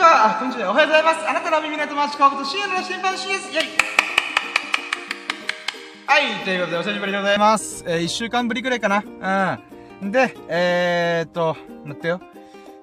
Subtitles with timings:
[0.00, 0.70] は、あ、こんにちは。
[0.70, 1.28] おはようございます。
[1.28, 3.52] あなたの耳の友達、川と深夜の審判 CS。
[3.52, 3.68] イェイ
[6.06, 7.84] はい、ということで、お久しぶりでございます。
[7.86, 9.58] えー、一週間ぶりくらいかな。
[10.02, 10.10] うん。
[10.10, 12.20] で、えーっと、待ってよ。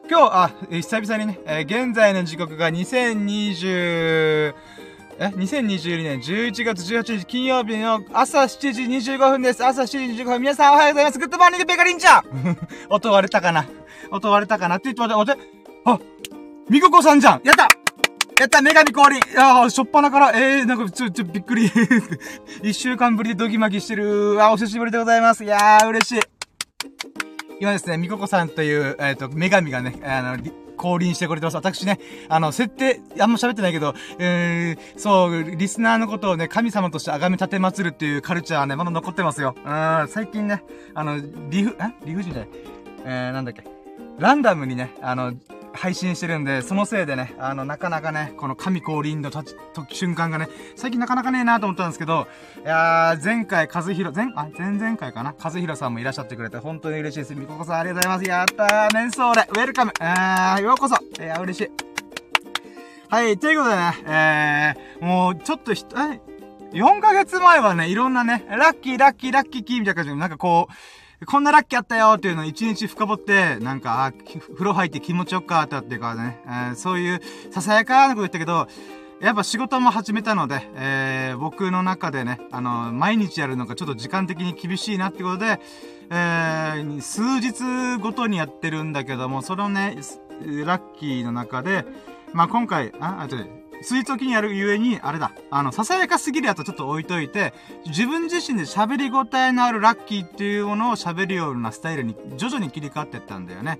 [0.09, 4.53] 今日、あ、久々にね、えー現在の時刻が2020、
[5.19, 9.65] え ?2022 年11月18日金曜日の朝7時25分です。
[9.65, 10.41] 朝7時25分。
[10.41, 11.17] 皆さんおはようございます。
[11.17, 12.23] グッドモーニングベカリンちゃん
[12.89, 13.65] 音割れたかな？
[14.11, 14.75] 音割れたかな？
[14.75, 15.57] って言って待って、待って。
[15.85, 15.99] あ、
[16.69, 17.69] みここさんじゃんやった
[18.39, 21.71] やった女神降臨いやー、しょっぱなから、えー、なんか、ちょ、ちょ、びっくり。
[22.61, 24.37] 一週間ぶりでドギマギしてる。
[24.43, 25.43] あ、お久しぶりでございます。
[25.43, 26.21] いやー、嬉しい。
[27.59, 30.37] 今ですね、みここさんという、えっ、と、女神がね、あの、
[30.77, 31.55] 降臨してくれてます。
[31.55, 31.99] 私ね、
[32.29, 39.55] あの、設定、あんま喋ってないけど、えー、そう、リスナーのことをね、神様として崇め立て祭るっていうカルチャーはね、まだ残ってますよ。
[39.65, 41.17] うん、最近ね、あの、
[41.49, 41.91] 理不、え？
[42.05, 42.49] 理不尽じゃない。
[43.03, 43.63] えー、なんだっけ？
[44.19, 45.33] ランダムにね、あの、
[45.77, 52.27] 配信してるんで、そのせいでね、あの、なかなかね、この神降臨の立ち、時瞬間がね、最近なかなかねえなと思ったんですけど、
[52.63, 55.35] いやー、前回、和弘、前、あ、前々回かな？
[55.41, 57.35] 和弘さんもいらっしゃってくれて、本当に嬉しいです。
[57.35, 58.29] みここさんありがとうございます。
[58.29, 60.95] やったー、メンソーレ、ウェルカム、あー、ようこそ。
[60.95, 61.71] いやー、嬉しい。
[63.09, 66.19] はい、ということでね、えー、もう、ちょっとひ、え、
[66.73, 70.73] 4ヶ月前はね、いろんなね、ラッキー、ラッキー、ラッキーキーみたいな感じで、なんかこう、
[71.25, 78.67] こんなラッキーあったよっていうのを一日深掘って、なんか、あ、風呂入って気持ちよかったっていうかね、えーそういうささやかなこと言ったけど、
[79.19, 85.59] やっぱ仕事も始めたので、えー、僕の中でね、あの、毎日やるのがちょっと時間的に厳しいなってことで、
[86.11, 89.97] えー、数日ごとにやってるんだけども、そのね、
[90.65, 91.83] ラッキーの中で、
[92.33, 93.56] まあ、今回、あ、あとで、
[94.13, 97.53] おきにやるゆえに、あれだ、あの、ささやかすぎるやつはちょっと置いといて、
[97.85, 103.79] 自分自身で喋り応えのあるラッキーっていうものを喋るようなスタイルに徐々に切り替わってったんだよね。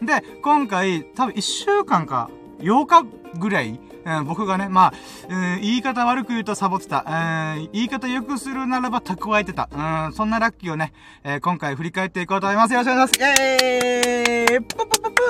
[0.00, 0.06] うん。
[0.06, 3.04] で、今回、多分1週間か、8日
[3.38, 4.92] ぐらい、うん、僕がね、まあ、
[5.28, 7.04] うん、言い方悪く言うとサボってた。
[7.06, 7.10] う
[7.58, 9.68] ん、言い方良くするならば蓄えてた。
[9.72, 10.92] うん、そんなラッキーをね、
[11.24, 12.72] えー今回振り返っていこうと思います。
[12.72, 13.20] よろしくお願いします。
[13.20, 15.22] イェーイポッポポポ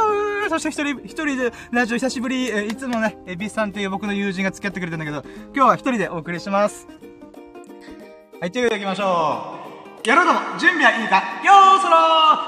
[0.47, 6.87] ーそして一人、一人でラジオ久しぶり、えーいつもね、エビスさんという僕の友人が付き合ってくれてるんだけど、今日は一人でお送りします。
[8.41, 9.59] はい、ということで行きましょ
[10.05, 10.09] う。
[10.09, 11.97] やろうども、準備はいいかよーそろ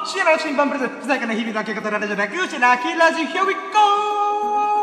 [0.02, 4.73] ー深夜の審判プレゼン、不在かな日々だけ語られるラジオ、ラッキーラジオ、here we go!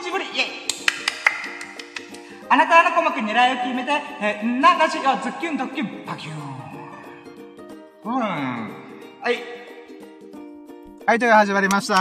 [0.00, 0.36] 日ぶり、イェイ
[2.48, 6.52] あなたの鼓膜狙いを決めて、えー、な、ラジオ、ズッキュンドッキュン、パキューン。
[8.04, 8.20] うん。
[8.20, 9.61] はい。
[11.04, 11.94] はい、ということで始まりました。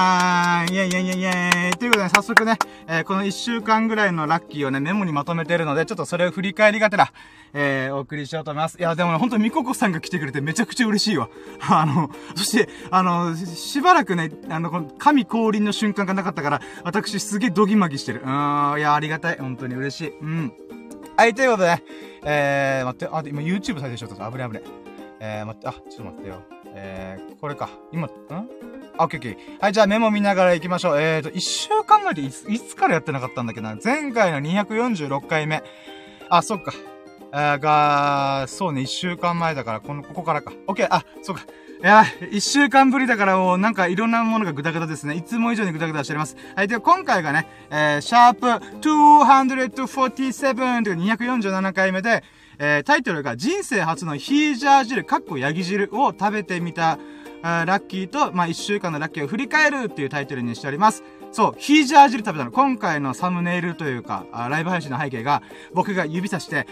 [0.70, 1.72] イェイイェイイェイイェイ。
[1.72, 7.12] ということで、早速ね、えーこの1週間ぐらいのラッキーをね、メモにまとめてるので、ちょっとそれを振り返りがてら、
[7.54, 8.78] えー、お送りしようと思います。
[8.78, 11.30] いや、でもね、ほんと、みここさんが来てくれてめちゃくちゃ嬉しいわ。
[11.68, 18.22] あの、そして、あの、しばらくね、あの、この、神降臨の瞬間がなかったから、私すげえドギマギしてる。
[18.22, 19.38] うーん、いや、ありがたい。
[19.40, 20.14] 本当に嬉しい。
[20.22, 20.54] うん。
[21.18, 21.84] はい、ということで、
[22.24, 24.32] えー、待って、あ、今 YouTube 再生しようとした。
[24.32, 24.64] 危ない危ない。
[25.20, 26.61] えー、待って、あ、ちょっと待ってよ。
[26.74, 27.70] えー、これか。
[27.92, 28.12] 今、ん？
[28.98, 29.62] あ、オッケーオッケー。
[29.62, 31.02] はい、じゃあメモ見ながら行きましょう。
[31.02, 33.78] えーと、一週間前でいつ、いつからやってなかったんだっけな？
[33.84, 35.64] 前回の246回目。
[36.30, 36.74] あ、そっか。
[37.34, 40.52] えー、が、そうね、一週間前だから、この、ここからか。
[40.68, 41.44] オッケー、あ、そうか。
[41.84, 45.16] いや、一週間ぶりだからもうなんかいろんなものがグダグダですね。
[45.16, 46.36] いつも以上にグダグダしております。
[46.56, 48.46] はい、では今回がね、えー、シャープ
[48.82, 52.24] 247という247回目で、
[52.64, 57.00] えー、タイトルが人生初のヒージャー汁、かっこヤギ汁を食べてみた、
[57.42, 61.04] あラッキーと、まあ、一週間のラッキーを振り返るっていうタイトルにしております。
[61.32, 62.52] そう、ヒージャー汁食べたの。
[62.52, 65.42] 今回のサムネイルというか、あライブ配信の背景が、
[65.74, 66.68] 僕が指さして、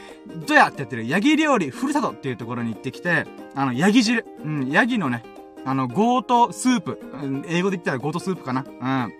[0.45, 1.07] どやってやってる？
[1.07, 4.28] ヤギ料理ふるさとっていうところに行ってきて、あの、ヤギ汁。
[4.45, 5.23] うん、ヤギのね、
[5.66, 7.00] あの、 goat soup。
[7.13, 8.63] うん英語で言ったら goat soup かな。
[8.63, 9.13] うん。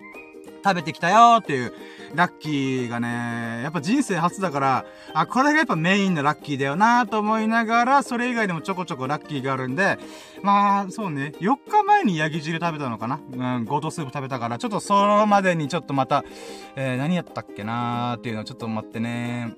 [0.62, 1.72] 食べてきたよーっていう、
[2.14, 4.84] ラッキーがね、やっぱ人生初だから、
[5.14, 9.98] あ、これがやっぱメインのラッキーだよなと思いながら、それ以外でもちょこちょこラッキーがあるんで、
[10.42, 13.20] まあ、そうね、4日前にヤギ汁食べたのかな？
[13.32, 16.24] うん、 goat soup 食べたから、ちょっとそのまでにちょっとまた、
[16.74, 19.54] えー、何やったっけなーっていうのをちょっと待ってね。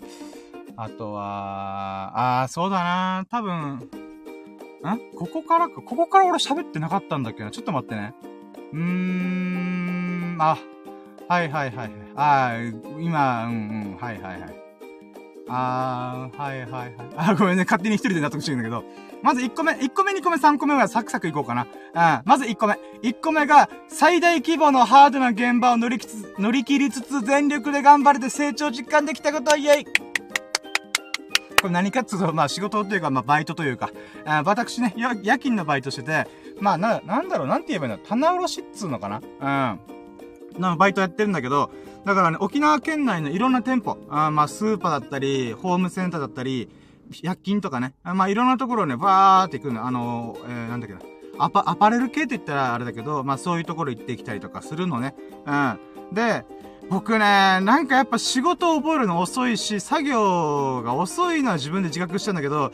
[0.76, 3.88] あとは、あー、そうだな多分、ん？
[5.16, 7.50] ここからか、ここから俺喋ってなかったんだっけな？
[7.50, 8.14] ちょっと待ってね。
[8.72, 10.58] うーん、あ、
[11.28, 11.90] はいはいはいはい。
[12.14, 14.62] あー、今、うんうん、はいはいはい。
[15.48, 16.94] あー、はいはいはい。
[17.16, 18.84] あ、ごめんね、勝手に一人で納得してるんだけど。
[19.22, 21.62] まず1個目、1個目、2個目、3個目はサクサクいこうかな。
[21.62, 22.22] うん。
[22.24, 22.78] まず1個目。
[23.02, 33.90] 1個目が、最大規模のハードな現場を乗りきつ、乗り切りつつ全力で頑張れて成長実感できたこと、イェイこれ何かっていうと、まあ仕事というか、まあバイトというか、
[34.24, 36.26] あ私ね、夜勤のバイトしてて、
[36.60, 39.20] まあな、なんだろう、なんて言えばいいんだ棚卸しっつうのかな？
[40.54, 40.60] うん。
[40.60, 41.70] な、バイトやってるんだけど、
[42.04, 46.68] だからね、沖縄県内のいろんな店舗、あまあスーパーだったり、ホームセンターだったり、
[47.22, 51.00] 薬品とかね、まあいろんなところね、バーって行くの、あの、えー、なんだっけな。
[51.38, 55.14] アパ、アパレル系って言ったらあれだけど、まあそういうところ行ってきたりとかするのね。
[55.46, 55.78] うん。
[56.12, 56.44] で、
[56.90, 62.72] 僕ね、なんかやっぱ仕事を覚えるの遅いし、作業が遅いのは自分で自覚したんだけど、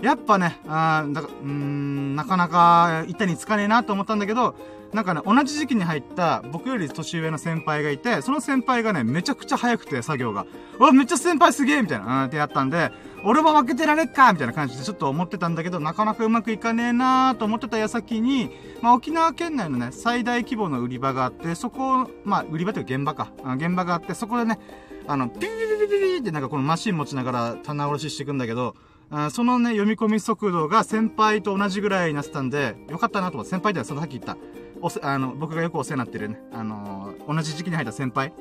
[0.00, 4.54] やっぱね、あだか、うーん、なかなか板につかねえなと思ったんだけど、
[4.92, 10.46] なんかね、同じ時期に入った僕より年上の先輩がいて、その先輩がね、めちゃくちゃ早くて作業が。
[10.78, 12.90] うわ、めっちゃ先輩すげえみたいな、うんってやったんで、
[13.22, 18.50] 俺も負けてられっかみたいな感じでちょっと思ってたんだけど、なかなかうまくいかねえなーと思ってた矢先に、
[18.80, 23.30] まあ、沖縄県内のね、最大規模の売り場があって、そこ、まあ、売り場というか現場か。
[23.56, 24.58] 現場があって、そこでね、
[25.06, 28.74] あの、ピリピリピリピリってなんかこのマシン持ちながら棚卸ししていくんだけど、
[29.10, 34.36] あそのね、読み込み速度が先輩と同じぐらいになってたんで、よかったなと思って、先輩ではそのさっき言った、
[34.80, 38.32] おせ、あの、僕がよくお世話になってるね、あのー、同じ時期に入った先輩、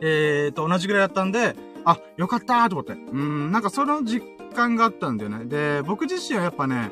[0.00, 2.92] えーと、同じぐらいだったんで、あ、よかったーと思って。
[2.92, 4.24] うん、なんかその実
[4.54, 5.44] 感があったんだよね。
[5.44, 6.90] で、僕自身はやっぱね、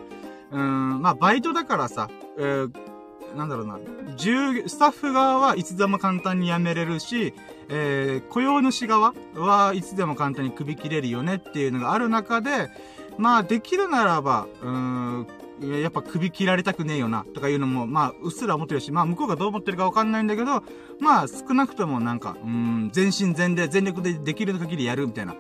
[0.51, 2.09] うん、まあ、バイトだからさ、
[2.39, 2.71] えー、
[3.37, 3.79] なんだろうな、
[4.17, 7.35] スタッフ側はいつでも簡単に辞めれるし、
[7.69, 12.71] えー、雇用主側はいつでも簡単に首切れるよねっていうのがある中で、
[13.19, 15.27] まあ、できるならば、うー
[15.67, 20.63] ん、ややっぱ首切られたくねえよな、とかいうのも、まあ、うっすら思ってるし、まあ、向こうがどう思ってるかわかんないんだけど、
[21.01, 25.35] まあ、少なくともなんか、うん、全身全霊、全力でできる限りやるみたいな。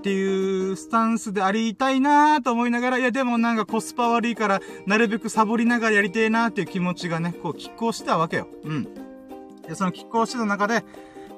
[0.00, 8.48] っていうスタンスでありたいなーと思いながら、いやでもなんかコスパ悪いから、なるべくサボりながらやりてえなーっていう気持ちがね、こう、拮抗したわけよ。
[8.64, 8.84] うん。
[9.68, 10.84] で、その拮抗してた中で、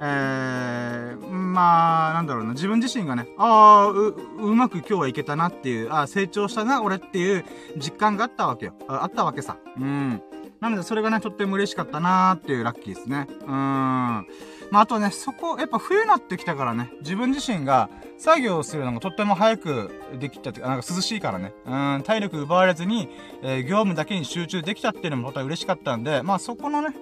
[0.04, 7.44] えー、まあ、なんだろうな、自分自身がね、ああ、う、うまく今日はいけたなっていう、ああ、成長したな、俺っていう
[7.76, 8.74] 実感があったわけよ。
[8.88, 9.58] ああったわけさ。
[9.78, 10.20] うん。
[10.60, 13.28] なので、それがね、とっても嬉しかったなーっていうラッキーですね。
[13.28, 13.48] うーん。
[14.72, 17.88] まあ、あとね、そこ、やっぱ冬になってきたからね、自分自身が
[18.18, 23.08] 作業するのがとっても早くできたっていうか、なんか涼しいからね、うん、体力奪われずに、
[23.42, 26.94] えー、業務だけに集中できたっていうのもとても嬉しかったんで、まあそこのね、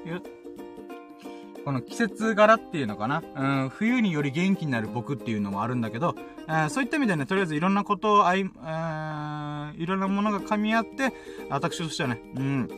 [1.65, 3.23] この季節柄っていうのかな？
[3.37, 6.15] うん、冬により元気になる僕っていうのもあるんだけど、
[6.49, 11.13] えー、そういった意味でね、とりあえずいろんなことをあい、えー、いろんなものが噛み合って、
[11.49, 12.69] 私としてはね、うん、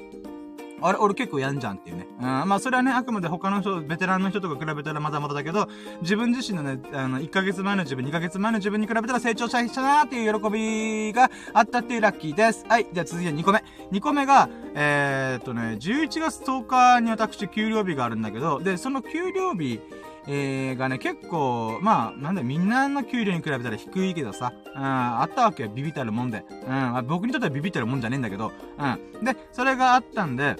[0.82, 2.06] あれ、俺結構やんじゃんっていうね。
[2.18, 5.68] うん、まあそれはね、あくまで他の人、ベテランの人とか比べたらまだまだだけど、
[6.02, 12.64] 自分自身のね、あの、1ヶ月前の自分、2ヶ月前の自分に比べたら成長したなーっていう喜びがあったっていうラッキーです。
[12.68, 12.86] はい。
[12.92, 13.64] じゃあ続いて2個目。
[13.92, 19.80] 2個目が、えー、っとね、11月10日に私給料日があるんだけど、で、その給料日、
[20.26, 26.44] えー、がね、結構、まあ、なんだみんなの給料に比べたら低いけどさ、うん、あったわけよ、ビビたるもんで。
[26.66, 29.24] うん、僕にとってはビビたるもんじゃねえんだけど、うん。
[29.24, 30.56] で、それがあったんで、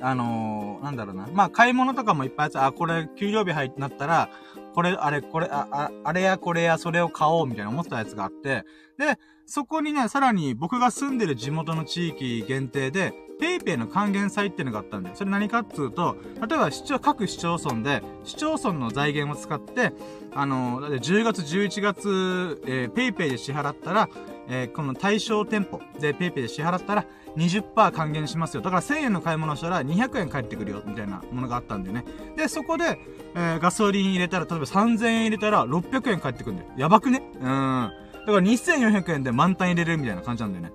[0.00, 1.28] あのー、なんだろうな。
[1.32, 4.30] まあ、買い物とかもいっぱいあって、あ、これ、給料日入ってなったら、
[4.74, 8.64] これ、あれ、これ、あ、ああれやこれやそれを買おうみたいな思ったやつがあって、
[8.98, 16.16] で、そこにね、さらに僕が住んでる地元の地域限定で、ペイペイの還元祭っていうのがあったんで、それ何かっつうと、
[16.46, 19.92] 例えば市町、各市町村で、市町村の財源を使って、
[20.34, 24.08] あのー、10月、11月、えー、ペイペイで支払ったら、
[24.48, 27.06] えー、この対象店舗でペイペイで支払ったら、
[27.38, 28.60] 20%還元しますよ。
[28.60, 32.04] だから1000円の買い物したら200円返ってくるよ、みたいなものがあったんでね。
[32.36, 32.98] で、そこで、
[33.34, 36.70] えー、ガソリン入れたら、例えば3000円入れたら600円返ってくるんだよ。
[36.76, 37.22] やばくね？
[37.34, 37.42] うん。
[37.42, 37.92] だか
[38.26, 40.72] ら2400円で満タン入れるみたいな感じなんだよね。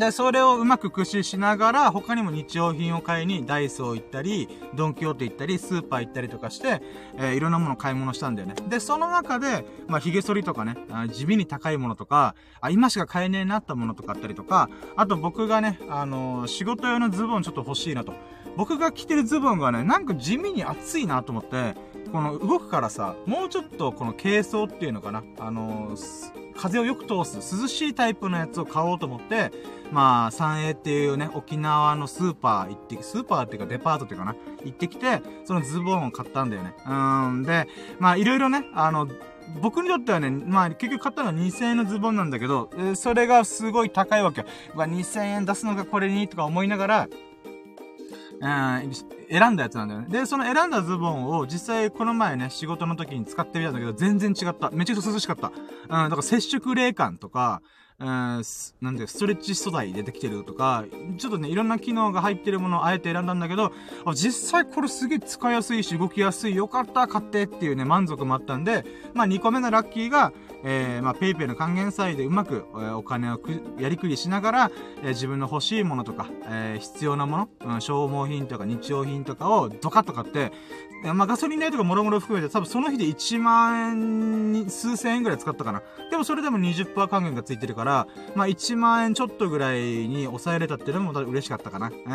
[0.00, 6.80] で、それをうまく駆使しながら、他にも日用品を買いに、ダイソー行ったり、ドンキホーテ行ったり、スーパー行ったりとかして、
[7.18, 8.54] えー、いろんなもの買い物したんだよね。
[8.66, 10.78] で、その中で、まあ、髭剃りとかね、
[11.12, 18.14] 地味に高いものとか、あ、今しか買えねえなったものとかあったりとか、あと僕がね、あのー、仕事用のズボンちょっと欲しいなと。
[18.56, 21.74] 僕が着てるズボンがね、なんか地味に暑いなと思って、
[22.10, 29.50] この動くからさ、もうちょっとこの軽装っていうのかな、あのー、風をよく通す涼しいタイプのやつを買おうと思って、
[29.90, 36.74] まあ、三栄っていうね、沖縄のスーパー行って、スーパーっていうかデパートっていうかな、行ってきて、そのズボンを買ったんだよね。
[36.86, 37.66] うん、で、
[37.98, 39.08] まあ、いろいろね、あの、
[39.60, 44.46] 僕にとってはね、まあ結局買ったのは2000円のズボンなんだけど、それがすごい高いわけよ。
[44.74, 47.08] うわ、2000円出すのがこれにとか思いながら、
[48.40, 48.90] うん、
[49.30, 50.08] 選んだやつなんだよね。
[50.08, 54.70] で、その選んだズボンを実際この前ね、仕事の時に使ってみたんだけど、全然違った。
[54.70, 55.48] めちゃくちゃ涼しかった。
[55.48, 57.62] うん、だから接触冷感とか、
[58.00, 60.84] えー、なんで、ストレッチ素材出てきてるとか、
[61.18, 63.72] ちょっとね、いろんな機能が入ってるものをあえて選んだんだけど、
[64.06, 70.32] あ実際これすげえ使いやすいし、動きやすい、よかった、買ってっていうね、満足もあったんで、まあ2個目のラッキーが、
[70.64, 74.70] えー、まあ、ペイペイの還元祭でうまく、えー、お金をくやりくりしながら、
[75.02, 80.52] えー、自分の欲しいものとか、えー、必要なもの、うん、消耗品とか日用品とかをドカッと買って、
[81.02, 85.82] まあ、ガソリン代とかもろもろ含めて多分その日で1万円、数千円ぐらい使ったかな。
[86.10, 91.90] でもそれでも20%還元がついてるから、まあ、1万円ちょっとぐらいに抑えれたっていうのも嬉しかったかな。
[91.90, 92.08] え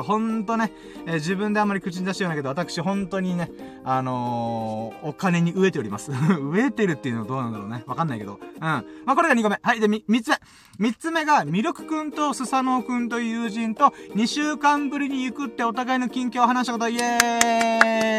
[0.00, 0.72] ー、ほんとね、
[1.06, 3.50] えー、自分であんまり口に出してようなけど、私本当にね、
[3.84, 6.10] あのー、お金に飢えております。
[6.12, 7.84] 飢えてるっていうのはどうなんだろうね。
[7.86, 8.40] わかんないけど。
[8.42, 8.60] うん。
[8.60, 9.58] まあ、これが2個目。
[9.62, 9.80] はい。
[9.80, 10.30] で、3つ
[10.78, 10.88] 目。
[10.88, 17.18] 3つ目が、ミルクくんとスサノオくんという友人と2週間ぶりに行くってお互いの近況を話したこと、イエ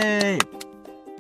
[0.06, 0.11] ーイ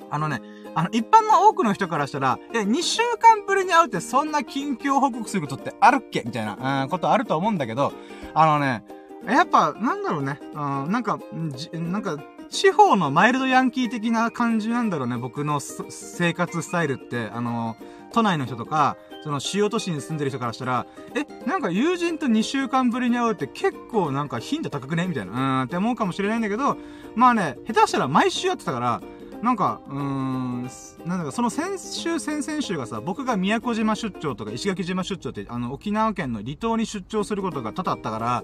[0.10, 0.42] あのね、
[0.76, 6.24] あの、一般の多くの人からしたら、え、2週間ぶりに会うってそんな近況報告することってあるっけ？
[6.26, 7.94] みたいな、うん、ことあると思うんだけど、
[8.34, 8.84] あのね、
[9.26, 10.56] やっぱ、なんだろうね、う
[10.88, 11.20] ん、なんか、
[11.52, 12.18] じ、なんか、
[12.50, 17.30] 地方のマイルドヤンキー的な感じなんだろうね、僕の生活スタイルって。
[17.34, 17.78] あの、
[18.12, 25.08] 都内の人とか、その主要都市に住んでる人からしたら、え、なんか友人と2週間ぶりに会うって結構なんか頻度高くね？
[25.08, 25.62] みたいな。
[25.62, 26.76] うんって思うかもしれないんだけど、
[27.16, 29.02] まあね、下手したら毎週やってたから、
[29.42, 30.70] なんか、うーん、
[31.06, 38.44] なんだか、その先週、先々週がさ、僕が宮古島出張とか石垣島出張って、あの、沖縄県の離島に出張することが多々あったから、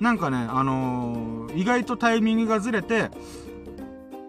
[0.00, 3.10] なんかね、あのー、意外とタイミングがずれて、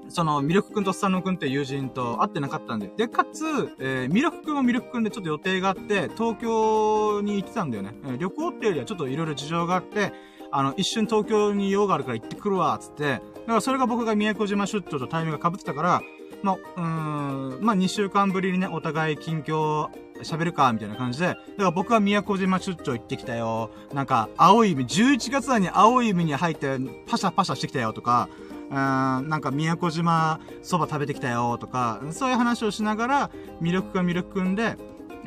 [0.09, 2.91] その、ミルクくんとスタノくんって友人と会ってなかったんで。
[2.97, 3.45] で、かつ、
[3.79, 7.95] えー、ミルクくんもミルクくんでちょっと予定があって、東京に行ってたんだよね。
[8.03, 10.11] えー、旅行っていうよりはちょっと色々事情があって、
[10.51, 13.03] あの、一瞬東京に用があるから行ってくるわ、つって。
[13.03, 16.01] だからそれが僕が宮古島出張とタイミングが被ってたから、
[16.43, 19.89] まあ、うーん、まあ、2週間ぶりにね、お互い近況
[20.23, 23.71] 喋るか、みたいな感じで、だから僕は宮古島出張行ってきたよ。
[23.93, 28.29] なんか、青い海、11月に青い海に入って、パシャパシャしてきたよとか、
[28.69, 33.31] うん、なんか宮古島そば食べてきたよとか、そういう話をしながら、
[33.61, 34.77] 魅力が魅力くんで、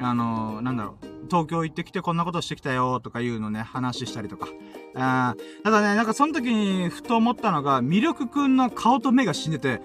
[0.01, 4.49] あの、なんだろう、東京行ってきてこんなことしてきたよとかいうのね、話したりとか。
[4.97, 5.35] あ
[5.65, 9.81] ただね、なんかその時にふと思ったのが、魅力くんの顔と目が死んでて、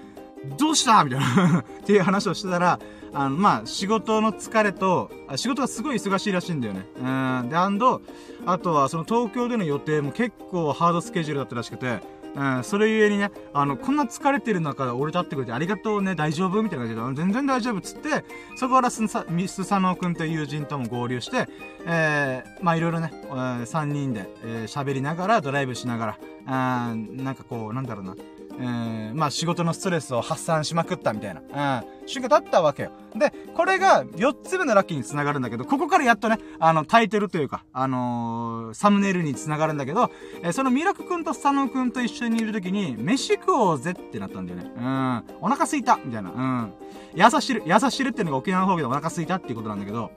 [0.58, 2.80] どうしたみたいな っていう話をしてたら、
[3.13, 6.86] あの、まあ、仕事の疲れと、仕事がすごい忙しいらしいんだよね。
[6.98, 7.50] うん。
[7.50, 8.01] で、アンド、
[8.46, 12.01] あとはその東京での予定も結構ハードスケジュールだったらしくて、
[12.36, 18.24] うん、それゆえにね、あの、こんな疲れてる中、俺と会ってくれてありがとうね、大丈夫みたいな感じで、全然大丈夫っつって、
[18.56, 21.48] そこからすさ、ミスサノー君という友人とも合流して、
[21.86, 28.16] えー、まあいろいろね、えー、3人で、えー、喋りながら、ドライブしながら、あなんかこう、なんだろうな、
[28.60, 32.92] うん、まあ仕事のストレスを発散しまくったみたいな、うん、瞬間だったわけよ。
[33.16, 40.12] で、これが4つ目のラッキーに繋がるんだけど、ここからやっとね、あの、タイトルというか、あのー、サムネイルに繋がるんだけど、
[40.44, 44.72] えー、そのミラクくんとスタノくんと一緒にいる時に、飯食おうぜってなったんだよね。
[44.75, 45.24] うん。
[45.42, 46.32] お腹すいたみたいな。
[46.32, 46.74] うん。
[47.16, 50.12] やさしる、やさしるっていうのが沖縄の方言でお腹すいたっていうことなんだけど、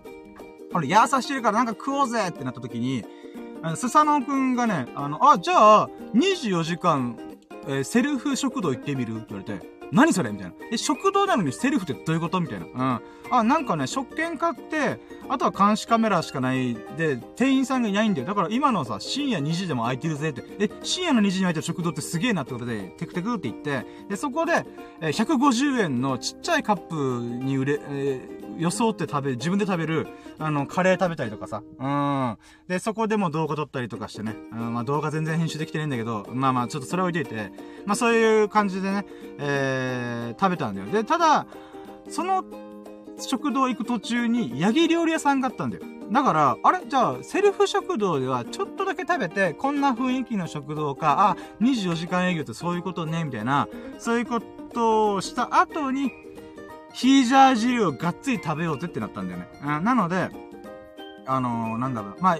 [0.73, 3.05] これ、やさしるからなんか食おうぜってなった時に、
[3.77, 7.17] スサノくんがね、あの、あ、じゃあ、24時間
[7.67, 9.17] えー、セルフ食堂行ってみる？
[9.17, 10.31] って言われて、何それ？
[10.31, 10.55] みたいな。
[10.73, 12.41] え、食堂なのにセルフってどういうこと？
[12.41, 12.67] みたいな。
[12.67, 13.01] うん。
[13.33, 18.27] あ、なんかね、食券買って、あとは監視カメラしかないで、店員さんがいないんだよ。
[18.27, 20.43] だから今のさ、深夜2時でも空いてるぜって。
[20.59, 24.67] え、深夜の2時に空いてる食堂ってすげえなってことで、テクテクって言って、で、そこで、
[25.01, 26.95] え、150円のちっちゃいカップ
[27.43, 30.09] に売れ、えー、装って食べ、自分で食べる、
[30.39, 31.63] あの、カレー食べたりとかさ。
[31.79, 32.39] うん。
[32.69, 34.35] で、そこでも動画撮ったりとかしてね。
[34.53, 37.51] うん、まあ動画全然編集できてないんだけど、まあまあちょっとそれ置いといて、
[37.87, 39.07] まあそういう感じでね、
[39.39, 40.89] えー、食べたんだよ。
[40.89, 41.47] で、ただ、
[42.11, 42.45] その、
[43.19, 45.85] 食堂行く途中に、ヤギ料理屋さんがあったんだよ。
[46.11, 46.81] だから、あれ？
[46.87, 54.41] じゃあ、セルフ食堂ではちょっとだけ食べて、こんな雰囲気の食堂か、あ、24時間営業ってそういうことね、みたいな、そういうこ
[54.73, 56.11] とをした後に、
[56.93, 59.49] ヒージャー汁をがっつり食べようぜってなったんだよね。
[59.63, 60.29] うん、なので、
[61.27, 62.39] あのー、なんだろう、まあ、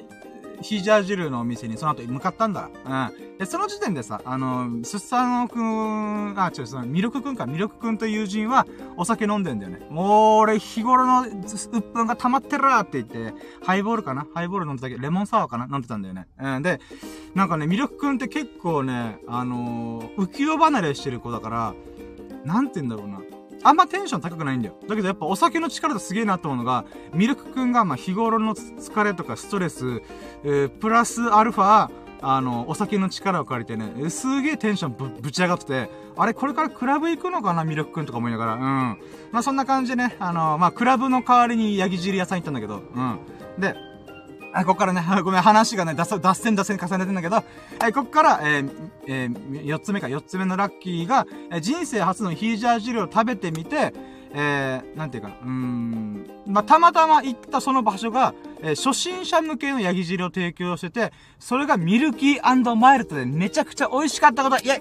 [0.61, 2.69] ヒージャー汁のお店にその後向かったんだ。
[2.85, 3.39] うん。
[3.39, 8.67] で、その時点でさ、あのー、スッサノくん、あ、違う、その、ミルクくんか、ミルクくんと友人は、
[8.97, 9.87] お酒飲んでんだよね。
[9.91, 14.27] もう、俺、日頃の鬱憤が溜まってるーって言って、ハイボールかな？
[14.35, 15.67] ハイボール飲んでたけど、レモンサワーかな？
[15.71, 16.29] 飲んでたんだよね。
[16.39, 16.63] うん。
[16.63, 16.81] で、
[17.35, 21.75] なんかね、ミルクくんって結構ね、あのー、浮世離れしてる子だから、
[22.45, 23.21] なんて言うんだろうな。
[23.65, 24.75] あんまテンション高くないんだよ。
[24.89, 30.03] だけどやっぱお酒の力ですげえなと思うのが、ミルクくんがま日頃の疲れとかストレス、
[30.45, 31.91] えー、プラスアルファ、
[32.25, 38.61] あの、お酒の力を借りてね、すげえテンションぶ、ぶち上がってて、あれ、これからクラブ行くのかな、ミルクくんとか思いながら、うん。
[39.33, 43.19] まあ、そんな感じでね、あの、まあ、クラブの代わりにヤギ汁屋さん行ったんだけど、うん。
[43.59, 43.75] で、
[44.53, 47.45] あ、こっからね、 ごめん、話がね、脱脱線脱線重ねてんだけど、は
[47.89, 48.71] い、こっから、えー、
[49.07, 53.95] えー、4つ目か、4つ目のラッキーが、えー、人生初のヒージャー汁を食べてみて、
[54.35, 64.79] えー、なんていうか、うーん、まあ、たまたま行ったその場所が、えー、初心者向けのヤギ汁を提供してて、それがミルキーマイルドでめちゃくちゃ美味しかったこと、イェイ!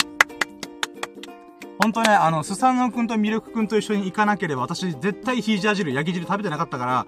[1.81, 7.07] ほんとね、あの、スサノオくんとミルクくんと一緒に行かなければ、私絶対ヒージャー汁、ヤギ汁食べてなかったから、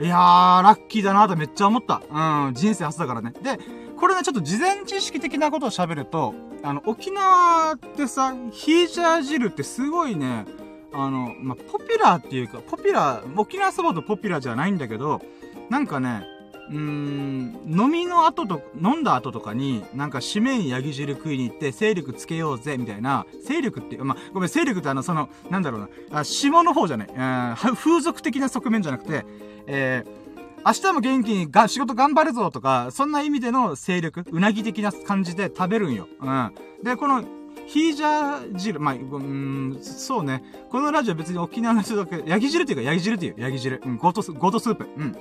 [0.00, 2.02] いやー、ラッキーだなーとめっちゃ思った。
[2.08, 3.32] うん、人生初だからね。
[3.42, 3.58] で、
[3.96, 10.46] これね、ちょっと事前知識的なことを喋ると、あの、沖縄ってさ、ヒージャー汁ってすごいね、
[10.92, 15.20] あの、まあ、ポピュラーっていうか、ポピュラー、沖縄そばとポピュラーじゃないんだけど、
[15.68, 16.22] なんかね、
[16.70, 29.24] うーん、飲みの後と、飲んだ後とかに、なんか締めにヤギ汁食いに行って、勢力つけようぜ、みたいな、勢力っていう、まあ、ごめん、勢力ってあの、その、なんだろうな、あ、下の方じゃない、うん、風俗的な側面じゃなくて、
[29.68, 36.08] えー、明日も元気にが仕事頑張るぞとか、そんな意味での勢力、うなぎ的な感じで食べるんよ。
[36.20, 36.54] うん。
[36.82, 37.22] で、この、
[37.66, 40.42] ヒージャー汁、まあ、うん、そうね。
[40.70, 43.82] このラジオ別に沖縄の人だけ、ヤギ汁っていうか、ヤギ汁っていう、ヤギ汁。
[43.84, 44.88] うん、 goat s、goat soup。
[44.96, 45.12] うん。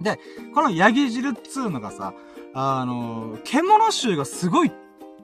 [0.00, 0.18] で、
[0.54, 2.14] このヤギ汁っつうのがさ、
[2.54, 4.72] あの、獣臭がすごいっ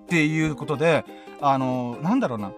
[0.08, 1.06] ていうことで、
[1.40, 2.52] あの、なんだろうな。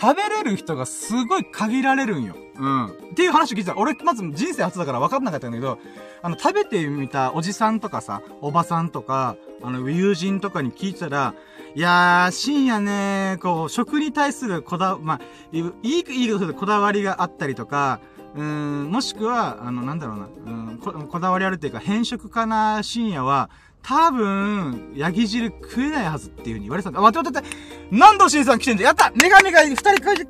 [0.00, 2.36] 食べれる人がすごい限られるんよ。
[2.58, 2.86] うん。
[2.86, 3.76] っていう話を聞いてた。
[3.76, 5.78] 俺、まず人生初だから分かんなかったんだけど、
[6.22, 11.34] あの、食べてみたおじさんとかさ、おばさんとか、あの、友人とかに聞いたら、
[11.74, 15.20] いやー、深夜ね、こう、食に対するこだ、まあ、
[15.52, 18.00] いい、いいことでこだわりがあったりとか、
[18.34, 23.50] うん、もしくは、あの、なんだろうな、うん、こ、こだわりあるっていうか、変色かな深夜は、
[23.88, 27.00] 多分、ヤギ汁食えないはずっていう風に言われてたんだ。
[27.00, 27.96] 待って待って待って。
[27.96, 28.88] 何度しんさん来てんじゃん。
[28.88, 30.26] やったメガネが二人食いて、くれる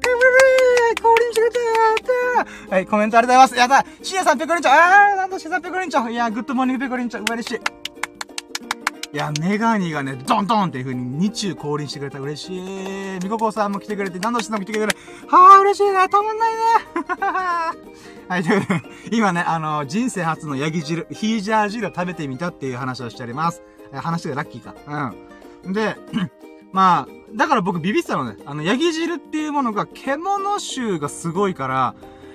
[0.96, 3.74] ー降臨してくれてやったはい、コメントありがとうございます。
[3.74, 7.60] やったしんさんペコリンチョあー、何度しんさんペコリンチョいや、グッドモーニングペコリンチョ嬉しい。
[9.10, 12.20] いや、メガニがね、ドンドンっていう風に日中降臨してくれた。
[12.20, 13.18] 嬉しい。
[13.22, 14.98] みここさんも来てくれて、何度しんさんも来てくれて、
[15.28, 16.58] はぁ、嬉しいな、たまんないね。
[18.28, 23.62] はい、ということで、今ね、あの、人生初のヤギ汁、ヒージャー汁を食べてみたっていう話をしております。
[23.94, 24.74] 話がラッキーか。
[25.64, 25.72] うん。
[25.72, 25.96] で、
[26.72, 28.36] まあ、だから僕ビビってたのね。
[28.44, 31.94] あの、ヤギ汁っていうものが獣臭がすごいから、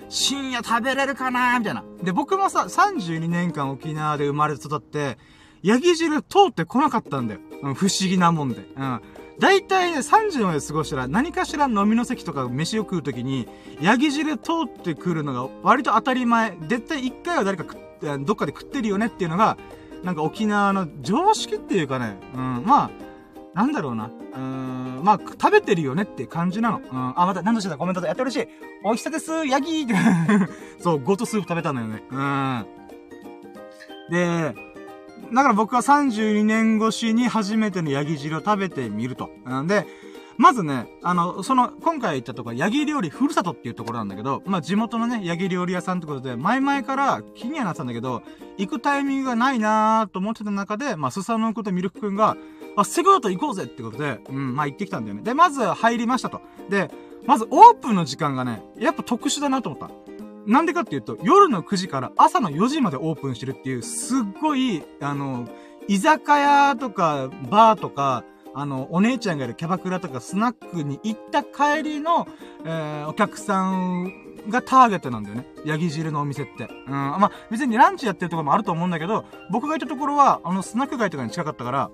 [0.09, 1.83] 深夜食べれるかなみたいな。
[2.01, 5.19] で、僕もさ、32年間沖縄で生まれ育って、
[5.63, 7.39] ヤギ汁通ってこなかったんだよ。
[7.63, 8.57] うん、不思議なもんで。
[8.75, 9.01] うん。
[9.39, 13.47] 大体ね、30まで過ごしたら、何かしら飲みの席とか飯を食うときに、
[13.81, 16.57] ヤギ汁通ってくるのが割と当たり前。
[16.67, 19.57] 絶対一回は誰か食って、どっかで食ってるよねっていうのが、
[20.03, 22.91] なんか沖縄の常識っていうかね、うん、まあ、
[23.53, 24.05] なんだろうな。
[24.07, 26.79] うーん、まあ、食べてるよねって感じなの。
[26.79, 27.13] うん。
[27.19, 27.77] あ、また、何度してた？
[27.77, 28.47] コメントでやってほしい。
[28.83, 29.87] 美味しさです、ヤギ
[30.79, 32.03] そう、 goat soup 食べたのよね。
[32.09, 32.65] うん。
[34.09, 34.72] で、
[35.31, 39.29] だから僕は32年越しに初めてのヤギ汁を食べてみると。
[39.49, 39.85] んで、
[40.37, 48.23] まずね、あの、その、今回行ったところ、ヤギ料理ふるさとっていうところなんだけど、まあ、地元のね、ヤギ料理屋さんってことで、前々から気にはなってたんだけど、
[48.57, 52.35] 行くタイミングがないなーと思ってた中で、まあ、スサノオくとミルクくんが、
[52.75, 55.21] あ、セコだと行こうぜってことで、うん、まあ、行ってきたんだよね。
[55.21, 56.41] で、まず入りましたと。
[56.69, 56.89] で、
[57.25, 59.91] まずオープンの時間がね、やっぱ特殊だなと思った。
[60.45, 65.47] なんでかっていうと、夜の9時から朝の4時までオープンしてるっていう、すっごい、あの、
[65.87, 68.23] 居酒屋とか、バーとか、
[68.55, 72.27] あの、お姉ちゃんがいるキャバクラとかスナックに行った帰りの、
[72.65, 74.13] えー、お客さん
[74.49, 75.47] がターゲットなんだよね。
[75.65, 76.67] ヤギ汁のお店って。
[76.87, 76.91] うん。
[76.91, 81.91] まあ、別にランチやってるとこもあると思うんだけど、僕が行ったところは、あの、スナック街とかに近かったから、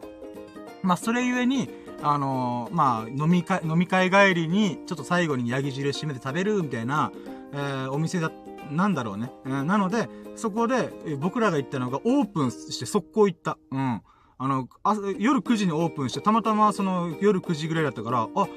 [0.82, 1.70] まあ、それゆえに、
[2.02, 7.12] あのー、まあ、飲み会、飲み会帰りに、ちょっと最後にヤギ汁締めて食べるみたいな、
[7.54, 8.32] えー、お店だ、
[8.72, 9.32] なんだろうね。
[9.46, 13.58] えー、なので、そこで、え僕らが行ったのがオープンして速攻行った。
[13.72, 14.02] うん。
[14.42, 18.48] あの、あ夜9時にオープンして、たまたまその夜9時ぐらいだったから、あ、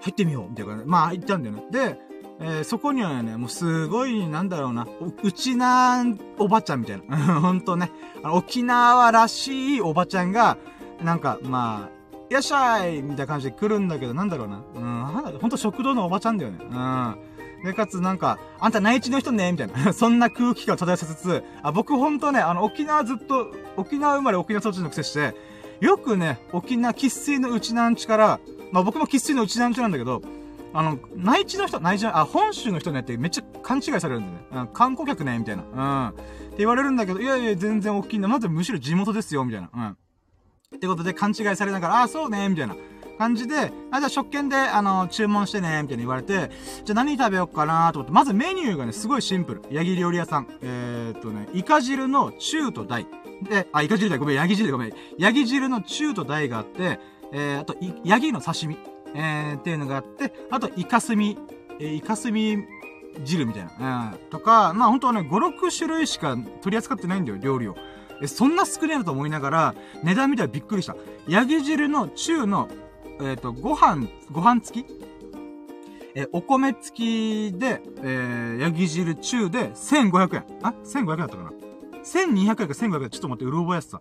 [0.00, 0.82] 入ってみようみたいな。
[0.86, 1.64] まあ、行ったんだよね。
[1.70, 1.98] で、
[2.40, 4.86] えー、そこにはね、もうすごい、なんだろうな、
[5.22, 6.04] うちな
[6.38, 7.40] おばちゃんみたいな。
[7.40, 7.90] ほんとね。
[8.24, 10.56] 沖縄らしいおばちゃんが、
[11.02, 11.98] なんか、まあ、
[12.30, 14.62] いらっしゃいみたいな感じで来るんだけど、なんだろうな。
[14.74, 14.78] う
[15.34, 16.58] ん、ほんと食堂のおばちゃんだよね。
[16.60, 17.16] うん。
[17.64, 19.92] で、かつなんか、あんた内地の人ねみたいな。
[19.94, 25.34] そんな空気感を漂わせつつ、あ、僕ほんとね、あの、沖縄ずっと、沖縄生まれ沖縄育ちのくせして、
[25.80, 28.40] よくね、沖縄喫水のうちなんちから、
[28.72, 30.22] まあ僕も喫水のうちなんちなんだけど、
[30.74, 34.38] あの、内地の人、内地あ、本州の人ねってめっちゃ勘違いされるんだよね。
[34.52, 35.62] うん、観光客ねみたいな。
[35.62, 36.08] うん。
[36.08, 38.28] って言われるんだけど、いやいや、全然大きいんだ。
[38.28, 39.70] まずむしろ地元ですよ、みたいな。
[39.72, 39.96] うん。
[40.76, 42.76] ってことで勘違いされながら、あ、そうね、みたいな
[43.18, 46.50] 感じで、あ、じゃあ食券で、あの、注文してね、みたいに言われて、
[46.84, 49.62] じゃあ何食べようかなと思って、まずメニューがね、すごいシンプル。
[49.70, 50.48] ヤギ料理屋さん。
[50.62, 53.06] えー、っとね、イカ汁の中と大。
[53.42, 54.92] で、あ、イカ汁だ、ごめん、ヤギ汁だ、ごめん。
[55.18, 57.00] ヤギ汁の中と大があって、
[57.32, 58.78] えー、あと、ヤギの刺身。
[59.14, 61.38] えー、っていうのがあって、あと、イカスミ、
[61.80, 62.58] えー、イカスミ
[63.24, 64.12] 汁みたいな。
[64.12, 64.30] うん。
[64.30, 67.76] とか、まあ本当はね、5、6種類しか取り扱ってないんだよ、料理を。
[68.22, 70.96] え、そんな少ねえなと思いながら、値段見たらびっくりした。
[71.28, 72.68] ヤギ汁の中の、
[73.20, 74.86] えっ、ー、と、ご飯、ご飯付き？
[76.14, 80.44] えお米付きで、えー、ヤギ汁中で1500円。
[80.62, 81.52] あ ?1500 円だったかな
[82.02, 83.10] ?1200 円か1500円。
[83.10, 84.00] ちょっと待って、うる覚えやすさ。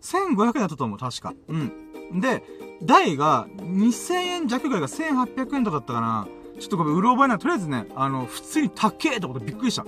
[0.00, 1.34] 1500円だったと思う、確か。
[1.48, 2.20] うん。
[2.20, 2.42] で、
[2.82, 6.26] 台が2000円弱ぐらいが1800円とかだったかな。
[6.58, 7.38] ちょっとごめん、うる覚えない。
[7.38, 9.86] とりあえずね、あの、普通に高えってことびっくりした。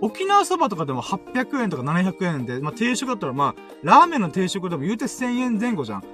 [0.00, 6.04] 沖縄そばとかでも800円とか700円で、まあ、定食だったらまあ、ラーメンの定食でも言うて1000円前後じゃん。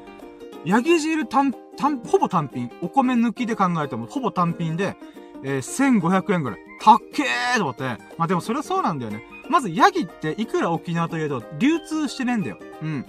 [0.65, 2.71] ヤギ汁単、単、ほぼ単品。
[2.81, 4.97] お米抜きで考えても、ほぼ単品で、
[5.43, 6.59] えー、1500円ぐらい。
[6.81, 7.83] たっけーと思って。
[8.17, 9.23] まあ、でもそれはそうなんだよね。
[9.51, 12.59] まず、ヤギっていくら沖縄といえど、流通してねえんだよ。
[12.83, 13.07] うん。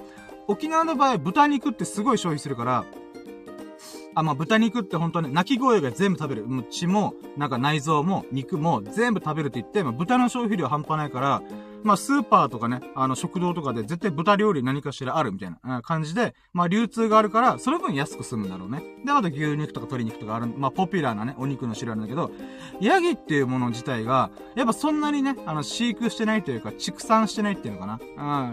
[0.48, 2.86] 沖縄の場合、豚肉ってすごい消費するから、
[4.15, 6.46] あ、まあ、豚肉って本当に、鳴き声が全部食べる。
[6.46, 11.41] もう血も、なんか内臓も、肉も全部食べるって言って、まあ、豚の消費量半端ないから、
[11.86, 18.82] まあ、スーパーとかね、あの、食堂とかで絶対豚料理何かしらあるみたいな感じで、まあ、流通があるから、その分安く済むんだろうね。
[19.06, 22.32] で、あと牛肉とか鶏肉とかある、まあ、ポピュラーなね、お肉の種類あるんだけど、
[22.82, 28.00] ヤギっていうもの自体が、やっぱそんなにね、あの、飼育してないというか、畜産してないっていうのかな。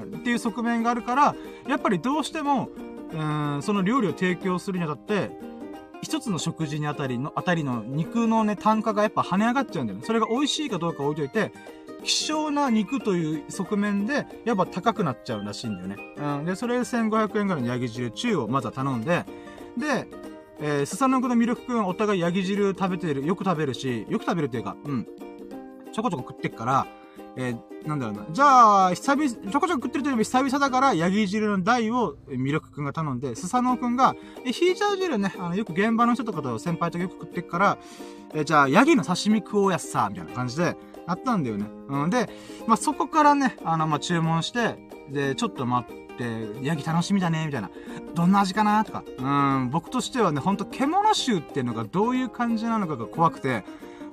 [0.02, 1.34] うん、っていう側面があるから、
[1.66, 2.68] やっぱりどうしても、
[3.12, 5.30] うん、その料理を提供するにあたって、
[6.02, 10.04] 一つの食事にあたりの、あたりの肉のね、単価がやっぱ跳ね上がっちゃうんだよね。
[10.04, 11.52] それが美味しいかどうか置いといて、
[12.04, 15.96] 希少な肉という側面で、やっぱ高くなっちゃうらしいんだよね。
[16.16, 16.44] うん。
[16.44, 19.24] で、それで1500円ぐらいのヤギ汁中をまずは頼んで、
[19.76, 20.06] で、
[20.60, 25.06] えー、スサノオのミルクくんお互いヤギ汁食べてる、よく食べるし、よく食べるっていうか、うん。
[25.92, 26.86] ちょこちょこ食ってっから、
[27.36, 28.26] えー、なんだろうな。
[28.30, 37.78] じゃあ、久々、ちょこちょこ食ってるというより久々だから、ヤギ汁の台をミルクくんが頼んで、スサノオくんが、え、ヒーチャー汁ね、あの、よく現場の人とかと先輩とかよく食ってっから、
[38.34, 41.66] え、じゃあ、ヤギの刺身食おうやっさ、みたいな感じで、あったんだよね。
[41.88, 42.10] うん。
[42.10, 42.28] で、
[42.66, 44.76] まあ、そこからね、あの、まあ、注文して、
[45.10, 46.02] で、ちょっと待って、
[46.62, 47.70] ヤギ楽しみだね、みたいな。
[48.14, 48.84] どんな味かな？
[48.84, 49.02] とか。
[49.18, 49.22] う
[49.64, 53.64] ん、僕としてはね、ほんと獣臭っていうのがどういう感じなのかが怖くて、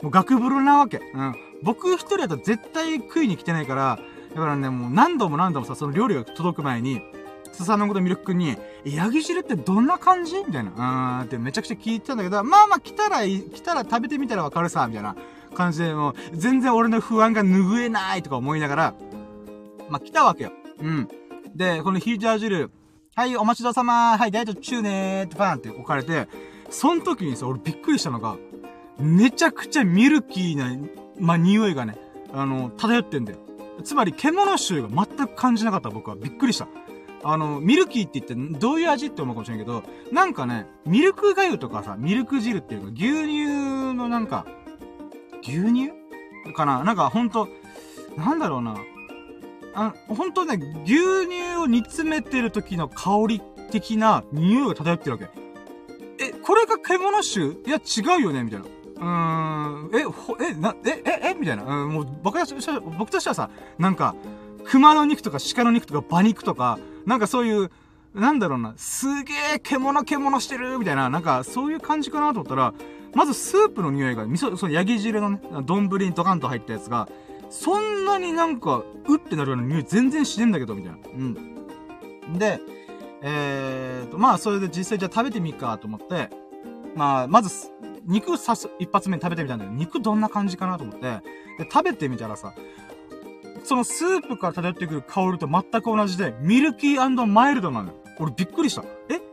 [0.02, 1.02] もうガクブルなわけ。
[1.14, 1.36] うん。
[1.62, 4.00] 僕一人だと絶対食いに来てないから、
[4.34, 7.02] だからね、もう何度も何度もさ、その料理が届く前に、
[7.52, 10.38] スサノコとミルク君に、ヤギ汁ってどんな感じ？
[10.38, 10.72] みたいな。
[10.72, 15.16] うーんってめちゃくちゃ聞いてたんだけど、まあまあ来たら、来たら食べてみたらわかるさ、みたいな
[15.56, 18.94] 感じで、もう全然俺の不安が拭えないとか思いながら、
[19.90, 20.52] まあ来たわけよ。
[20.82, 21.08] うん。
[21.56, 22.72] で、このヒージャー汁、
[23.16, 26.28] はい、お待ちどうさまはい、ダイエット中ねーってバーンって置かれて、
[26.70, 28.38] その時にさ、俺びっくりしたのが、
[28.98, 30.78] めちゃくちゃミルキーな、
[31.20, 31.98] まあ、匂いがね、
[32.34, 33.40] あの、漂ってんだよ。
[33.84, 36.68] つまり、獣臭が全く感じなかった僕はびっくりした。
[37.24, 44.46] あの、ミルキーって言ってどういう味って思うかもしれんけど、なんかね、ミルク粥とかさ、ミルク汁っていうか、牛乳のなんか、
[45.50, 45.92] 牛乳
[46.54, 46.84] かな？
[46.84, 47.50] なんかほんと、
[48.16, 48.78] なんだろうな。
[49.74, 50.96] あ、ほんとね、牛
[51.28, 55.30] 乳を煮詰めてる時の香り的な匂いが漂ってるわけ。
[56.20, 57.62] え、これが獣臭？
[57.66, 58.44] いや、違うよね？
[58.44, 58.66] みたいな。
[58.66, 61.34] うーん、え、ほ、え、な、え、え、え？
[61.34, 61.64] みたいな。
[61.64, 64.16] うん、もう、僕としては、僕としてはさ、なんか、
[64.66, 67.72] 熊の肉とか鹿の肉とか馬肉とか、なんかそういう、
[68.14, 72.74] なんだろうな、すげえ獣獣してるみたいな、なんかそういう感じかなと思ったら、
[73.14, 77.08] まずスープの匂いが、味噌、そのヤギ汁のね、丼にドカンと入ったやつが、
[77.50, 80.98] そんなになんか、うってなるような匂い全然しねえんだけど、みたいな。
[81.10, 82.38] うん。
[82.38, 82.60] で、
[83.22, 86.30] えーと、まあ、それで実際じゃあ食べてみっかと思って、
[86.96, 87.50] まあ、まず、
[88.06, 91.22] 肉さす、一発目に食べてみたんだけど、肉どんな感じかなと思って、で、
[91.72, 92.54] 食べてみたらさ、
[93.64, 97.96] そのスープから漂ってくる香りと全く同じで、ミルキーマイルドなのよ。
[98.20, 98.84] 俺びっくりした。
[99.10, 99.29] え？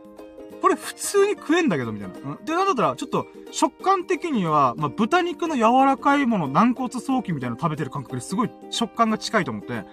[0.61, 2.15] これ普通に食えんだけどみたいな。
[2.15, 9.83] うん、で、なんだったら、ちょっと、食感的には、まあ、豚肉の柔らかいもの、軟骨早期みたいなの食べてる感覚ですごい食感が近いと思って。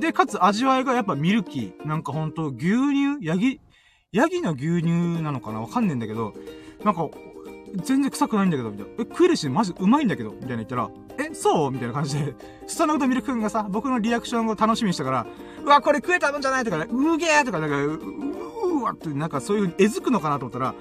[0.00, 1.86] で、かつ味わいがやっぱミルキー。
[1.86, 3.60] なんかほんと、牛乳ヤギ、
[4.12, 4.90] ヤギの牛乳
[5.22, 5.60] なのかな？
[5.60, 6.34] わかんねえんだけど、
[6.84, 7.08] なんか、
[7.84, 8.92] 全然臭くないんだけど、みたいな。
[8.98, 11.70] え、食えるし、マジうまいんだけど、みたいな言ったら、え、そう？
[11.70, 12.34] みたいな感じで、
[12.66, 15.26] 下のことミルク君がさ、僕のリアクションを楽しみにしたから、
[15.64, 20.74] うわ、これ食えたもんじゃないとかね、うげーとか、なんか、う、うわって、なんかそういうえずくのかなと思ったら、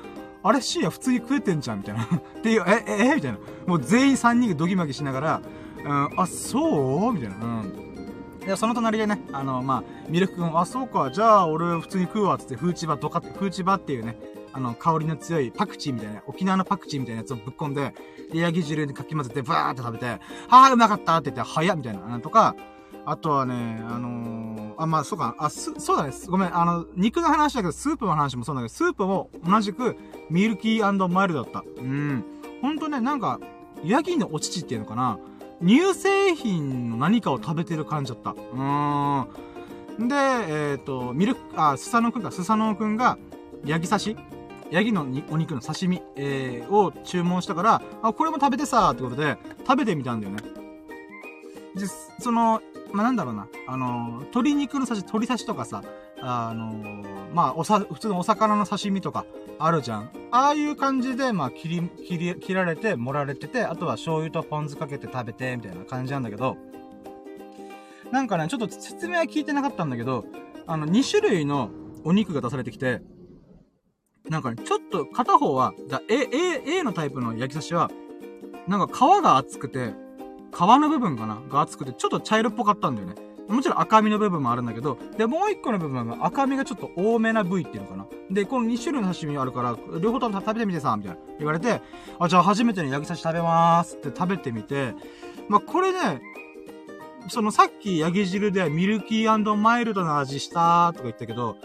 [0.43, 2.03] あれ、シーヤ普通に食えてんじゃんみたいな。
[2.03, 2.07] っ
[2.41, 3.15] ていう、え、え、え？
[3.15, 3.37] みたいな。
[3.67, 5.41] もう全員3人がドギマギしながら、
[5.83, 7.13] うん、あ、そう？
[7.13, 7.35] みたいな。
[7.35, 7.91] うん。
[8.39, 14.17] で、その隣でね、あの、まあ、ミルク君、あ、そうか、じゃあ、俺普通に食うわ、つって、フーチバドカって、フーチバっていうね、
[14.51, 17.93] あの、香りの強いパクチーみたいな、沖縄のパクチーみたいなやつをぶっ込んで、
[18.31, 22.55] で、ヤギ汁にかき混ぜて、バーって食べて、ああ、うまかったって言って、早っみたいな、とか、
[23.05, 26.13] あとはね、あのー、あ、まあ、そうか、あ、す、そうだね。
[26.27, 29.95] ごめん、あの、肉の話だけど、スープの話もそうだけど、スープも同じく、
[30.29, 31.63] ミルキーマイルドだった。
[31.77, 32.23] うん。
[32.61, 33.39] ほんとね、なんか、
[33.83, 35.17] ヤギのお乳っていうのかな
[35.65, 38.31] 乳製品の何かを食べてる感じだった。
[38.31, 40.07] うーん。
[40.07, 43.17] で、えっ、ー、と、ミルク、あ、スサノくんか、スサノくんが、
[43.65, 44.17] ヤギ刺し
[44.71, 50.41] ヤギのお肉の刺身、えー、を注文したから、あ、これも食べてさーってことで、食べてみたんだよね。
[51.75, 51.85] で、
[52.19, 52.61] その、
[52.93, 53.47] まあ、なんだろうな。
[53.67, 55.83] あの、鶏肉の刺し、鶏刺しとかさ、
[56.23, 57.03] あの
[57.33, 59.25] まあ、おさ、普通のお魚の刺身とか、
[59.59, 60.09] あるじゃん。
[60.31, 66.57] ああいう感じで、まあ、切り、切り、切られて、盛られてて、あとは醤油とポン酢かけて食べて、みたいな感じなんだけど、
[68.11, 70.25] なんかね、ちょっと説明は聞いてなかったんだけど、
[70.67, 71.69] あの、2種類の
[72.03, 73.01] お肉が出されてきて、
[74.29, 77.89] なんかね、ちょっと片方は、じゃ A、A、A のタイプの焼き刺しは、
[78.67, 79.93] なんか皮が厚くて、
[80.53, 83.15] 皮の部分かなが厚くて、ちょっと茶色っぽかったんだよね。
[83.47, 88.05] もちろん赤身の部分もあるんだけど、で、もう一個の部分が赤身がちょっと多めな部位っていうのかな。
[88.29, 91.81] で、この2種類の刺身あるから、両方とも食べてみてさ、みたいな言われて、
[92.19, 94.93] あ、じゃあ初めての焼き刺し食べまーすって食べてみて、
[95.49, 96.21] まあ、これね、
[97.27, 101.57] そのさっきヤギ汁でミルキーマイルドな味したとか言ったけど、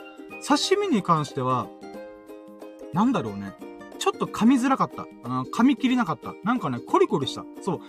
[0.47, 1.69] 刺身に関しては、
[2.93, 3.55] なんだろうね。
[3.99, 5.07] ちょっと噛みづらかった。
[5.25, 6.35] 噛み切りなかった。
[6.45, 7.45] なんかね、コリコリした。
[7.63, 7.81] そう。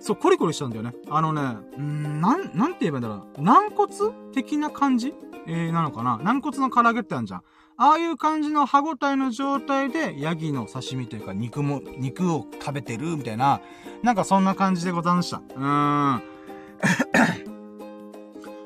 [0.00, 0.94] そう、コリコリしたんだよね。
[1.10, 1.42] あのね、
[1.80, 3.42] んなん、なんて言えばいいんだろう。
[3.42, 3.92] 軟骨
[4.32, 5.14] 的な感じ？
[5.46, 6.18] えー、なのかな？
[6.22, 7.42] 軟骨の唐揚げってあるじゃん。
[7.80, 13.60] ああいう感じの歯応えの状態で、ヤギの刺身というか、肉も、肉を食べてる、みたいな、
[14.02, 15.38] なんかそんな感じでございました。
[15.38, 16.22] うーん。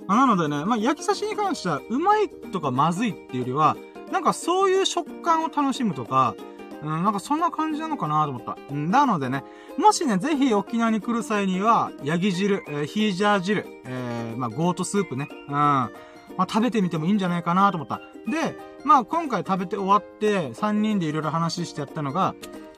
[0.09, 3.77] なのでね、まあ、焼き刺しに関しては、うまいとかまずいっていうよりは、
[4.13, 6.37] なんかそういう食感を楽しむとか、
[6.83, 8.57] うん、なんかそんな感じなのかなと思った。
[8.71, 9.43] なのでね、
[9.79, 15.91] もしね、ぜひ沖縄に来る際には、ヤギ汁、えー、ヒージャー汁、えー、まあ、 goat soup ね、うん、ま
[16.37, 18.03] あ、食べてみてもいいんじゃないかなと思った。
[18.31, 22.35] で、まあ、今回食べて終わって、3人でいろいろ話してやったのが、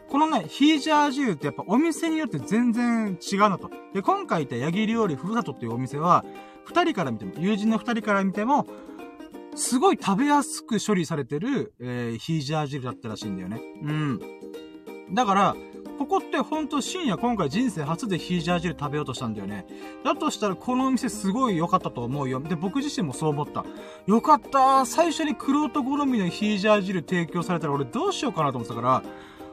[0.08, 3.70] このね、ヒージャー汁ってやっぱお店によって全然違うのと。
[3.92, 6.24] で、今回行ったヤギ料理ふるさとっていうお店は、
[6.64, 8.66] 二人から見ても、友人の二人から見ても、
[9.54, 13.60] すごい食べやすく処理されてる、えー、ヒージャー汁だったらしいんだよね。
[13.82, 14.20] うん。
[15.12, 15.56] だから、
[15.98, 19.64] ここってほんと深夜今回人生初でヒージャー汁食べようとしたんだよね。
[20.04, 22.40] だとしたらこのお店すごい良かったと思うよ。
[22.40, 23.64] で、僕自身もそう思った。
[24.06, 29.02] よかった最初にクロート好みのヒージャー汁提供されたら俺どうしようかなと思ってたから、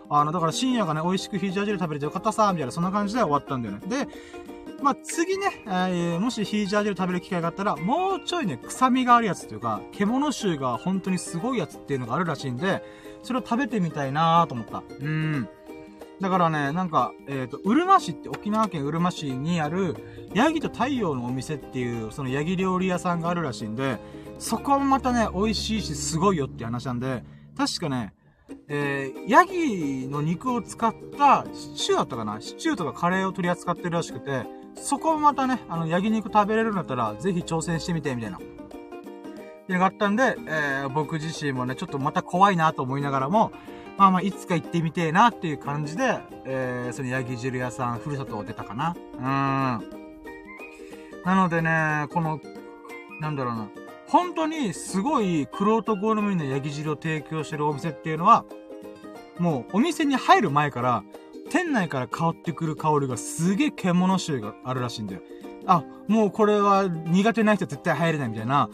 [0.09, 3.81] あの、だから深夜がね、美味しくヒージャー汁食べれてよかったさみたいな、そんな感じで終わったんだよね。
[3.87, 4.07] で、
[4.81, 12.83] まあ、次ね、えー、もしヒージャー汁食べる機会があったら、もうちょいね、臭みがあるやつというか、獣臭が本当にすごいやつっていうのがあるらしいんで、
[13.23, 14.83] それを食べてみたいなと思った。
[14.99, 15.47] うん。
[16.19, 19.95] だからね、なんか、えっ、ー、と、うるま市って沖縄県うるま市にある、
[20.33, 23.99] ヤギと太陽のお店っていう、そのヤギ料理屋さんがあるらしいんで、
[24.37, 27.23] そこもまたね、美味しいし、すごいよって話なんで、
[27.57, 28.13] 確かね、
[28.67, 32.41] えー、ヤギの肉を使ったシチューだったかな？
[32.41, 38.38] シチューとかカレーを取り扱ってるらしくて、そこもまたね、あの、焼肉食べれるんだったら、ぜひ挑戦してみて、みたいな。
[38.38, 38.49] ってい
[39.69, 43.51] うのがあったんで、えー、僕自身もね、ちょっとまた怖いなと思いながらも、
[43.97, 48.95] まあまあ、いつか行ってみてえなっていう感じで、えー、そのヤギ汁屋さん、ふるさとを出たかな。
[49.13, 49.23] うーん。
[51.23, 52.39] なのでね、この、
[53.19, 53.69] なんだろうな。
[54.07, 58.43] 本当にすごい、クロート好みのヤギ汁を提供してるお店っていうのは、
[59.38, 61.03] もうお店に入る前から、
[61.51, 65.21] 店内から香ってくる香りがすげえ獣臭があるらしいんだよ。
[65.65, 68.69] あ、もうこれは苦手な人絶対入れないみたいな、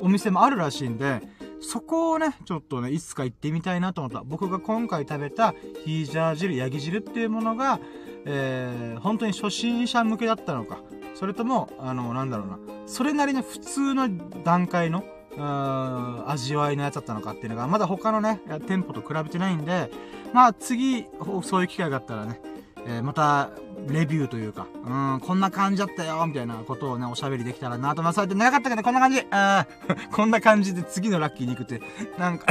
[0.00, 1.20] お店もあるらしいんで、
[1.60, 4.22] そこをね、ちょっとね、いつか行ってみたいなと思った。
[4.24, 5.52] 僕が今回食べた
[5.84, 7.78] ヒージャー汁、ヤギ汁っていうものが、
[8.26, 10.80] えー、本当に初心者向けだったのか。
[11.14, 12.58] それとも、あの、なんだろうな。
[12.86, 14.08] それなりの普通の
[14.42, 15.04] 段階の、
[15.36, 19.90] うん味わいのやつだったのかっていうのが、まだ他のね、店舗と比べてないんで、
[20.32, 21.06] まあ次、
[21.42, 22.40] そういう機会があったらね、
[22.86, 23.50] えー、また、
[23.88, 28.16] レビューというか、うん、こんな感じだったよ、みたいなことをね、おしゃべりできたらなとます。
[28.16, 29.66] そうやって長かったけど、こんな感じあ
[30.12, 31.82] こんな感じで次のラッキーに行くって、
[32.18, 32.46] なんか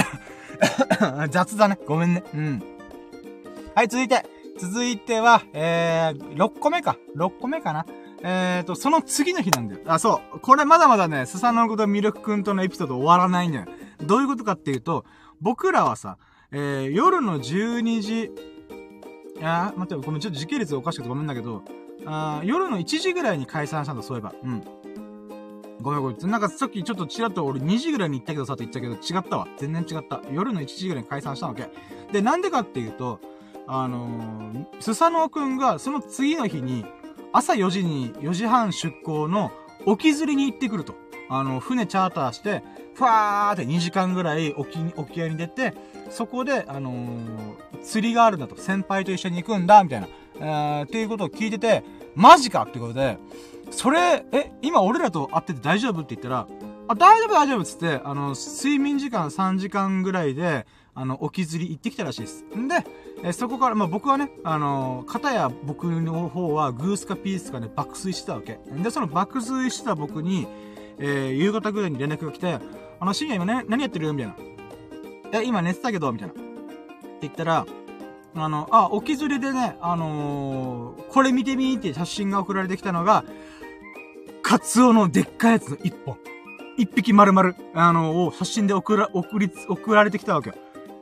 [1.30, 1.78] 雑だね。
[1.86, 2.24] ごめんね。
[2.34, 2.64] うん。
[3.76, 4.26] はい、続いて。
[4.58, 6.98] 続いては、えー、6個目か。
[7.16, 7.86] 6個目かな。
[8.24, 9.82] えーと、その次の日なんだよ。
[9.86, 10.40] あ、そう。
[10.40, 13.66] これまだまだね、スサノグとミルクくんとのエピソード終わらないんだよ。
[14.04, 15.06] どういうことかっていうと、
[15.40, 16.18] 僕らはさ、
[16.52, 18.32] えー、夜の12時、
[19.40, 21.64] いや待って、ごめん、ちょっと時系列おかしくてごめんだけど、
[22.06, 24.34] あ夜の1時ぐらいに解散したんだ、そういえば。
[24.44, 24.64] うん。
[25.82, 26.30] ごめんごめん。
[26.30, 29.48] なんかさっきちょっとちらっと俺2時ぐらいに行ったけどさって言ったけど違ったわ。
[29.58, 30.22] 全然違った。
[30.32, 31.70] 夜の1時ぐらいに解散したわけ。
[32.12, 33.20] で、なんでかっていうと、
[33.68, 36.86] あのー、スサノオくんがその次の日に、
[37.34, 39.52] 朝4時に、4時半出港の
[39.86, 40.96] 沖釣りに行ってくると。
[41.30, 42.62] あの、船チャーターして、
[42.94, 45.74] ふわーって2時間ぐらい沖に、沖合に出て、
[46.10, 48.58] そこで、あのー、釣りがあるんだと。
[48.58, 50.08] 先輩と一緒に行くんだ、みたいな。
[50.36, 51.84] えー、っていうことを聞いてて、
[52.16, 53.18] マジかってことで、
[53.72, 56.02] それ、え、今俺らと会ってて大丈夫？
[56.02, 56.48] って言ったら、
[56.90, 62.44] あ、大丈夫大丈夫っつって、あの、睡眠時間3時間ぐらいで、あの、沖釣り行ってきたらしいです。
[62.56, 62.86] んで、
[63.24, 68.60] えそこから、まあ、僕はね、あのー、片や僕の方はグースかピースかね、爆睡してたわけ。
[68.84, 70.48] で、その爆睡してた僕に、
[70.98, 72.60] えー、夕方ぐらいに連絡が来て、
[73.00, 74.12] あの、深夜今ね、何やってる？
[74.14, 74.34] みたい
[75.34, 75.40] な。
[75.40, 76.34] え、今寝てたけど、みたいな。
[76.34, 76.42] って
[77.22, 77.66] 言ったら、
[78.36, 83.24] あの、あ、沖釣りでね、あのー、これ見てみーって写真が送られてきたのが、
[84.42, 86.18] カツオのでっかいやつの一本。
[86.78, 90.56] 一匹丸々、あのを写真で送ら、送り、送られてきたわけよ。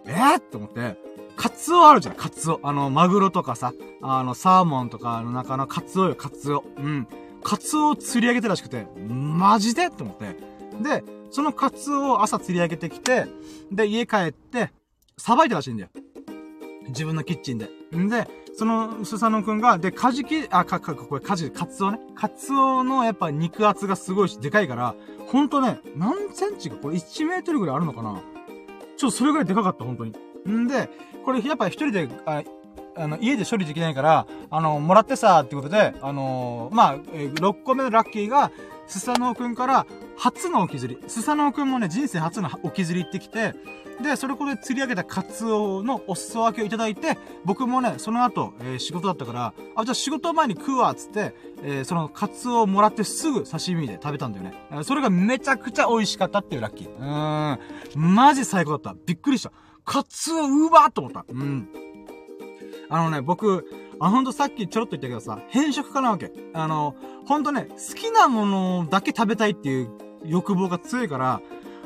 [0.05, 0.97] えー、と思って、
[1.35, 2.59] カツオあるじゃん、カツオ。
[2.63, 6.63] あの、マグロとかさ、あの、サーモンとかの中のカツオよ、カツオ。
[6.77, 7.07] うん。
[7.43, 9.89] カツオを釣り上げてらしくて、マジで？
[9.89, 10.35] と思って。
[10.81, 13.25] で、そのカツオを朝釣り上げてきて、
[13.71, 14.71] で、家帰って、
[15.17, 15.89] さばいてらしいんだよ。
[16.87, 17.69] 自分のキッチンで。
[17.95, 21.99] んで、その、スサノくんが、で、カジキ、あ、か、か、これ、カジ、カツオね。
[22.15, 24.95] カツオのやっぱ肉厚がすごいし、でかいから、
[25.27, 28.21] ほんとね、何センチか、これ1メートルぐらいあるのかな
[28.99, 30.13] ちょ、それぐらいでかかった、本当に。
[30.47, 30.89] んで、
[31.23, 32.43] これやっぱ一人で、あ、
[32.97, 38.51] あの、家で処理できないから、あの、もらってさ、ってことで、あのー、まあ、えー、6個目のラッキーが、
[38.87, 39.85] スサノオくんから
[40.19, 41.01] 初の沖釣り。
[41.07, 43.55] スサノオくんもね、人生初の沖釣り行ってきて、
[44.01, 54.83] で、それこで釣り上げたカツオのお裾分けをいただいて、僕もね、その後、えー、仕事だったから、あ、じゃあ仕事前に食うわ、つって、えー、そのカツオをもらってすぐ刺身で食べたんだよね。
[54.83, 56.89] それがめちゃくちゃ美味しかったっていうラッキー。
[56.89, 58.15] うーん。
[58.15, 58.95] マジ最高だった。
[59.05, 59.51] びっくりした。
[59.85, 61.25] カツオうまーと思った。
[61.27, 61.69] うん。
[62.89, 63.65] あのね、僕、
[63.99, 66.31] あ、ほんとさっきちょろっと言ったけどさ、変色家なわけ。
[66.53, 71.41] あの、ほんとね、好きなものだけ食べたいっていう欲望が強いから、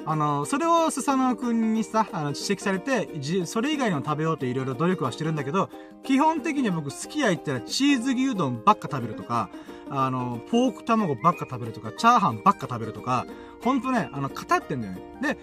[0.05, 5.69] あの、それをスサノオくんにさ、あの、指摘されて、じ、それ以外の食べようといろいろ努力はしてるんだけど、
[6.03, 9.49] 基本的には僕好きや言ったらチーズ牛丼ばっか食べるとか、
[9.89, 13.25] あの、ポーク卵ばっか食べるとか、チャーハンばっか食べるとか、
[13.63, 15.01] ほんとね、あの、語ってんだよね。
[15.21, 15.37] で、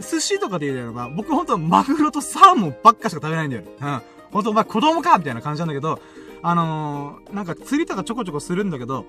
[0.00, 3.62] 寿司とかで言うのが、僕ほんとマグロとサーモンばっかしか食べないんだよ。
[3.80, 4.02] うん。
[4.30, 6.00] ほんと、まあ、子供かみたいな感じなんだけど、
[6.42, 9.06] あのー、なんか釣りとかちょこちょこするんだけど、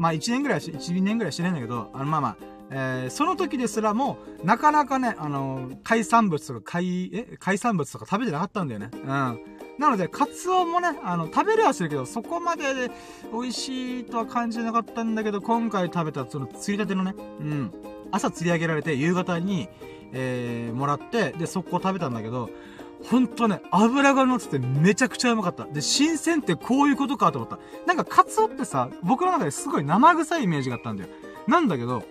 [0.00, 2.36] まあ、1年ぐらいし、1、年ぐらいしてないんだけど、あの、まあまあ、
[2.70, 8.88] えー、その時ですらも、なかなかね、あのー、海産物とか海、え海産物とか食べてなかったんだよね。
[8.94, 9.08] うん。
[9.78, 12.90] なので、カツオもね、あの、食べれはするけど、そこまでで
[13.30, 17.72] 美味しいとは感じなかったんだけど、今回食べたその釣りたてのね、うん。
[18.10, 19.68] 朝釣り上げられて、夕方に、
[20.12, 22.48] えー、もらって、で、速攻食べたんだけど、
[23.08, 25.64] ほんとね、油が乗っててめちゃくちゃうまかった。
[25.64, 27.58] で、新鮮ってこういうことかと思った。
[27.86, 31.10] なんかカツオってさ、僕の中ですごい生臭いイメージがあったんだよ。
[31.46, 32.02] なんだけど、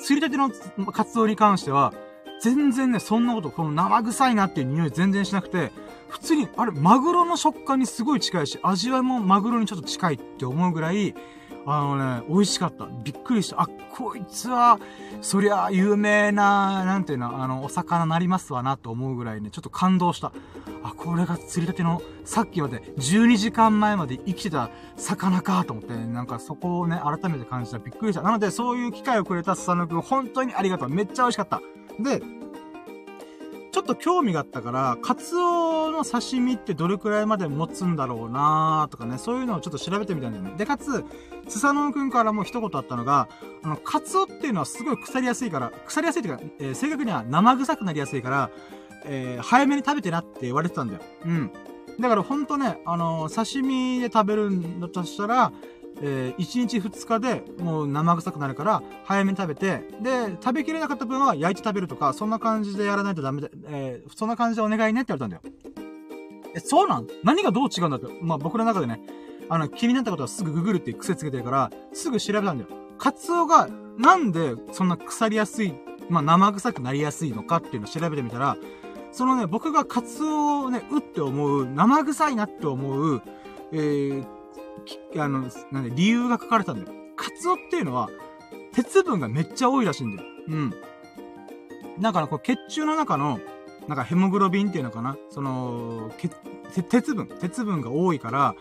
[0.00, 0.50] 釣りたての
[0.92, 1.94] カツオに関しては、
[2.42, 5.70] 全然ね、そんなこと、この生臭いなっていう匂い全然しなくて、
[6.08, 11.14] 普通に、あれ、マグロの食感にすごい近いし、味わいもマグロにちょっと近いって思うぐらい、
[11.64, 12.86] あのね、美味しかった。
[13.04, 13.62] びっくりした。
[13.62, 14.78] あ、こいつは、
[15.20, 20.32] そりゃ、有名な、なんていうの、あの、お魚なりますわな、と思うぐらいね、ちょっと感動した。
[20.82, 27.78] あ、これが釣りたての、さっきまで、12時間前まで生きてた魚か、と思って、なんかそこをね、改めて感じた。
[27.78, 28.22] びっくりした。
[28.22, 30.88] なので、そういう機会をくれたスサノくん、本当にありがとう。
[30.88, 31.60] めっちゃ美味しかった。
[32.00, 32.22] で、
[33.72, 40.54] ちょっと興味があったから、カツオの刺身ってどれくらいまで持つんだろうなーとかね、そういうのをちょっと調べてみたんだよね。
[40.58, 41.04] で、かつ、
[41.48, 43.28] スサノオくんからも一言あったのが、
[43.62, 48.50] あの、カツオっていうのはすごい腐りやすいから、腐りやすいっていうか、えー、正確には生臭くなりやすいから、
[49.06, 51.00] えー、早めに食べてなって言われてたんだよ。
[51.24, 51.50] うん。
[51.98, 55.50] だからほんとね、あのー、刺身で食べるんだとしたら、
[56.04, 65.82] えー、1日2日でもう生臭くなるから、早めに食べて、で、食べきれなかった分は焼いて食べるとか、そんな感じでやらないとダメだ、えー、そんな感じでお願いねって言われたんだよ。
[66.54, 67.06] え、そうなん？
[67.22, 68.06] 何がどう違うんだって。
[68.20, 69.00] まあ僕の中でね、
[69.48, 72.70] あの、気になったことはすぐググるっていう癖つけてるから、すぐ調べたんだよ。
[72.98, 75.74] カツオが、なんでそんな腐りやすい、
[76.08, 78.56] まあ生臭くなりやすいのかっていうのを調べてみたら、
[79.12, 83.22] そのね、僕がカツオをね、うって思う、生臭いなって思う、
[83.72, 84.26] えー、
[85.16, 86.98] あの、なんで、理由が書かれたんだよ。
[87.16, 88.08] カツオっていうのは、
[88.72, 90.28] 鉄分がめっちゃ多いらしいんだよ。
[90.48, 90.74] うん。
[92.00, 93.38] だから、こう、血中の中の、
[93.88, 95.16] なんかヘモグロビンっていうのかな？
[95.30, 96.10] その、
[96.88, 98.54] 鉄分、鉄分が多いから、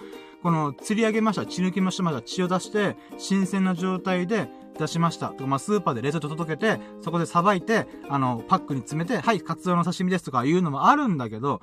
[0.43, 4.49] この、釣り上げました、血抜きました、まだ血を出して、新鮮な状態で、
[4.79, 5.27] 出しました。
[5.27, 11.61] とか、まあ、スーパーで冷蔵庫届けて、そこでさばいて、あの、パックに詰めて、はい、カツオの刺身ですとかいうのもあるんだけど、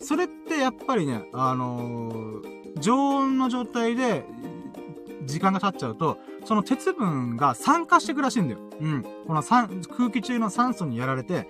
[0.00, 4.24] それってやっぱりね、あのー、常温の状態で、
[5.24, 8.60] 時間が経っちゃうと、その鉄分が酸化していくらしいんだよ。
[8.80, 9.02] うん。
[9.26, 11.48] この酸、空気中の酸素にやられて、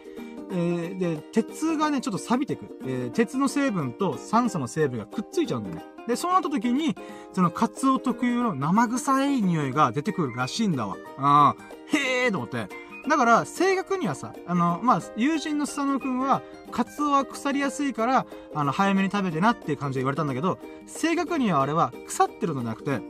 [0.51, 2.79] えー、で、鉄がね、ちょっと錆びてく。
[2.85, 5.85] えー、鉄の成分と酸素の成分がくっついちゃうんだよね。
[6.07, 6.97] で、そうなった時に、
[7.33, 10.97] そのカツオ特有の生臭い匂いが出てくるらしいんだわ。
[10.97, 11.99] うん。
[11.99, 12.68] へーと思って。
[13.09, 16.42] だから、正確にはさ、あの、まあ、友人のスサノくんは、
[16.72, 23.00] カツオは腐りやすいから、あの、早めに食べてなっていう感じで言われたんだけど、正確にはあれは腐ってるのじゃなくて、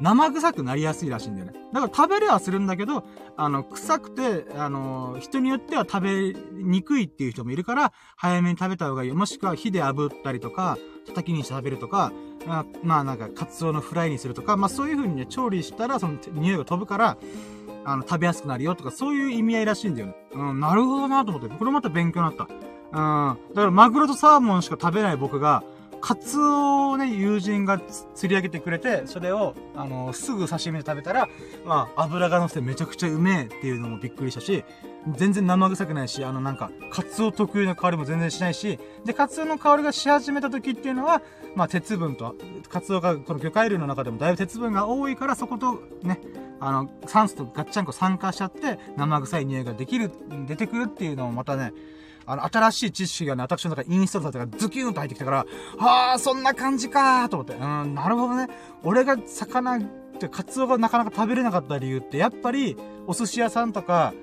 [0.00, 1.52] 生臭くなりやすいらしいんだよね。
[1.72, 3.04] だから食べれはするんだけど、
[3.36, 9.12] あの、臭くて、あの、人によっては食べにくいっていう人もいるから、早めに食べた方がいい。
[9.12, 12.12] もしくは火で炙ったりとか、叩きにして食べるとか、
[12.46, 17.18] まあ、まあなんか、カツオのフライにするとか、まあそういう風にね、調理したら、その匂いが飛ぶから、
[17.84, 20.14] あの、食べやすくなるよとか、そういう意味合いらしいんだよね。
[20.32, 22.48] うん、なるほどなと思って、これまた勉強になった。
[22.92, 22.94] う
[23.32, 25.62] ん、だからマグロとサーモンしか食べない僕が、
[26.00, 27.80] カツオをね、友人が
[28.14, 31.28] 釣り上げてくれて、それを、あの、すぐ刺身で食べたら、
[31.64, 34.64] まあ、油が乗せてめちゃくちゃうめえっていうのもびっくりしたし、
[35.16, 41.22] 全然生臭くないし、あのなんか、カツオ特有の香りも全然しないし、で、カツオの香りがし始めた時っていうのは、
[41.54, 42.34] まあ、鉄分と、
[42.68, 46.20] カツオがこの魚介類の中でもだいぶ鉄分が多いから、そことね、
[46.60, 50.10] あの、酸素とガッチャンコ酸化しちゃって、生臭い匂いができる、
[50.46, 51.72] 出てくるっていうのもまたね、
[52.30, 55.46] あの、新しい知識がね、私の中にインストールされてからズキューンと入ってきたから、
[55.78, 57.54] ああ、そんな感じかーと思って。
[57.54, 58.48] うん、なるほどね。
[58.82, 59.82] 俺が魚っ
[60.18, 62.76] てカツオがなかなか食べれなかった理由って、やっぱり、
[63.10, 64.14] お寿司屋さんとか、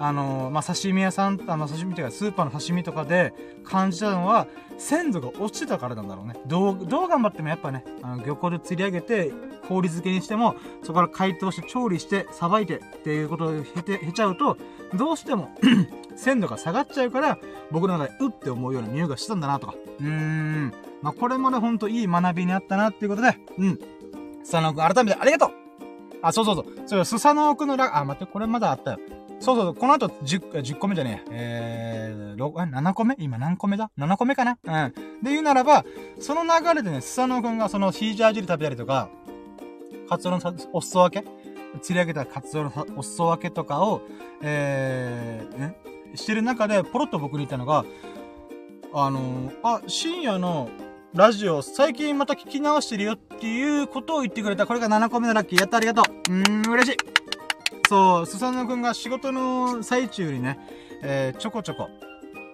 [0.00, 3.32] あのー、まあ、刺身屋さん、あの、刺身っていうか、スーパーの刺身とかで
[3.62, 6.34] 感じたのは、鮮度が落ちてたからなんだろうね。
[6.48, 9.30] どう、どう頑張ってもやっぱね、あの、漁港で釣り上げて、
[9.68, 14.56] 氷漬けにしても、そこから解凍して調理して、さばいてっていうことを経て、経ちゃうと、
[14.92, 15.50] どうしても
[16.16, 17.38] 鮮度が下がっちゃうから、
[17.70, 19.74] 僕の中で、うって思うような匂いがしたんだなとか。
[20.00, 20.72] うーん。
[21.00, 23.78] まあ、これまでほんといい学びにあったなっていうことで、うん。
[24.42, 25.62] スサノオくん改めてありがとう
[26.22, 26.66] あ、そうそうそう。
[26.86, 28.98] そう、スサノオくんのラ、あ、待って、これまだあったよ。
[29.40, 32.12] そうそう、この後10、10個目じゃねえ。
[32.12, 34.56] えー、6、7個目今何個目だ ?7 個目かな？
[34.62, 34.92] うん。
[35.22, 35.84] で言うならば、
[36.20, 39.08] その流れでね、スサノオくんがそのヒージャー汁食べたりとか、
[40.08, 40.40] カツオの
[40.72, 41.28] お裾分け？
[41.80, 44.02] 釣り上げたカツオのお裾分けとかを、
[44.42, 45.76] えー、ね、
[46.14, 47.84] してる中で、ポロッと僕に言ったのが、
[48.94, 50.68] あのー、あ、深夜の
[51.14, 54.66] ラジオ、最近また聞き直してるよっていうことを言ってくれた。
[54.66, 55.60] これが7個目のラッキー。
[55.60, 56.32] やった、ありがとう。
[56.32, 56.96] うーん、嬉しい。
[57.86, 60.58] そう、スサノくんが仕事の最中にね、
[61.02, 61.90] えー、ちょこちょこ、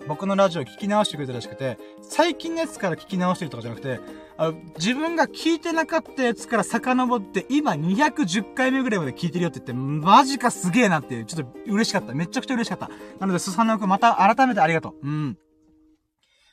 [0.09, 4.01] 僕のラジオ聞き直してくれたらしくて、最近のやつから聞き直してるとかじゃなくて、
[4.39, 12.13] あ自分が聞いてなかったやつから遡って、今210回目ぐらいまで聞いてるよって言って、マジかすげえなっていう、ちょっと嬉しかった。
[12.13, 12.91] めちゃくちゃ嬉しかった。
[13.21, 15.07] なので、スサノオくんまた改めてありがとう。
[15.07, 15.39] うん。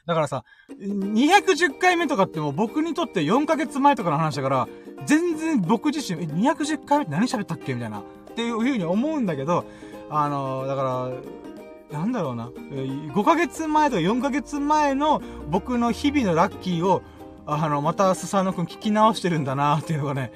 [0.06, 0.44] だからさ、
[0.80, 4.68] 210回目とかってもう僕にとって4ヶ月前とかの話だから、
[5.06, 8.00] 全然僕自身、え、210回目って何喋ったっけみたいな。
[8.00, 8.04] っ
[8.36, 9.66] ていう風に思うんだけど、
[10.10, 10.84] あのー、だか
[11.92, 17.02] ら、なんだろうな、5ヶ月前とか4ヶ月前の僕の日々のラッキーを、
[17.46, 20.32] あの、またスサノくん聞き直してるんだなっていうのがね、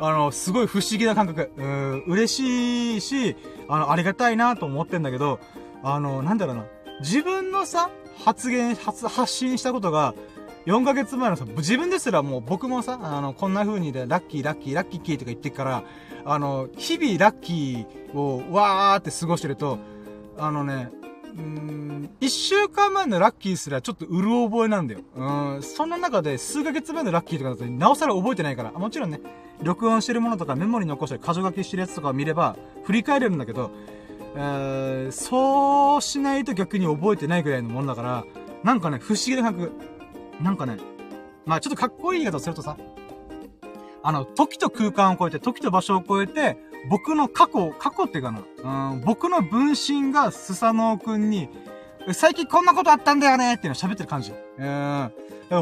[0.00, 1.50] あの、すごい不思議な感覚。
[1.56, 3.36] うん、嬉しいし、
[3.68, 5.40] あの、ありがたいなと思ってんだけど、
[5.82, 6.64] あの、なんだろうな、
[7.00, 7.90] 自分のさ、
[8.24, 10.14] 発言、発、発信したことが、
[10.66, 15.82] 4ヶ月前のさ、自分ですらもう僕もさ、あの、こんな風にで、ラッキー、ラッキー、ラッキーキーとか言ってから、
[16.24, 19.78] あの、日々ラッキーをわーって過ごしてると、
[20.36, 20.90] あのね、
[21.36, 25.00] うーん、一週間前のラッキーすらちょっとうる覚えなんだよ。
[25.16, 29.20] うん、そんな中で数ヶ月前のラッキーとかだとなおさら覚えてないから、もちろんね、
[29.62, 33.70] 録音してるものとかメモに残してる箇条書きしてるやつとかを見れば、振り返れるんだけど、
[34.40, 38.24] え、そうしないと逆に覚えてないぐらいのものだから、
[38.62, 39.72] なんかね、不思議な感覚。
[40.40, 40.76] なんかね、
[41.44, 42.76] まあちょっとかっこいい言い方をするとさ、
[44.02, 46.56] あの、時と空間を超えて、時と場所を超えて、
[46.88, 48.32] 僕の過去、過去っていうか
[48.62, 51.48] な、うん、僕の分身がスサノオくんに、
[52.12, 54.32] 最近こんなことあったんだよねっていうの喋ってる感じ。
[54.58, 55.12] うん。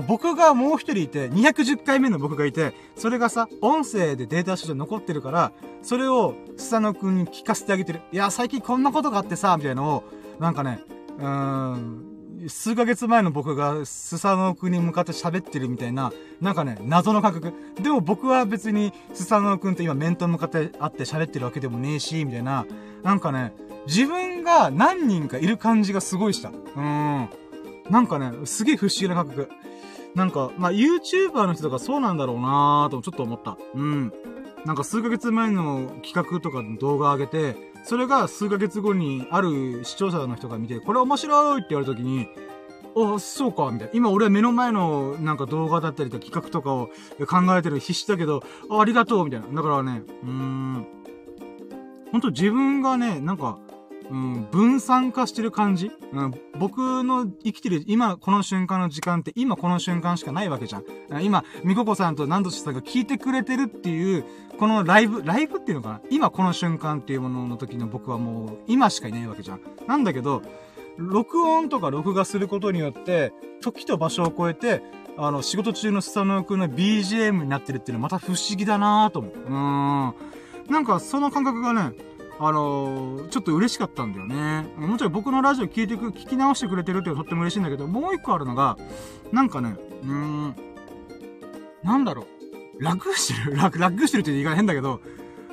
[0.06, 8.00] 僕がもう一人いて、210回目の僕がいて、それがさ、音声でデータとして残ってるから、それをスサノオくんに聞かせてあげてる。
[8.12, 10.04] いや、最近こんなことがあってさ、みたいなのを、
[10.40, 10.80] なんかね、
[11.18, 12.16] うん、
[12.48, 17.52] 数ヶ月前の僕がスサノオくんに向かって喋ってるみたいな、なんかね、謎の感覚。
[17.80, 22.66] でも僕は別にスサノオくんと今面と向かって会って喋ってるわけでもねえし、みたいな、
[23.02, 23.52] なんかね、
[23.86, 26.50] 自分が何人かいる感じがすごいした。
[26.50, 27.28] うん。
[27.90, 29.48] なんかね、すげえ不思議な感覚。
[30.14, 33.58] なんか、まあ、YouTuber の人とかそうなんだろうなーとちょっと思った。
[33.74, 34.12] うん。
[34.64, 42.28] なんか数ヶ月前の企画とかの動画上げて、それが数ヶ月後にある視聴者の人が見て、これ面白いって言われた時に、
[42.96, 43.94] あ、そうか、みたいな。
[43.94, 46.88] 今俺は目の前のなんか動画だったりとか企画とかを
[47.28, 49.46] 考えてる必死だけど、あありがとう、みたいな。
[49.48, 50.86] だからね、うーん、
[52.10, 53.58] ほんと自分がね、なんか、
[54.10, 60.84] うん、分散化してる感じ、うん、僕の生きてる今この瞬間の時間って今この瞬間しかないわけじゃん。
[61.22, 64.24] 今、みここさんと何度しさんが聞いてくれてるっていう、
[64.58, 66.00] このライブ、ライブっていうのかな？
[66.10, 69.60] 今この瞬間っていうものの時の僕はもう今しかいないわけじゃん。
[69.86, 70.42] なんだけど、
[70.96, 74.82] 録音とか録画することによって、時と場所を超えて、
[75.18, 79.32] あの、仕事中のスタノー君の BGM になってるっていうのはまた不思議だなぁと思う。
[79.32, 80.14] うーん。
[80.70, 81.92] なんか、その感覚がね、
[82.38, 84.66] あのー、ちょっと嬉しかったんだよね。
[84.76, 88.76] もちろん僕のラジオ聞いてく、聞き直してくれてるってとっても嬉しいんだけど、もう一個あるのが、
[89.32, 90.54] なんかね、うーん、
[91.82, 92.26] なんだろ
[92.78, 92.82] う。
[92.82, 93.56] 楽してる？
[93.56, 95.00] 楽、楽してるって言い方変だけど、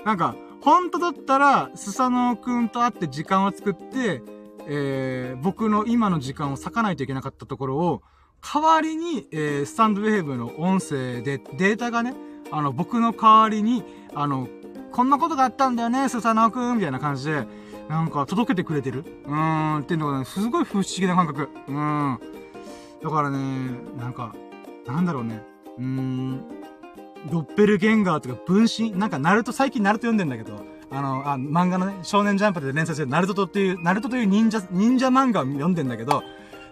[0.04, 4.22] なんか、本当だったら、スサノーくんと会って時間を作って、
[4.68, 8.02] えー、僕の今の時間を割かないといけなかったところを、
[8.42, 12.14] 代わりに、えー、スタンドウェーブの音声で、データがね、
[12.52, 14.50] あの、僕の代わりに、あの、
[14.94, 17.48] こんなことがあったんだよね、スサノーくん、みたいな感じで、
[17.90, 19.04] なんか届けてくれてる？
[19.26, 21.50] うーん、っていうのがね、すごい不思議な感覚。
[21.68, 22.20] うん。
[23.04, 23.38] だからね、
[23.98, 24.36] なんか、
[24.86, 25.42] なんだろうね。
[25.78, 26.42] うーん、
[27.32, 36.24] ドッペルゲンガーとか分身なんか、ナルト、最近ナルト読んでんだけど、あの、あ、漫画のね、少年ジャンプで連載してるナルトとっていう、ナルトという忍者、忍者漫画を読んでんだけど、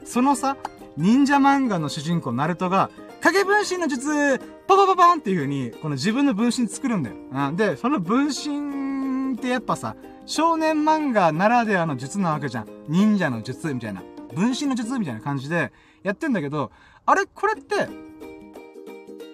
[0.05, 0.57] そのさ、
[0.95, 2.91] 忍者漫画の主人公ナルトが、
[3.21, 7.15] 影分身の術、パパパパンっていう風に、この自分の分身作るんだよ。
[7.31, 7.55] うん。
[7.55, 9.95] で、その分身ってやっぱさ、
[10.25, 12.67] 少年漫画ならではの術なわけじゃん。
[12.87, 14.03] 忍者の術みたいな。
[14.33, 15.71] 分身の術みたいな感じで
[16.03, 16.71] やってんだけど、
[17.05, 17.87] あれこれって、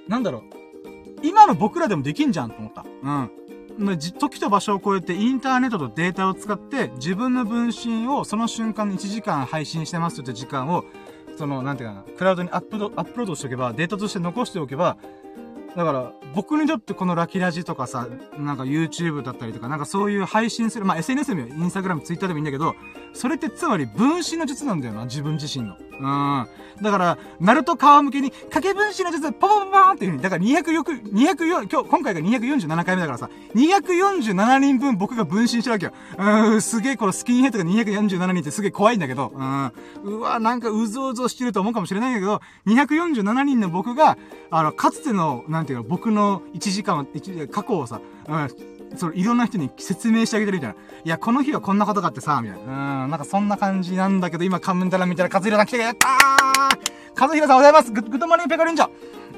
[0.08, 0.42] なんだろう。
[1.24, 2.86] 今の僕らでもできんじゃんと思った。
[3.04, 3.32] うん。
[4.00, 10.84] 時と場所を超えてインターネットとデータを使って自分の分身をその瞬間に1時間配信してますって時間を
[11.38, 14.98] その、なんていうかな、クラウドにアップロアップロードしておけば、データとして残しておけば、
[15.76, 18.08] だから、僕にとってこのラキラジとかさ、
[18.38, 22.76] なんか YouTube だったりとか、なんかそういう配信する、まあ SNS でもいいよ、インスタグラム、ツイッターでもいいんだけど、
[23.14, 25.76] それってつまり分身の術なんだよな、自分自身の。
[26.00, 26.48] うん。
[26.82, 35.94] だから、ナルト川向けに、掛け分身の術、パパパパーンっていう風に、だから200よく、204、今日、今回が247回目だからさ、247人分僕が分身してるわけよ。
[36.18, 39.72] うん、すげえこのスキンヘッドが247人ってすげえ怖いんだけど、うん。
[40.04, 44.18] うわ、なんかうぞうぞしてると思うかもしれないんだけど、247人の僕が、
[44.52, 47.08] あの、かつての、なんていうか、僕のの1時間、
[47.52, 48.50] 過去をさ、うん、
[48.98, 50.76] その、いろんな人に説明してあげてるみたいな。
[50.76, 53.04] いや、この日はこんなことがあってさ、みたいな。
[53.04, 58.90] うん、なんかそんな感じなんだけど、今、コメント欄見たら、カズヒロさん来てやったーカズヒロさんおはようございます goo good morning ペコリンチョ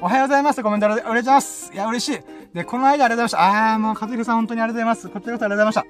[0.02, 1.72] おはようございますコメントで、お願います。
[1.72, 2.20] いや、嬉しい。
[2.54, 3.72] で、この間ありがとうございました。
[3.72, 5.08] あー、もう、カズヒロさん本当にありがとうございます。
[5.08, 5.84] こちらこそありがとうございました。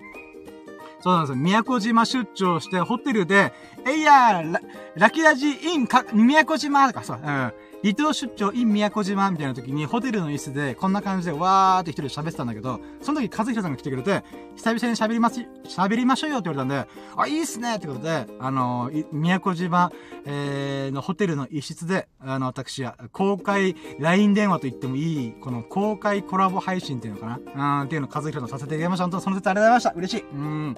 [1.00, 1.36] そうなんですよ。
[1.36, 3.52] 宮古島出張して、ホテルで、
[3.86, 4.60] えいやー、ラ、
[4.96, 7.52] ラキラジインか、宮古島とか、そう、うん。
[7.82, 14.22] 離島出張 in 宮古島みたいな時に、ホテルの椅子で、こんな感じで、わーって一人で喋ってたんだけど、その時、和弘さんが来てくれて、
[14.56, 19.90] 久々に喋ります、喋りましょうよって言われたんで、あ、いいっすねってことで、あのー、宮古島、
[20.26, 27.80] えー、のホテルの一室で、あの、私は、公開 LINE 電話と言ってもいい、この公開コラボ配信っていうのかな？
[27.80, 29.04] うん、っていうのを和弘さんさせていただきました。
[29.04, 30.18] 本当その説ありがとうございました。
[30.18, 30.24] 嬉しい。
[30.32, 30.76] うん。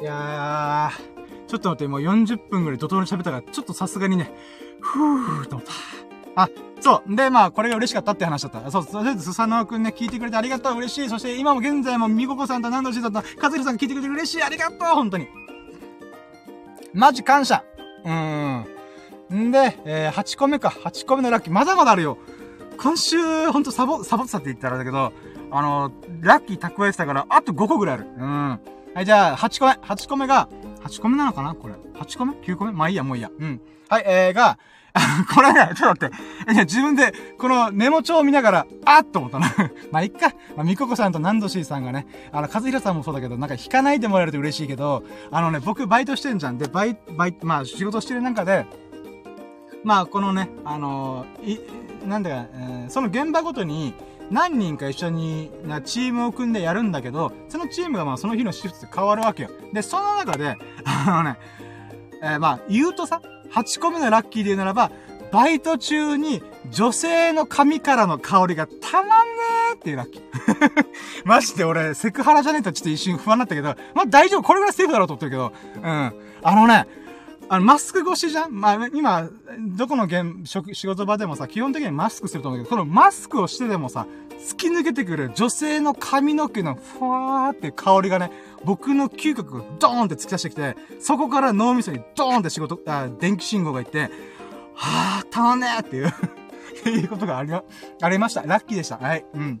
[0.00, 4.30] いやー、ちょっと待って、もう40分ぐらい怒涛に喋ったから、ちょっとさすがにね、
[4.92, 5.66] ふーと思っ
[6.34, 6.42] た。
[6.42, 6.48] あ、
[6.80, 7.16] そう。
[7.16, 8.70] で、まあ、これが嬉しかったって話だった。
[8.70, 11.08] そう、とりあえず、スサノーくんね、聞いてくれてありがとう、嬉しい。
[11.08, 15.28] そして、今も現在も、みここさんと何度しさんと、かずりさん聞いてくれて嬉しい、ありがとう、本当に。
[16.92, 17.64] マジ感謝。
[18.04, 19.48] うーん。
[19.48, 20.68] んで、えー、8個目か。
[20.68, 21.52] 8個目のラッキー。
[21.52, 22.18] まだまだあるよ。
[22.78, 25.12] 今週、ほんとサボ、サボってたって言ったらだけど、
[25.50, 28.06] あの、ラッキー蓄えてたから、あと5個ぐらいある。
[28.18, 28.60] うん。
[28.94, 29.72] はい、じゃあ、8個目。
[29.72, 30.48] 8個目が、
[30.84, 31.74] 8個目なのかなこれ。
[31.96, 33.30] 8個目 ?9 個目まあいいや、もういいや。
[33.38, 33.60] うん。
[33.88, 34.58] はい、えー、が、
[35.34, 36.52] これね、ちょっと待って。
[36.52, 39.48] いや、自分で、このメモ帳を見ながら、あっと思ったな。
[39.92, 40.32] まあ、いっか。
[40.56, 46.58] まあ、みここさんとナンドシーさんがね、あの、和弘さんもそうだけど、なんか引かないでもらえると嬉しいけど、あのね、僕バイトしてんじゃん。
[46.58, 48.66] で、バイ、バイ、まあ、仕事してる中で、
[49.84, 51.58] まあ、このね、あのー、
[52.04, 53.94] い、なんだか、えー、その現場ごとに、
[54.30, 59.50] 何人か一緒になチームを組んでやるんだけど、そのチームがまあその日のシフトで変わるわけよ。
[59.72, 61.38] で、その中で、あのね、
[62.22, 63.20] えー、まあ言うとさ、
[63.52, 64.90] 8個目のラッキーで言うならば、
[65.32, 70.22] バイト中に女性の髪からの香りがたまんねーっていうラッキー。
[71.24, 76.12] マジで俺、セクハラじゃねえとちょっと一瞬不安になったけど、まあ大丈夫、これぐらいセーフだろうと思ってるけど、うん。
[76.42, 76.86] あのね、
[77.48, 78.52] あの、マスク越しじゃん？
[78.60, 79.28] まあ、今、
[79.76, 84.06] どこの現、職、仕事場でもさ、基本的にマスクすると思うけど、このマスクをしてでもさ、
[84.40, 88.30] 突き抜けてくる女性の髪の毛のふわーって香りがね、
[88.64, 94.10] 僕の嗅覚がドーンって突き出してきて、そこから脳みそにドーンって仕事、あ、電気信号がいって、
[94.74, 96.12] はぁ、たまんねーっていう
[97.00, 98.42] いうことがあり、ありました。
[98.42, 98.98] ラッキーでした。
[98.98, 99.24] はい。
[99.34, 99.60] うん。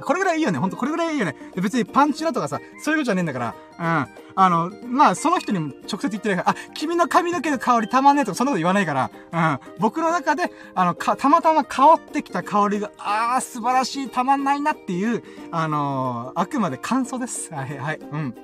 [0.00, 0.58] これぐらいいいよね。
[0.58, 1.36] ほんと、これぐらいいいよね。
[1.56, 3.54] 別にパンチラとかさ、そういうことじゃねえんだから。
[3.78, 4.08] うん。
[4.34, 9.10] あの、まあ、その人にも直接言ってないから、あ、君の髪の毛の香りたまんねえとか、そんなこと言わないから。
[9.32, 9.58] うん。
[9.78, 17.52] 僕の中で、あの、か、たまたま香ってきた香りが、あー、素晴らしい、たまんないなっていう、あのー、あくまで感想です。
[17.52, 17.98] はい、はい。
[17.98, 18.34] うん。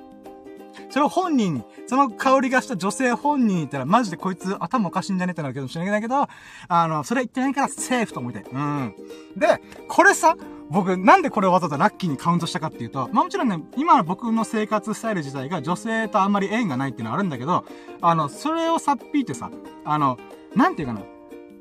[0.89, 6.27] それを本人に、その香りがした女性本人に言ったら、マジでこいつ頭おかしいんじゃねえってなるかもしれないけど、
[6.67, 8.45] あの、それ言ってないからセーフと思って。
[8.51, 8.95] うん。
[9.35, 10.35] で、これさ、
[10.69, 17.65] 僕、なんでこれをわざわざラッキーにカウントしたかっていうと、まあもちろんね、今僕の生活スタイル自体が女性とあんまり縁がないっていうのはあるんだけど、
[18.01, 19.49] あの、それをさっぴいてさ、
[19.85, 20.17] あの、
[20.55, 21.01] なんていうかな。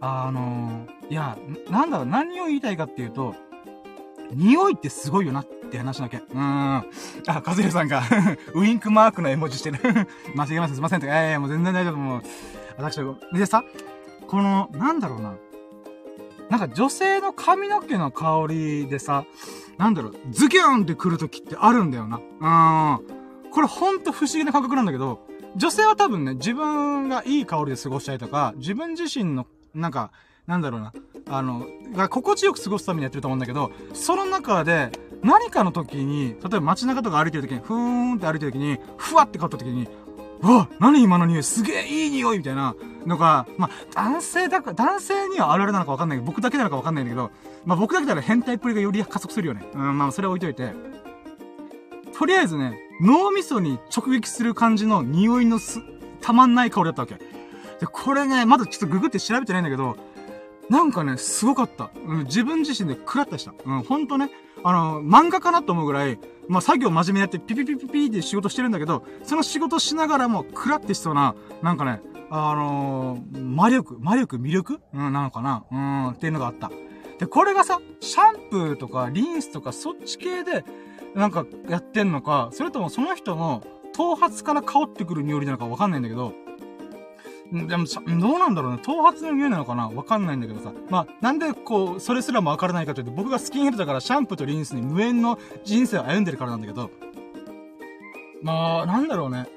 [0.00, 1.36] あのいや、
[1.70, 3.34] なんだろう、何を言いたいかっていうと、
[4.30, 6.18] 匂いってすごいよなって話だけ。
[6.18, 6.76] うーん。
[7.26, 8.02] あ、カズレさんが
[8.54, 9.78] ウインクマークの絵文字してる
[10.36, 10.74] 間違えます。
[10.74, 11.02] すいません。
[11.02, 11.96] いやいや、もう全然大丈夫。
[11.96, 12.22] もう、
[12.76, 13.64] 私は、でさ、
[14.26, 15.34] この、なんだろうな。
[16.50, 19.24] なんか女性の髪の毛の香りでさ、
[19.76, 22.16] なんだろう、ズキューンって来る時ってあるんだよな。
[22.18, 23.50] うん。
[23.50, 25.26] これほんと不思議な感覚なんだけど、
[25.56, 30.10] 女性は多分ね、自分がいい香りで過ごしたいとか、自分自身の、なんか、
[30.46, 30.92] なんだろうな、
[31.28, 34.90] あの、が心地よく過ごすためにやってると思うんだけど、その中で、
[35.22, 39.88] 何かの時に、例えば街中とか歩いてる時に、ふーんって歩いてる時に、ふわって買った時に、
[40.40, 42.74] うわ何今の匂いすげえいい匂いみたいな
[43.06, 47.30] のが、まあ、男性だか、男性にはあるあるなのかわかんないけど、僕だけなのかわかんないんだけど、
[47.64, 49.66] まあ僕だけなら変態っぷりがより加速するよね。
[49.74, 50.72] うん、まあそれは置いといて。
[52.16, 55.80] とりあえずね、脳みそに直撃する感じの匂いのす、
[56.20, 57.14] たまんない香りだったわけ。
[57.14, 59.96] で、これね、まだちょっとググって調べてないんだけど、
[60.68, 61.90] なんかね、すごかった。
[62.06, 63.54] うん、自分自身で食らったした。
[63.64, 64.30] うん、ほんとね、
[64.64, 72.00] あの、漫画かなと思うぐらい、まあ、作業真面目にやってピピピピピって仕事してるんだけど、その仕事しながらも、クラってしそうな、なんかね、
[72.30, 74.80] あのー、魔力、魔力、魅力？
[74.92, 75.64] うん、なのかな？
[75.70, 76.70] うん、っていうのがあった。
[77.18, 80.64] で、これがさ、シャンプーとかリンスとかそっち系で、
[81.14, 83.62] なんかやってんのか、それともその人の
[83.94, 86.34] 頭髪から香ってくる匂いなのかわかんないんだけど、
[87.50, 88.78] でも、どうなんだろうね。
[88.82, 89.88] 頭髪の匂いなのかな？
[89.88, 90.72] わかんないんだけどさ。
[90.90, 96.90] まあ、なんでこう、それすらもわからないかというと、僕がスキンヘッドだからシャンプーとリンスに無縁の人生を歩んでるからなんだけど、
[98.42, 99.48] まあ、なんだろうね。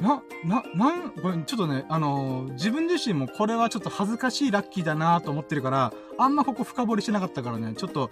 [0.00, 8.10] な、な、なん、これちょっとね、あのー、自分自身もこれはちょっと恥ずかしいラッキーだなと思ってるから、あんまここ深掘りしてなかったからね、ちょっと、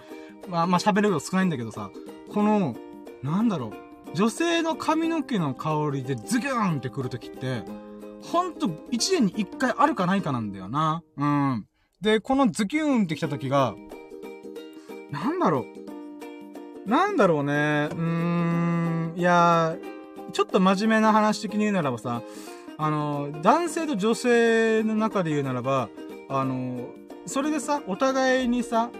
[0.48, 1.90] まあ、まあ喋る量少ないんだけどさ、
[2.32, 2.76] この、
[3.22, 3.72] なんだろ
[4.14, 7.62] う、女性の髪の毛の香りでズギューンってくるときって、
[8.22, 11.02] ほんと、一年に一回あるかないかなんだよな。
[11.16, 11.66] うん。
[12.00, 13.74] で、このズキューンって来た時が、
[15.10, 15.66] なんだろ
[16.86, 16.88] う。
[16.88, 17.88] なんだろうね。
[17.92, 19.14] うーん。
[19.14, 19.76] いや
[20.32, 22.22] ちょっと真面目な話的に言うならばさ、
[22.78, 25.90] あの、男性と女性の中で言うならば、
[26.28, 26.88] あの、
[27.26, 28.90] それでさ、お互いにさ、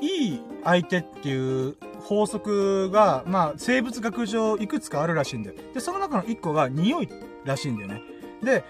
[0.00, 5.56] いい相手っていう法則が、まあ、生物学上いくつかあるらしいんだよ。
[5.74, 7.08] で、その中の一個が匂い
[7.44, 8.02] らしいんだよね。
[8.42, 8.64] で、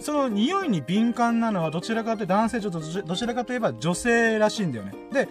[0.00, 4.92] その匂いに敏感なのはどちらかというと男性ちょっとどちらかといえば女性らしいんだよね。
[5.12, 5.28] で、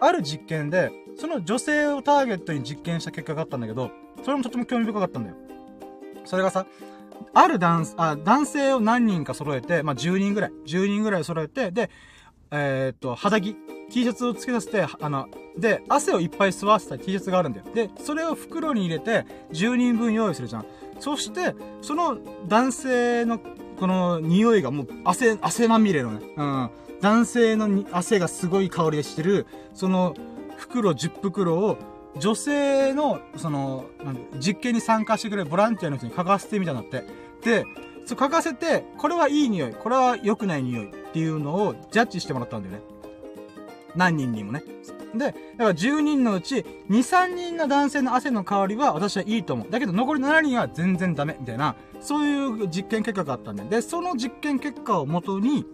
[0.00, 3.90] ある実験で、その女性をターゲットに実験した結果があったんだけど、
[4.24, 5.36] それもとても興味深かったんだよ。
[6.24, 6.66] それがさ、
[7.34, 11.90] ある男、あ、男性を何人か揃えて、まあ、10人ぐらい、10人ぐらい揃えて、で、
[12.50, 13.56] えー、っと、肌着、
[13.90, 17.66] T シャツをつけさせて、あの、で、汗をいっぱい吸わせた T シャツがあるんだよ。
[17.74, 20.66] で、それを袋に入れて、10人分用意するじゃん。
[21.00, 23.40] そして、その男性の
[23.78, 26.70] この匂いがもう汗、汗まみれのね、うん。
[27.00, 30.14] 男性の汗がすごい香りがしてる、その
[30.58, 31.78] 袋10袋を
[32.18, 33.86] 女性の、その、
[34.38, 37.04] 実験に参加してくれるボランティアの人に書かせてみたんだって。
[37.42, 37.64] で、
[38.04, 42.82] そう書かせて、これはいい匂い、これは良くない匂いっていうのをジャッジしてもらったんだよね。
[43.96, 44.62] 何人にもね。
[45.14, 49.70] で、だから10人のうち、2、3人の男性の汗の香りは私はいいと思う。
[49.70, 53.64] だけど残り7人は全然ダメ、みたいな、そういう実験結果があったんで。
[53.64, 55.64] で、その実験結果をもとに、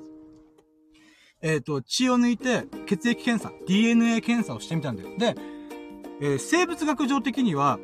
[1.42, 5.10] えっ、ー、と、血を抜いて血液検査、DNA 検査をしてみたんだよ。
[5.18, 5.34] で、
[6.20, 7.78] えー、生物学上的には、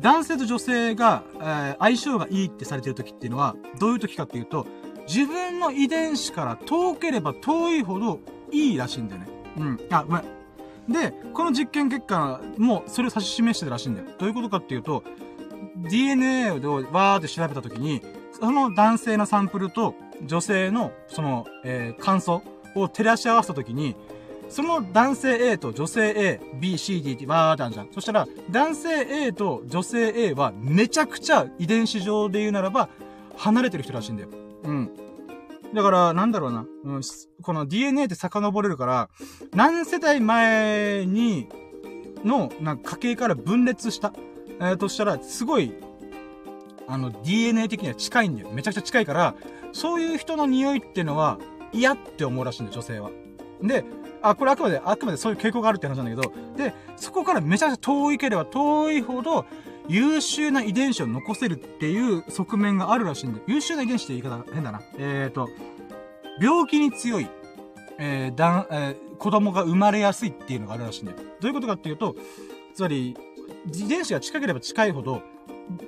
[0.00, 4.66] 男性と女性が、えー、相性がいいってされてる時っていうのは、どういう時かっていうと、
[5.06, 9.28] 自分の遺伝子から遠ければ遠いほどいいらしいんだよね。
[9.58, 9.80] うん。
[9.90, 10.33] あ、ごめん。
[10.88, 14.08] で、この実験結果もそれを指し示してたらしいんだよ。
[14.18, 15.02] どういうことかっていうと、
[15.88, 16.54] DNA を
[16.92, 22.42] わーって調べたときに、その男性のサンプルと女性の、その、えー、感想
[22.74, 23.96] を照らし合わせたときに、
[24.48, 27.88] その男性 A と女性 A、B、C、D ってバーってあるじゃん。
[27.92, 32.88] そしたら、男性 A と女性 A はめちゃくちゃ遺伝子上で言うならば、
[33.36, 34.28] 離れてる人らしいんだよ。
[34.64, 34.90] うん。
[35.74, 36.64] だから、なんだろうな。
[36.84, 37.00] うん、
[37.42, 39.08] この DNA って遡れるから、
[39.54, 41.48] 何世代前に、
[42.24, 44.12] の、なんか家系から分裂した、
[44.60, 45.74] えー、としたら、すごい、
[46.86, 48.50] あの、DNA 的には近いんだよ。
[48.52, 49.34] めちゃくちゃ近いから、
[49.72, 51.38] そういう人の匂いっていうのは、
[51.72, 53.10] 嫌って思うらしいんだよ、女性は。
[53.60, 53.84] で、
[54.22, 59.44] あ、これあくまで、あくまでそういう傾向があるって話なんだけど、で、そこからめちゃくちゃ遠いければ遠いほど、
[59.88, 64.82] 優秀な遺伝子を残せるっていう側面があるらしいんで、優秀な遺伝子って言い方変だな。
[64.98, 65.48] えーと、
[66.40, 67.28] 病気に強い、
[67.98, 71.18] えー、だん、えー、子供が生まれやすいっていうのがあるらしいんだよ。
[71.18, 72.16] どういうことかっていうと、
[72.74, 73.16] つまり、
[73.72, 75.22] 遺伝子が近ければ近いほど、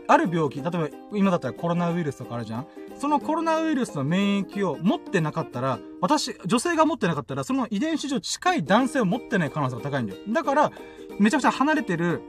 [0.08, 2.66] ある病気、例えば今だったらコロナウイルスとかあるじゃん
[2.98, 10.20] そのコロナウイルスの免疫を持ってなかったら、私、女性が持ってなかったら、その遺伝子上近い男性を持ってない可能性が高いんだよ。
[10.28, 10.72] だから、
[11.18, 12.22] めちゃくちゃ離れてる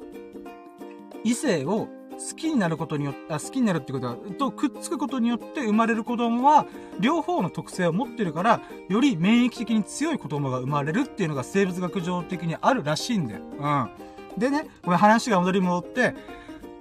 [1.28, 6.66] 異性を好きになることによって、好きになるってことは、とくっつくことによって生まれる子供は、
[7.00, 13.42] 両方の特性を持ってるから、より免疫的に強い子供が生まれるっていうのが生物学上的にあるらしいんだよ。
[13.42, 14.40] うん。
[14.40, 16.16] でね、これ話が戻り戻って、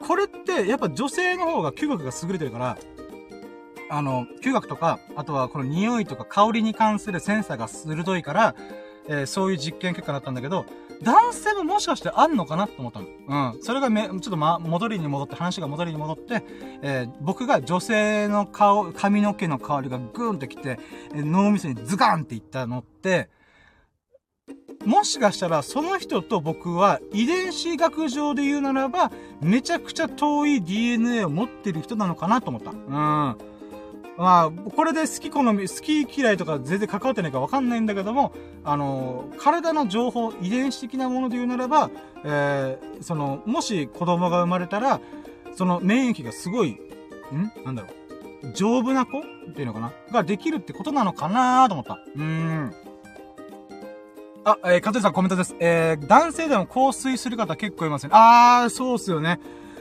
[0.07, 2.79] これってやっぱ女性の方が嗅覚が優れてるから、
[3.91, 8.55] あの、嗅覚とか、あとはこの匂いとか香りに関するセンサーが鋭いから、
[9.09, 10.67] えー、そういう実験結果だったんだけど、
[11.03, 13.07] 男性ももしかしてあんのかなと思ったの。
[13.53, 13.63] うん。
[13.63, 16.43] それがめ、ちょっとま、戻りに戻って、話が戻りに戻って、
[16.83, 20.79] えー、僕が女性の顔、髪の毛の香りがグーンってきて、
[21.15, 23.29] えー、脳みそにズガンっていったのって、
[24.85, 32.71] もしかしたらその人と僕は遺伝子学上で言うならば、めちゃくちゃ遠い DNA を持ってる人なのかなと思った。
[32.71, 33.56] うん。
[34.19, 38.33] まあ、これで好き好み、好き嫌いとか全然関わってないかわかんないんだけども、
[38.65, 41.91] あの、体の情報、遺伝子的なもので言うならば、
[42.25, 45.01] えー、その、もし子供が生まれたら、
[45.55, 47.53] その免疫がすごい、ん？
[47.65, 47.89] なんだろ
[48.43, 48.53] う。
[48.53, 49.19] 丈夫な子？
[49.19, 49.23] っ
[49.55, 49.93] ていうのかな？
[50.11, 51.99] ができるってことなのかなと思った。
[52.15, 52.75] うーん。
[54.45, 55.57] あ、えー、かとさんコメントです。
[55.61, 58.15] えー、男性でも香水する方結構いますよね。
[58.17, 59.41] あー、そうっすよね。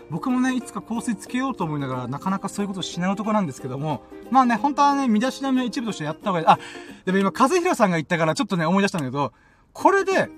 [0.10, 4.02] 僕もね、いつか香水つけようと思いながら、なかなかそういうことしない男なんですけども、
[4.32, 6.46] まあね、本当はね、身だしなみの一部としてやった方がいい。
[6.48, 6.60] あ、
[7.06, 9.34] でも今、和弘さんが言ったから、ちょっとね、思い出したんだけど、
[9.74, 10.30] これで、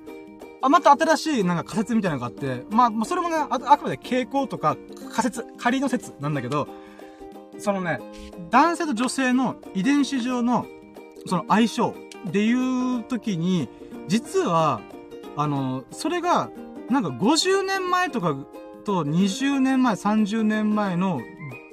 [0.62, 4.76] あ、また新しいなんか仮説みたいなのがあって、まあ、それもね、ああくまで傾向とか
[5.12, 6.68] 仮説、仮の説なんだけど、
[7.60, 8.00] そのね、
[8.50, 10.66] 男性と女性の遺伝子上の、
[11.26, 11.94] その相性
[12.32, 13.70] でいう時に、
[14.08, 14.82] 実は、
[15.36, 16.50] あの、それが、
[16.90, 18.36] なんか50年前とか
[18.86, 21.22] と20年前、30年前の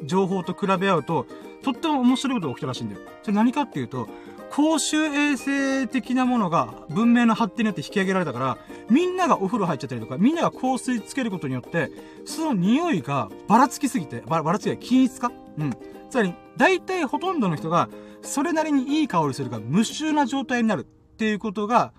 [0.04, 1.26] 情報と比べ合うと、
[1.64, 3.00] とっても面白いことが起きたらしいんだよ。
[3.22, 4.08] それ何かっていうと、
[4.50, 8.58] 公衆衛生的なものが文明の発展によって引き上げられたから、
[8.88, 11.90] みんながお風呂入っちゃったりとか、みんなが香水つけることによって、
[12.24, 15.32] その匂いがばらつきすぎて、ばらつきは均一化？
[15.58, 15.72] うん。
[16.10, 17.88] つまり、大体ほとんどの人が、
[18.22, 21.92] それなりにいい香りするか無臭な状態になるっていうことが、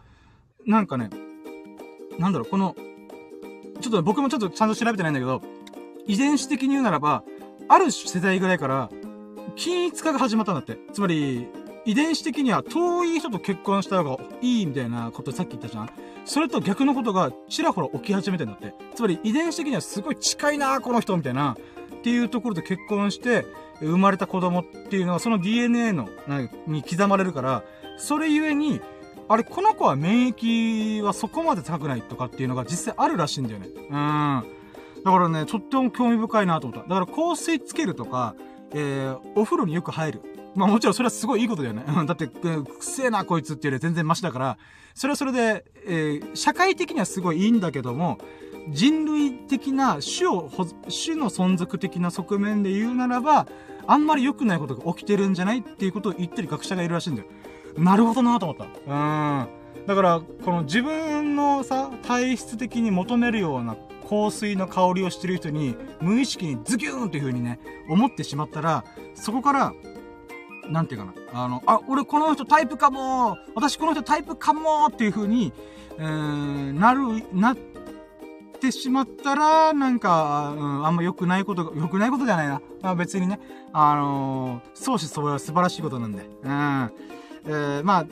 [0.65, 1.09] なんかね、
[2.17, 2.75] なんだろう、この、
[3.81, 5.41] ちょっと僕もちょっとちゃんと調べてないんだけど、
[6.07, 7.23] 遺伝子的に言うならば、
[7.67, 8.89] ある世代ぐらいから、
[9.55, 10.77] 均一化が始まったんだって。
[10.93, 11.47] つまり、
[11.85, 15.89] 遺伝子的には遠い人と結婚した方がいいみたいなことさっき言ったじゃん
[16.25, 18.73] それと逆のことがちらほら起き始めてんだって。
[18.95, 21.55] つまり遺伝子的にはすごい近いなこの人みたいな。
[21.55, 23.47] っていうところで結婚して、
[23.79, 26.07] 生まれた子供っていうのはその DNA の、
[26.67, 27.63] に刻まれるから、
[27.97, 28.79] それゆえに、
[29.27, 33.69] あれ、この子は免疫はそこまで高くないとかっていうのが実際あるらしいんだよね。
[33.75, 34.43] うん。
[35.03, 36.87] だからね、とっても興味深いなと思った。
[36.87, 38.35] だから香水つけるとか、
[38.77, 40.21] えー、お風呂によく入る。
[40.53, 41.83] まあもちろんそれはすごいいいことだよね。
[42.05, 44.57] だって、くせえなこいつっていうより全然マシだから、
[44.93, 48.17] それはそれで、えー、社会的にはすごいいいんだけども、
[48.69, 53.47] 人類的な種を、種の存続的な側面で言うならば、
[53.87, 57.27] あんまり良くないことが起きてるんじゃないっていうことを言ってる学者がいるらしいんだよ。
[57.77, 58.65] なるほどなと思った。
[58.65, 59.47] うん。
[59.85, 63.75] だから、この自分のさ、体質的に求めるような
[64.07, 68.83] 香水の香りをしてる人に、無意識にズキューンっていう風にね、思ってしまったら、
[69.13, 69.73] そこから、
[70.69, 71.13] なんていうかな。
[71.33, 75.53] あの、あ、俺この人タイプかも私この人タイプかもっていう風に、
[75.97, 77.57] えー、なる、なっ
[78.59, 82.61] てしまったら、なんか、うん、あんま良くないこと、良くないことじゃないな。
[82.81, 83.39] まあ、別にね、
[83.73, 86.27] あのー、相思相愛は素晴らしいことなんで。
[86.43, 86.91] うん。
[87.47, 88.05] えー、まあ、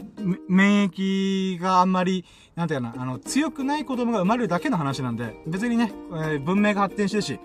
[0.48, 2.24] 免疫があんまり、
[2.56, 7.40] なんていうかな、あの、強くない子供が生まれるだけの話なんで、別にね、えー、文明が発展してるし、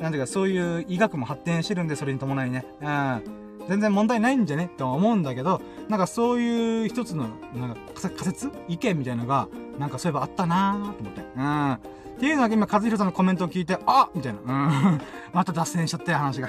[0.00, 2.64] なんていうか、そういう医学も発展してるんで、それに伴いね。
[2.80, 3.22] うん。
[3.68, 4.70] 全然問題ないんじゃね？
[4.76, 8.50] と思うんだけど、なんかそういう一つの、なんか仮説？
[8.68, 9.48] 意見みたいのが、
[9.78, 11.22] なんかそういえばあったなーと思って。
[11.36, 11.72] うん。
[11.72, 11.78] っ
[12.18, 14.40] ていうのが今、和弘さんのコメントを聞いて、あみたいな。
[14.40, 14.44] う
[14.94, 15.00] ん。
[15.32, 16.48] また脱線しちゃったよ、話が。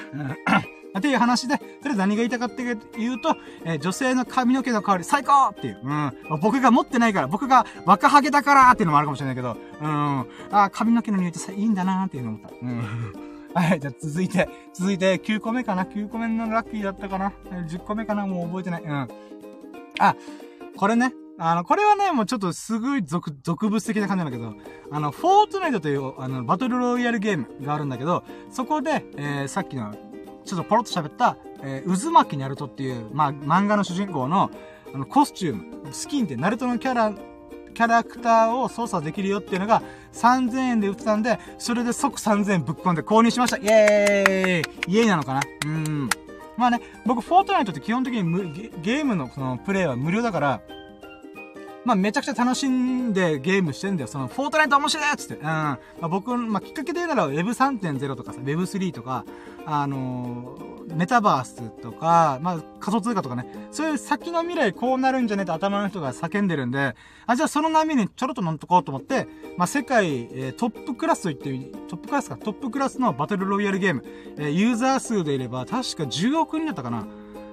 [0.97, 2.77] っていう話で、とりあえず何が言いたかっていう
[3.19, 3.35] と、
[3.65, 5.79] えー、女性の髪の毛の香り最高っていう。
[5.83, 6.13] うん。
[6.41, 10.25] 僕が持ってないから、僕が若ハゲだからっていうのもあるかもしれないけど、うん。
[10.51, 12.49] あ、髪の毛の匂いってさ、いいんだなーっていうの思った。
[12.61, 13.13] うん。
[13.55, 17.33] はい、じゃあ続いて、続いて9個目かな ?9 個目のラッキーだったかな
[17.67, 18.25] ?10 個目かな？
[18.25, 18.83] もう覚えてない。
[18.83, 19.07] うん。
[19.99, 20.15] あ、
[20.75, 21.13] これね。
[21.39, 24.53] あの、これはね、もうちょっとすごい俗、俗物的な感じなんだけど、
[24.91, 29.95] あの、フォートナイトという、あの、バトルロイヤルゲームがあるんだけど、そこで、えー、さっきの、
[30.43, 34.51] ちょっとポロッと喋った、えー、渦巻きナルトっていう、まあ、漫画の主人公の、
[34.93, 37.13] あの、コスチューム、スキンってナルトのキャラ
[37.73, 39.81] キャラクターを操作できるよっていうのが
[40.13, 43.57] 3000円で売ってたんで、それで即3000円ぶっ込んで購入しました。
[43.57, 45.41] イェーイイエイなのかな？
[45.65, 46.09] うん。
[46.55, 50.61] まあね、僕、フォートナイトって基本的にゲームのそのプレイは無料だから、
[51.85, 54.07] まあ、めちゃくちゃ楽しんでゲームしてんだよ。
[54.07, 55.35] その、フォートナイト面白いっつって。
[55.35, 55.43] うん。
[55.43, 59.25] まあ、僕、まあ、きっかけで言うなら Web3.0 とかさ、Web3 とか、
[59.65, 69.27] あのー、メタバースとか、まあ、仮想通貨とかね、そういう先の未来こうなるんじゃねえと頭の人が叫んでるんで、あ、じゃあその波にちょろっと乗っとこうと思って、
[69.57, 74.03] まあ、世界、えー、トップクラスと言って、トップクラスか、トップクラスのバトルロイヤルゲーム、
[74.37, 77.05] えー、ユーザー数でいれば、確か10億人だったかな。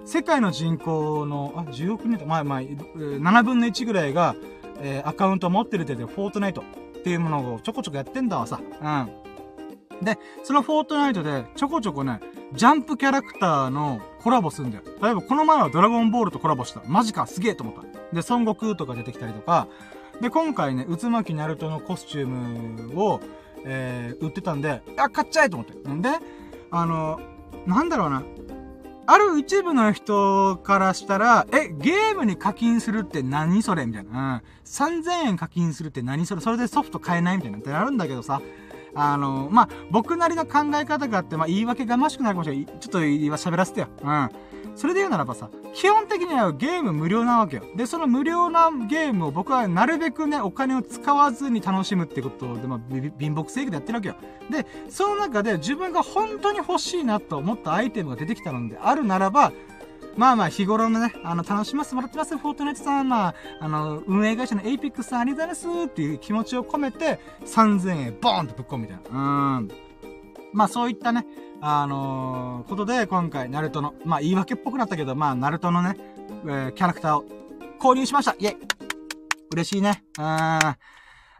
[0.05, 4.35] 世界の人口の、あ、10億人だまあまあ、7分の1ぐらいが、
[4.81, 8.61] えー、アカウント持ってる程度フォートナイトっていうものをちょこちょこやってんだわさ。
[8.81, 10.05] うん。
[10.05, 12.21] で、そのフォートナイトでちょこちょこね、
[12.55, 14.85] ジャンプキャラクターのコラボするんだよ。
[15.03, 16.83] 例えばこの前はドラゴンボールとコラボした。
[16.87, 17.83] マジか、すげえと思った。
[17.83, 19.69] で、孫悟空とか出てきたりとか、
[20.21, 23.21] で、今回ね、渦巻きナルトのコスチュームを、
[23.65, 25.89] えー、売ってたんで、あ、買っちゃえと思って。
[25.89, 26.11] んで、
[26.71, 27.21] あの、
[27.67, 28.23] なんだろうな。
[29.13, 34.11] ある一部の人からしたら、え、ゲームに課金するって何それみたいな。
[34.11, 34.43] うん。
[34.65, 38.41] 3000円課金するって何それそれでソフト買えないみたいなってなるんだけどさ。
[38.95, 42.67] あの、まあ、僕なりの考え方があって、まあ、言い訳がましくなるかもしれない。
[42.67, 43.89] ちょっと今喋らせてよ。
[44.01, 44.31] うん。
[44.75, 47.65] それで言うならばさ、基本的にはゲーム無料なわけよ。
[47.77, 52.81] で、その無料なゲームを僕はなるべくね、お金を使わずに楽しむってことで、まあ、
[53.19, 54.17] 貧乏正義でやってるわけよ。
[54.51, 59.53] で、その中で自分が本当に欲しいなと思ったアイテムが出てきたのであるならば、
[60.17, 63.09] まあまあ、日頃のね、あの、楽しませてもらってます、フォートナイトさん。
[63.09, 69.59] まあ、あの、運営会社のエイピックさんありがとうございますっていう気持ちを込めて、3000円ボーンとぶっ込むみたいな。
[69.59, 69.69] うん。
[70.53, 71.27] まあそういったね、
[71.63, 75.95] あのー、ことで今回、ナルトの、まあ言い訳っぽくなったけど、まあナルトのね、
[76.45, 77.25] えー、キャラクターを
[77.79, 78.57] 購入しましたイェイ
[79.53, 80.03] 嬉しいね。
[80.19, 80.25] うん。
[80.25, 80.77] だ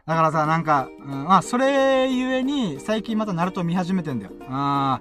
[0.05, 4.31] からさ、なんか、うん、まあそれゆえに、最近またナルト見始めてんだよ。
[4.33, 4.99] うん。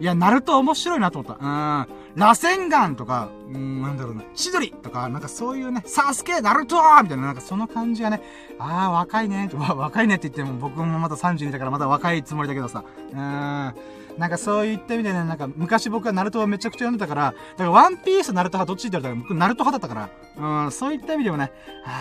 [0.00, 1.44] いや、ナルト面白いなと思った。
[1.44, 2.02] うん。
[2.16, 8.22] 螺旋岩とか、うん、なんだろうな、千鳥とか、なんかそういうね、サスケ、ナルトみたいな、なんかその感じがね、
[8.58, 13.74] ああ、若いね、若いねって言っても僕もまだ32だからまだ若いつもりだけどさ、うん。
[14.18, 21.52] なんかそういった意味でね、なんか昔僕はナルトをめちゃくちゃ読んでたから、だからワンピースナルト派どっちって言われたら僕ナルト派だったから、うん、そういった意味でもね、
[21.84, 21.92] は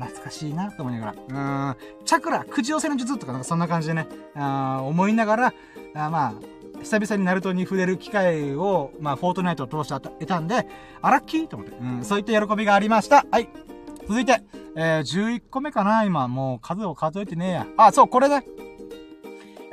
[0.00, 5.54] あ、懐かしいなと思いながら、うん、チャクラ、くじ寄せの術とかなんかそんな感じでね、あ思いながら、
[5.94, 6.34] あまあ、
[6.82, 10.66] 久々にナルトに触れる機会を、まあ、フォートナイトを通して得たんで、
[11.00, 13.24] あラッキーと思って、うん、そういった喜びがありました。
[13.30, 13.48] はい。
[14.08, 14.42] 続いて、
[14.74, 17.66] えー、11個目かな今、もう数を数えてねえや。
[17.76, 18.44] あ、そう、これね。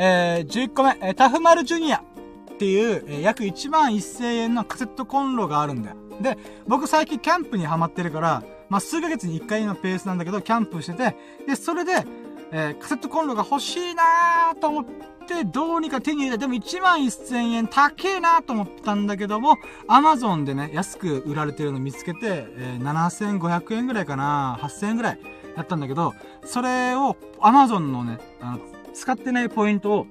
[0.01, 5.97] えー、11個目、えー、タフマルジュニアっていう、えー、約1万1000円のカセットコンロがあるんだよ。
[6.21, 6.37] で、
[6.67, 12.05] 僕最近キャンプにハマってるから、まあ、数ヶ月に1回のペースなんだけど、キャンプしてて、で、それで、
[12.51, 16.37] えー、カセットコンロが欲しいなーと思って、どうにか手に入れた。
[16.39, 25.19] でも1万1000円高えなーと思ったんだけども、アマゾンでね、安く売られてるの見つけて、えー、7500円ぐらいかな、8000円ぐらい
[25.57, 26.13] やったんだけど、
[26.45, 28.59] それをアマゾンのね、あの、
[28.99, 30.07] 使ってないポイントを、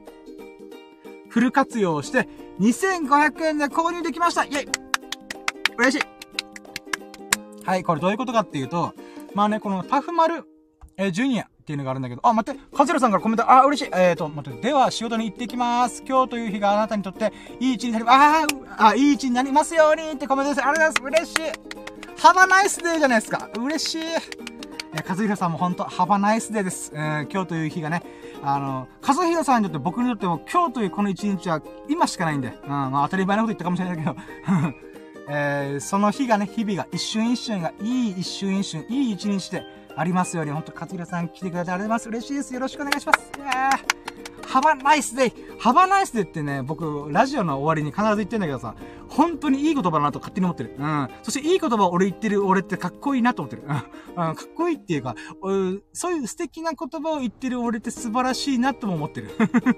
[1.29, 2.27] フル活用して、
[2.59, 4.69] 2500円で購入できましたイェイ
[5.77, 6.07] 嬉しい
[7.65, 8.95] はい、これどういうことかっていうと、
[9.35, 10.45] まあね、このタフマル、
[10.97, 13.91] えジュニアっていうのがあるんだけど、あ、待って、カズラさんからコメント、あ、嬉しい。
[13.93, 16.03] えーと、待って、では仕事に行ってきます。
[16.09, 17.31] 今日という日があなたにとって
[17.61, 18.47] いい一日になり、あ
[18.79, 20.67] あ、いい一日になりますようにってコメントです。
[20.67, 21.35] ありがとうございます。
[21.37, 22.21] 嬉しい。
[22.21, 23.51] ハバナイスデーじゃないですか。
[23.55, 24.58] 嬉しい。
[24.95, 26.93] えー、和弘さんも本当ハバナイスデーです。
[26.95, 28.03] えー、今日という日がね、
[28.43, 34.17] あの、和弘さんにとって僕にとっても今日というこの一日は今しかないんで、うん、まあ当たり前のこと言ったかもしれないけど、
[35.31, 39.63] えー、その日がね、日々が一瞬一瞬がいい一瞬一瞬、いい一日で、
[39.99, 42.09] ありますように、ほんと、勝弘さん来てくれてありがとうございます。
[42.09, 42.55] 嬉しいです。
[42.55, 44.38] よろしくお願いします。
[44.49, 48.75] ハバナイスデイハバナイスデイってね、僕、ラジオの終わりに必ず言ってんだけどさ、
[49.09, 50.75] 本当にいい言葉だなと勝手に思ってる。
[50.79, 51.09] うん。
[51.23, 53.63] そしていい言葉を俺言ってる俺ってかっこいいなと思ってる。
[53.65, 53.69] うん。
[54.15, 59.31] かっこいいっていうか、うそういう素敵な言葉を言ってる俺って素晴らしいなとも思ってる。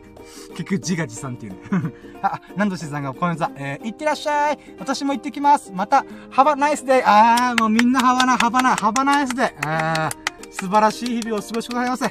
[0.54, 1.58] 結局自画自賛っていうね。
[2.22, 3.50] あ、なんとしさんがこんにちは。
[3.56, 4.58] えー、いってらっしゃい。
[4.78, 5.72] 私も行ってきます。
[5.72, 7.02] また、ハバナイスデイ。
[7.02, 9.46] あー、もうみんなハバナ、ハバナ、ハバナイスデイ。
[9.66, 12.06] あー、素晴らしい日々を過ごしくださいませ。
[12.06, 12.10] い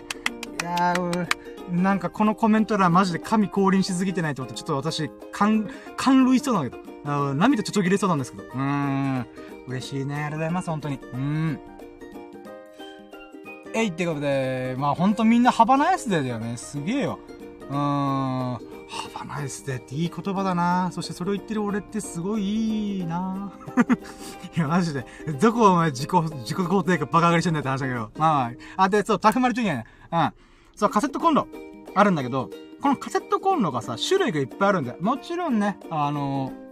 [0.66, 8.44] やー、なんかこのコメント欄マジで神降臨しすぎてないと思って、ちょっと私、感、感涙しそうなんだけど、涙ちょちょぎれそうなんですけど。
[8.44, 9.28] うーん。
[9.68, 10.16] 嬉しいね。
[10.16, 11.00] ありがとうございます、本当に。
[11.14, 11.60] うん。
[13.74, 16.58] えいってことで、まあほんとみんなハバナイスデーだよね。
[16.58, 17.20] すげえよ。
[17.70, 18.70] うーん。
[18.90, 23.54] ハバナイスデーっていい言葉だなそしてそれを言ってる俺ってすごいいいな
[24.58, 25.06] いや、マジで。
[25.40, 28.00] どこお前自己、自己肯定感バカ上がりしてんだよって話だけど。
[28.00, 28.84] まあまあ。
[28.84, 29.86] あ、で、そう、タフマルジュニアね。
[30.12, 30.34] うん。
[30.80, 31.46] そう、カセットコンロ、
[31.94, 32.50] あるんだけど、
[32.82, 34.98] このカセットコンロがさ、種類がいっぱいあるんだよ。
[35.02, 36.70] もちろんね、あのー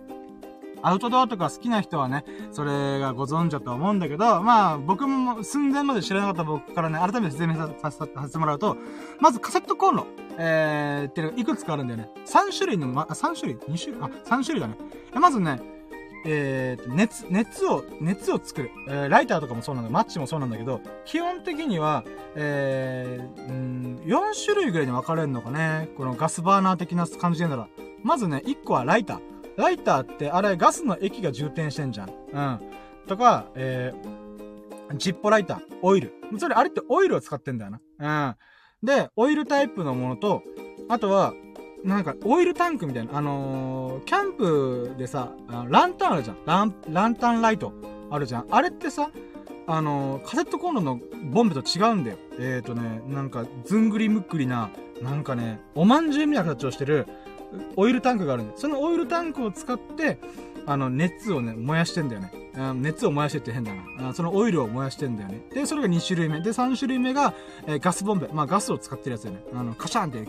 [0.83, 8.77] アウトドアとか好きな人はね、それがご存知だと思うんだけど、まあ、僕も寸前まで知らなかった僕からね、改めて説明させてもらうと、
[9.19, 10.05] まずカセットコンロ、
[10.37, 12.09] えー、っていうのがいくつかあるんだよね。
[12.27, 14.03] 3種類の、ま、3種類 ?2 種類？
[14.03, 14.77] あ、3種類だね。
[15.19, 15.59] まずね、
[16.25, 18.71] えー、熱、熱を、熱を作る。
[18.87, 22.03] えー、ライターとかもそうなんだ、マッチもそうなんだけど、基本的には、
[22.35, 25.89] えー、うん、4種類ぐらいに分かれるのかね。
[25.97, 27.69] このガスバーナー的な感じで言うんだら。
[28.03, 29.21] まずね、1個はライター。
[29.57, 32.09] ライターって、あれ、ガスの液が充填してんじゃん。
[32.09, 32.59] うん。
[33.07, 36.13] とか、えー、ジッポライター、オイル。
[36.37, 38.35] それ、あれってオイルを使ってんだよな。
[38.83, 38.85] うん。
[38.85, 40.43] で、オイルタイプのものと、
[40.89, 41.33] あとは、
[41.83, 45.31] なんか、オイルタンクみたいな、あのー、キャンプでさ、
[45.69, 46.37] ランタンあるじゃん。
[46.45, 47.73] ラン、ランタンライト
[48.09, 48.47] あるじゃん。
[48.49, 49.09] あれってさ、
[49.67, 50.99] あのー、カセットコンロの
[51.31, 52.17] ボンベと違うんだよ。
[52.39, 54.69] えーとね、なんか、ずんぐりむっくりな、
[55.01, 57.07] なんかね、おまんじゅうみたいな形をしてる、
[57.75, 58.57] オイルタンクがあるんだよ。
[58.59, 60.17] そのオイルタンクを使って、
[60.65, 62.31] あの、熱をね、燃やしてんだよね。
[62.75, 64.13] 熱を燃やしてって変だな。
[64.13, 65.41] そのオイルを燃やしてんだよね。
[65.53, 66.41] で、それが2種類目。
[66.41, 67.33] で、3種類目が、
[67.67, 68.27] えー、ガスボンベ。
[68.33, 69.43] まあ、ガスを使ってるやつだよね。
[69.53, 70.27] あの、カシャンって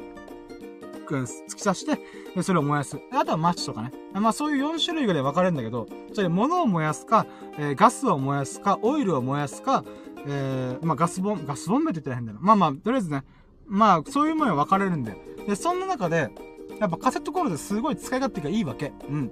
[1.16, 2.98] 突き刺して、それを燃やす。
[3.12, 3.92] あとはマッチとかね。
[4.12, 7.26] まあそういう4種類ぐらい分かれるんだけど、それ物を燃やすか、
[7.58, 9.84] えー、ガスを燃やすか、オイルを燃やすか、
[10.26, 12.38] えー、まあガスボン、ガスボンベって言ったら変だな。
[12.40, 13.24] まあまあ、とりあえずね、
[13.66, 15.18] まあそういうものに分かれるんだよ。
[15.46, 16.30] で、そんな中で、
[16.80, 18.92] やっぱカセットコンロですごい使い勝手がいいわけ。
[19.08, 19.28] うん。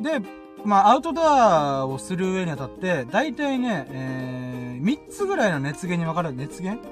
[0.00, 0.20] で、
[0.64, 6.34] まあ、アウトドアをする上にあたって、大体ね、えー、3つぐらいの熱源に分かれる。
[6.34, 6.82] 熱源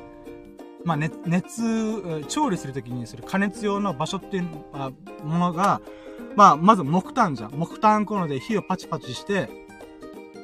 [0.84, 4.90] まあ、熱、熱、調理するときにする加熱用の場所っていうあ
[5.24, 5.80] ものが、
[6.36, 7.52] まあ、まず木炭じゃん。
[7.52, 9.48] 木炭コンロで火をパチパチして、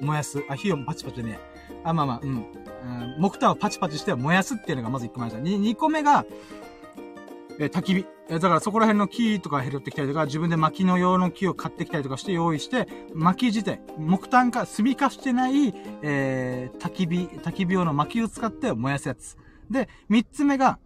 [0.01, 0.43] 燃やす。
[0.49, 1.39] あ、火をパチパチね。
[1.84, 2.30] あ、まあまあ、うん。
[2.30, 5.43] うん、木炭をパチパチして燃やすっていうのがまず1個目じゃん。
[5.43, 6.24] 2個目が、
[7.59, 8.07] え焚き火。
[8.30, 19.36] えだからそこら辺の木とか拾ってきたりとか、自分で薪の用の木を買ってきたりとかして用意して、薪自体、木炭か、炭化してない、えー、焚き火、焚き火用の薪を使って燃やすやつ。
[19.71, 20.79] で、三つ目が、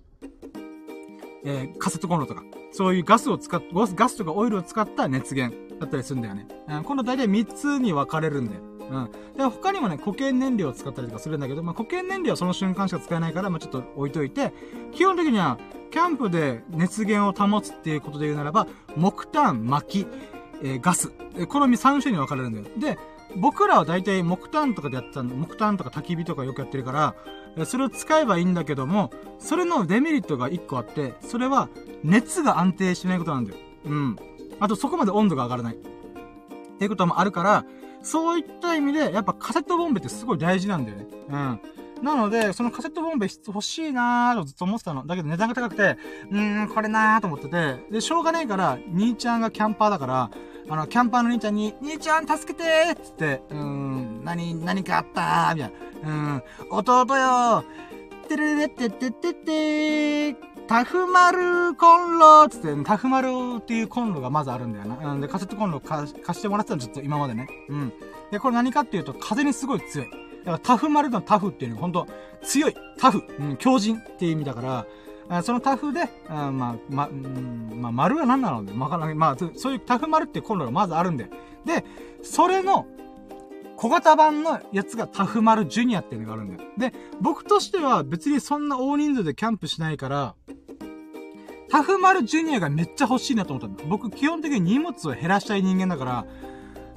[1.45, 6.47] えー、カセットコンロとか、そういうガスを使っ、ガスとかオイルを使った熱源だったりするんだよね。
[6.69, 8.61] うん、この大体三つに分かれるんだよ。
[8.91, 9.11] うん。
[9.37, 14.53] で、他にもね、固形燃料を使ったりとかするんだけど、まあ、固形燃料はその瞬間しか使えないから、まあ、ちょっと置いといて、
[14.93, 15.59] 基本的には、
[15.91, 18.67] キャンプで熱源を保つっていうことで言うならば、
[18.97, 20.07] 木炭、薪、
[20.63, 21.11] えー、ガス。
[21.49, 22.67] この3種に分かれるんだよ。
[22.79, 22.99] で、
[23.37, 25.35] 僕らは大体木炭とかでやってたんだ。
[25.35, 27.15] 木炭とか焚き火とかよくやってるから、
[27.65, 31.69] それを使えばいいんだけども、それのデメリットが1個あって、それは
[32.03, 33.59] 熱が安定しないことなんだよ。
[33.85, 34.17] うん。
[34.61, 35.75] あとそこまで温度が上がらない。
[35.75, 35.79] っ
[36.79, 37.65] ていうこともあるから、
[38.03, 41.07] そういった意味で、やっぱカセットボンベってすごい大事なんだよね。
[41.29, 41.61] うん。
[42.03, 45.07] なので、そのカセットボンベ欲しいなーとずっと思ってたの。
[45.07, 45.97] だけど値段が高くて、
[46.31, 50.31] うーん、これなーと思ってて、で、しょうがないから、兄ちゃんがキャンパーだから、
[50.73, 56.09] あの、キャンパーの兄ちゃんに、兄ちゃん助けてーつって、うーん、何、何かあったーみたいな。
[56.09, 57.65] うーん、弟よ
[58.27, 65.13] てれれってってってってータフマルコンロつって、タフマルっていうコンロがまずあるんだよな。
[65.13, 67.49] うん、で、カセットコンロ貸してもらってたの、ずっと今までね。
[67.69, 67.93] うん。
[68.31, 70.11] で、これ何かっていうと、風にすごい強い。
[70.11, 72.07] だからタフマルのタフっていうのがほんと
[72.43, 72.75] 強い。
[72.99, 73.23] タフ。
[73.39, 74.87] うん、強靭っていう意味だから、
[75.39, 79.15] あそのタフで、あまあ、ま、うん、まあ、丸は何なので、わかない。
[79.15, 81.31] まあ、そういうタフ丸ってコンロがまずあるんで。
[81.65, 81.85] で、
[82.23, 82.87] それの、
[83.77, 86.71] 小型版のやつがタフマルジュニアっていうのがあるんだよ。
[86.77, 90.35] で、僕としては別にそんな大人数でキャンプしないから、
[91.71, 93.85] タフマルジュニアがめっちゃ欲しいなと思ったんだ。
[93.89, 96.27] 僕基本的に荷物を減らしたい人間だから、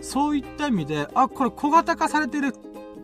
[0.01, 2.53] そういった意味で、あ、これ小型化されてる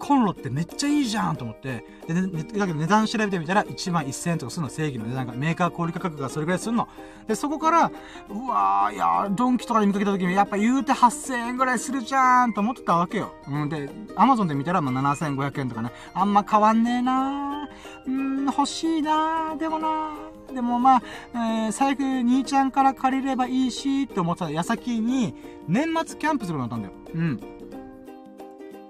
[0.01, 6.87] コンロってめっちゃいいじゃんと思って、で、ね、だけど値段調べてみたら1万1000円とかするの正義の値段が、メーカー小売価格がそれぐらいするの。
[7.27, 7.91] で、そこから、
[8.29, 13.31] うわー、いやドンキとかで見かけた時に、やっぱ言うて8000円ぐらいするじゃんと思ってたわけよ。
[13.47, 18.09] うん、で、アマゾンで見たら、まあ、7500円とかね、あんま変わんねえなー。
[18.09, 19.57] うん、欲しいなー。
[19.57, 20.53] でもなー。
[20.55, 21.01] でもまあ、
[21.33, 25.35] えー、最悪兄ちゃんから借りればいいし、って思ってた矢先に、
[25.67, 26.93] 年末キャンプするのだったんだよ。
[27.13, 27.60] うん。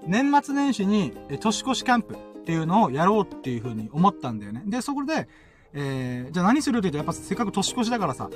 [0.06, 4.64] 年末年始に、え、年越しキャンプっていうのをやろうっていうふうに思ったんだよね。
[4.66, 5.28] で、そこで、
[5.74, 8.30] えー、じゃあ何するって言うと、やっぱせっかく年越しだからさ、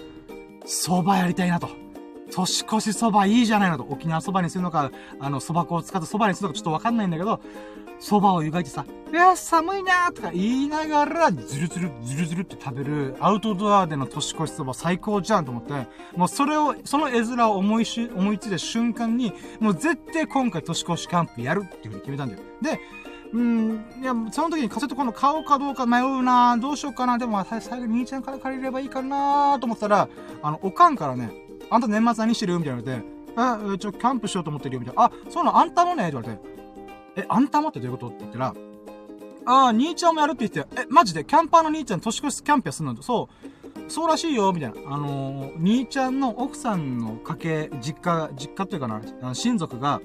[0.66, 1.70] 蕎麦やりたいなと。
[2.32, 3.86] 年越し蕎麦いいじゃないのと。
[3.90, 7.42] 沖縄蕎麦にするのか、あの、蕎麦粉を使った蕎麦にするのかちょっとわかんないんだけど、
[8.00, 22.42] 蕎麦を湯がいてさ、いや、寒いなーとか言いながら、ズルズル、ズルズルって食べる、アウトドアでの年越し蕎麦最高じゃんと思って、もうそれを、その絵面を思いし、思いついた瞬間に、もう絶対今回年越しキャンプやるっていう風に決めたんだよ。
[22.62, 22.80] で、
[23.34, 30.08] うん、いや、その時にカセットコンロ買おうかどうか迷うなどうしようかなでも、最後に兄ちゃんから借りればいいかなと思ったら、
[30.42, 31.32] あの、おかんからね、
[31.70, 32.58] あんた年末何してる？
[32.60, 33.02] みたいなので、
[33.74, 35.04] え、ちょ、キャンプしようと思ってるよ、みたいな。
[35.06, 36.04] あ、そうなの、あんたもね？
[36.04, 36.55] って言われて。
[37.16, 38.54] え、あんたもってどういうことって言ったら、
[39.48, 41.24] ああ、兄ちゃんもやるって言って、え、マジで？
[41.24, 43.00] キャンパーの兄ちゃん年越しキャンプやすんの？
[43.02, 43.30] そ
[43.88, 44.96] う、そうらしいよ、みたいな。
[44.96, 50.02] あのー、兄ちゃんの奥さんの家系、実家、実家というかな、親族が、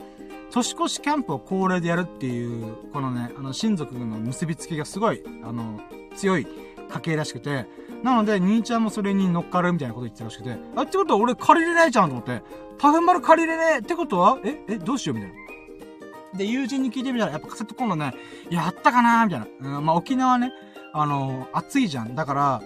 [0.51, 5.81] 年越しキャンプを恒例でやるっていう、このね、あの、親族の結びつきがすごい、あの、
[6.17, 6.47] 強い
[6.91, 7.67] 家系らしくて、
[8.03, 12.43] なので、兄ちゃんもそれに乗っかるみたいなこと言ってたらしくて、あ、ってことは俺借りれないじゃんと思って、
[12.79, 15.40] タフマル借りれねえってことはえ、え、どうしようみたいな。
[16.35, 18.15] で、友人に聞いてみたら、やっぱカセットコンロね、
[18.51, 19.79] やったかなみたいな。
[19.79, 20.53] うん、まあ、沖縄ね、
[20.93, 22.15] あのー、暑いじゃん。
[22.15, 22.63] だから、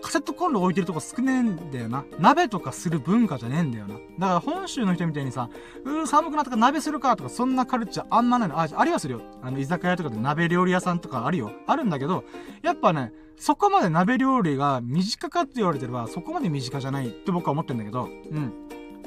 [0.00, 2.04] カセットコンロ置いてるとこ少ねえんだよな。
[2.18, 3.94] 鍋とかする文化じゃねえんだよな。
[3.94, 5.48] だから本州の人みたいにさ、
[5.84, 8.60] うー、寒くなったから鍋するかとか、そんなカルチャーあんまないの。
[8.60, 9.22] あ、ありはするよ。
[9.42, 11.50] あの、居酒屋とかで鍋料理屋さんとかあるよ。
[11.66, 12.24] あるんだけど、
[12.62, 18.52] やっぱね、そこまで鍋料理が身近かって言われてれば、そこまで身近じゃないって僕は思ってんだけど、うん。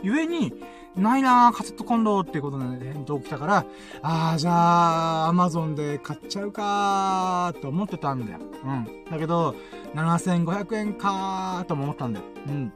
[0.03, 0.53] 故に、
[0.96, 3.66] ないなー、カセットコンロっていうことで返答来たから、
[4.02, 8.39] ああ、じゃあ、アマゾンで買っちゃうかーって思ってたんだよ。
[8.64, 9.06] うん。
[9.10, 9.56] だけど、
[9.96, 12.26] 7500円かーとも思ったんだよ。
[12.48, 12.74] うん。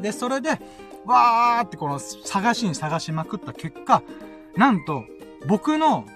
[0.00, 0.60] で、それで、
[1.04, 4.02] わーってこの探しに探しまくった結果、
[4.56, 5.04] なんと、
[5.46, 6.06] 僕の、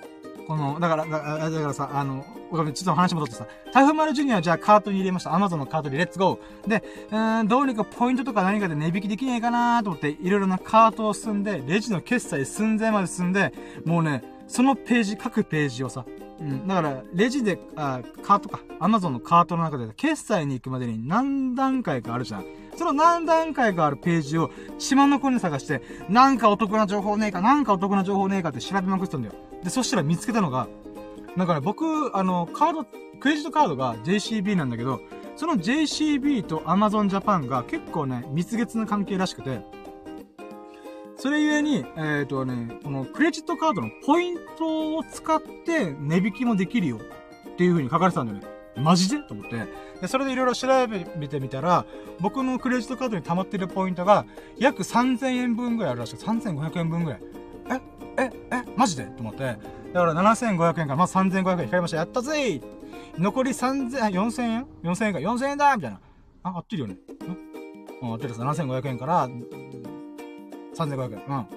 [0.51, 5.33] この、だから、だからさ、あの、ごめん、ちょっと話戻ってさ、台風丸ジュニアじゃあカートに入れました。
[5.33, 6.69] アマゾンのカートにレッツゴー。
[6.69, 6.83] で、
[7.13, 13.53] うん、どうにかポイントとか何かで値引きできないかなと思って、いろいろなカートを進んで、レジの決済寸前まで進んで、
[13.85, 16.05] もうね、そのページ、各ページをさ、
[16.41, 16.66] うん。
[16.66, 18.61] だから、レジで、あ、カートか。
[18.78, 22.45] アマゾンのカートの中で、決済に行くまでに何段階かあるじゃん。
[22.76, 29.34] その何段階かあるページを、島の子に探して、なんかお得な情報ねえか、なんかお得な情報ねえかって調べまくってたんだよ。
[29.62, 30.68] で、そしたら見つけたのが、
[31.36, 32.84] なんかね、僕、あの、カード、
[33.20, 35.01] クレジットカードが JCB なんだけど、
[35.36, 39.61] その JCB と Amazon Japan が結構ね、蜜月な関係らしくて、
[41.21, 48.47] それゆえに、えっ、ー、とね、このクレジットカードのポイントを使って値引きもできるよっていう風に書かれてたんだよね。
[48.77, 49.18] マジで？
[49.18, 49.66] と思って。
[50.01, 51.85] で、それでいろいろ調べてみたら、
[52.21, 54.25] 僕のクレジットカードに溜まってるポイントが、
[54.59, 56.16] 約3000円分ぐらいあるらしい。
[56.16, 57.21] 3500円分ぐらい。
[58.16, 58.23] え？
[58.23, 58.31] え？
[58.53, 58.62] え？
[58.75, 59.05] マジで？
[59.05, 59.41] と思って。
[59.41, 61.99] だから7500円からまず3500円引かれました。
[61.99, 62.62] やったぜ
[63.18, 66.01] 残り3000、4000円 ?4000 円か、4000円だみたいな。
[66.45, 66.97] あ、合ってるよね。
[68.01, 68.43] うん、合ってるさ。
[68.43, 69.29] 7500円から、
[70.87, 71.49] 円。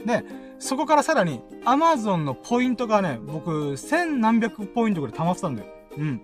[0.00, 0.06] うん。
[0.06, 0.24] で、
[0.58, 5.68] そこからさらに、アマゾンのポイントがね、僕、千何百ポイントぐらい溜まってたんだよ。
[5.98, 6.22] うん。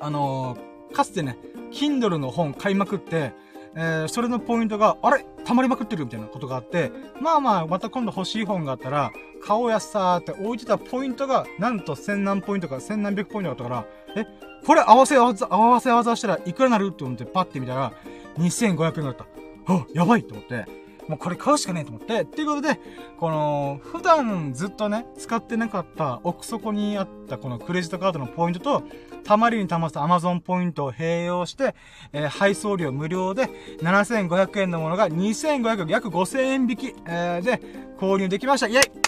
[0.00, 1.38] あのー、かつてね、
[1.72, 3.32] Kindle の本買いまくって、
[3.74, 5.26] えー、それのポイントが、あれ？
[5.44, 6.90] 溜まりまくってるみたいなことがあって、
[7.20, 9.12] まあまあ、また今度欲しい本があったら、
[9.44, 14.26] 買おうやさーって置いてたポイントが、なんと千何ポイントか千何百ポイントだったから、え、
[14.66, 16.88] これ合わせ合わせ、合わせ合わせしたらいくらなる？
[16.90, 17.92] って思ってパッて見たら、
[18.38, 19.26] 2500円だった。
[19.66, 20.64] あ、やばいと思って、
[21.08, 22.80] もうこれ買うしかねえと思って、っていうことで、
[23.18, 28.82] この、普段ずっとね、使ってなかった奥底にあったこのクレジットカードのポイントと、
[29.24, 31.74] たまりにたまった Amazon ポイントを併用して、
[32.12, 33.48] えー、配送料無料で、
[33.82, 37.60] 7500円のものが2500、約5000円引き、えー、で、
[37.98, 38.68] 購入できました。
[38.68, 39.06] イェイ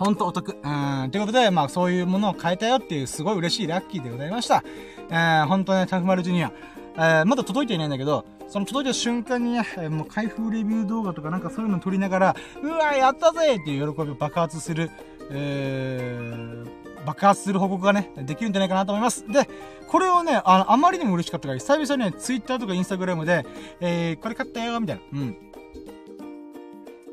[0.00, 0.56] ほんとお得。
[0.62, 1.10] うん。
[1.10, 4.64] ということで、まあそういうものを変えたよっていうすごい嬉しいラッキーでございました。
[5.10, 6.50] えー、ほんとね、タフマルジュニア。
[6.96, 14.90] えー、まだ届いていないんだけど、その届いた瞬間にね、もう開封レビュー動画とかなんかそういうの撮りながら、うわやったぜっていう喜びを爆発する、
[15.30, 19.24] えー、爆発する報告がね、できるんじゃないかなと思います。
[19.28, 19.48] で、
[19.86, 23.46] これをね、あの、あまりにも嬉しかったから、久々にね、ツイッターとかインスタグラムで、
[23.80, 25.20] えー、これ買ったよ、みたいな。
[25.20, 25.30] うん。
[25.30, 25.34] っ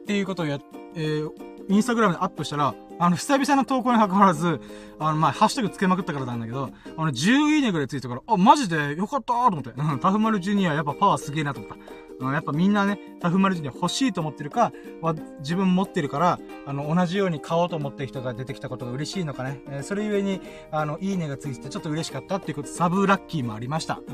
[0.08, 0.58] ていうことをや、
[0.96, 1.32] えー、
[1.70, 4.60] インスタグラムでアップしたら、あの、久々の投稿に関わらず、
[5.00, 9.72] あの、まあ、ハッシュタグつけまくったからなんだけど、あの、10いいねぐらいついたから、あ、マジでよかったーと思って。
[9.76, 11.78] うん、タフマルジュニアやっぱパワーすげえなと思った。
[12.20, 14.72] うん、やっぱみんなね、タフマルジュニア欲しいと思ってるか、
[15.02, 19.62] は自分持ってるから、あの、同じように買おうと思ってる人が出てきたことが嬉しいのかね。
[19.68, 20.42] えー、それゆえに、
[20.72, 24.02] あの、いいねがついててちょっと嬉しかったっていうこと、サブラッキーもありました。
[24.08, 24.14] うー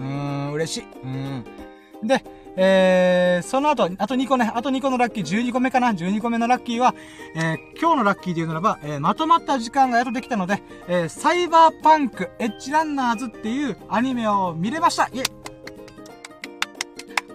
[0.50, 0.84] ん、嬉しい。
[1.04, 1.73] うん。
[2.02, 2.24] で、
[2.56, 6.94] えー、その後、あと2個ね、あと2個のラッキー、12個目かな ?12 個目のラッキーは、
[7.36, 15.44] えー、今日のラッキーで言うならば、えー、まとまった時間がやっとできたので、えー、サイバーパンクエッジランナーズっていうアニメを見れましたイェ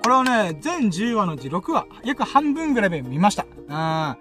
[0.02, 3.44] これをね、全10話のうち6話、約半分ぐらいで見ました。
[3.44, 4.16] うん。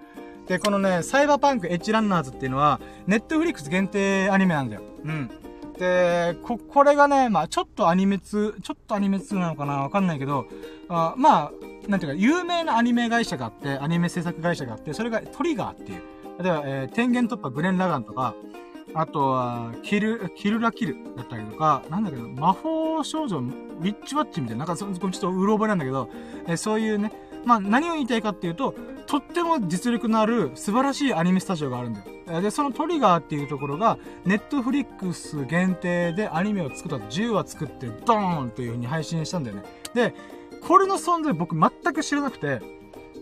[0.46, 4.82] で、このね、サイバーパンクエッジランナーズっていうのは、ネットフリックス限定アニメなんだよ。
[5.04, 5.30] うん。
[5.78, 10.46] で、こ、これがね、まあちょっとアニメ通、ちょっとアニメ通なのかなわかんないけど、
[10.88, 11.52] あまあ、
[11.88, 16.02] なんていうか、有名なアニメ会社があって、アニメ制作会社があって、それがトリガーっていう。
[16.42, 18.34] 例えば、えー、天元突破グレン・ラガンとか、
[18.94, 26.08] あとは、キル、キルラキルだったりとか、なんだけど、魔法少女、ウィッチワッチみたいな、なんかそ、ちょっとうろ覚えなんだけど、
[26.46, 27.12] えー、そういうね、
[27.44, 28.74] まあ何を言いたいかっていうと、
[29.06, 32.06] とっても実力のある素晴らしいアニメスタジオがあるんだよ。
[32.40, 39.62] で、そのトリガーっていうところが、ネットフリックス限定でアニメを作った10話作って、ドーンという風に配信したんだよね。
[39.94, 40.14] で、
[40.60, 42.60] これの存在僕全く知らなくて、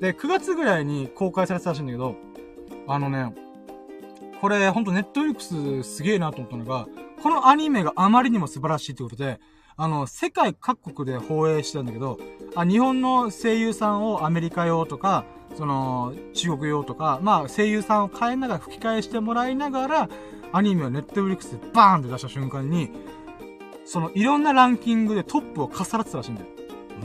[0.00, 2.16] で、9月ぐらいに公開されてたらしいんだけど、
[2.88, 3.34] あのね、
[4.40, 6.86] これほんとネットフリックスすげえなと思ったのが、
[7.22, 9.40] このアニメがあまりにも素晴らしいってことで、
[9.76, 12.18] あの、世界各国で放映してたんだけど、
[12.54, 15.24] あ、日本の声優さんをアメリカ用とか、
[15.56, 20.08] その、中国用とか、まあ、声優さんを変えながら吹き替えしてもらいながら、
[20.52, 22.90] アニメをネットフリックスでバーンって出した瞬間に、
[23.84, 26.48] その、いろんなランキングでトップをかさらってたらしいんだよ。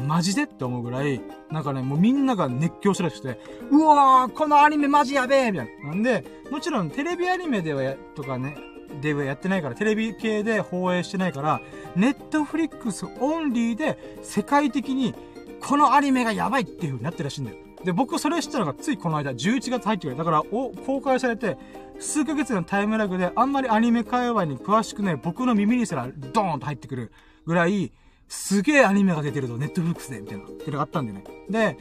[0.08, 3.40] マジでって思うぐらい、なんかね、もうみんなが熱狂したらしくて、
[3.72, 5.90] うわーこのアニメマジやべえみたいな。
[5.90, 8.58] なんで、もちろんテレビアニメではや、とかね、
[9.02, 11.62] ではやってないから、テレビ系で放映してないから、
[11.96, 15.14] ネットフリックスオンリーで世界的に
[15.62, 17.58] このアニメがやばいっていう風になってるらしいんだよ。
[17.84, 20.18] で、僕それ知ったのがついこの間、11月入ってくる。
[20.18, 21.58] だから、お、公開されて、
[22.00, 27.12] 数ヶ月のタイムラグで、あんまりアニメ界隈に詳しくない僕の耳にすら、ドーンと入ってくる
[27.46, 27.92] ぐらい、
[28.28, 31.24] すげえアニメが出てると、ネットフリックスで、みたいな、っていうのがあったんでね。
[31.50, 31.78] で、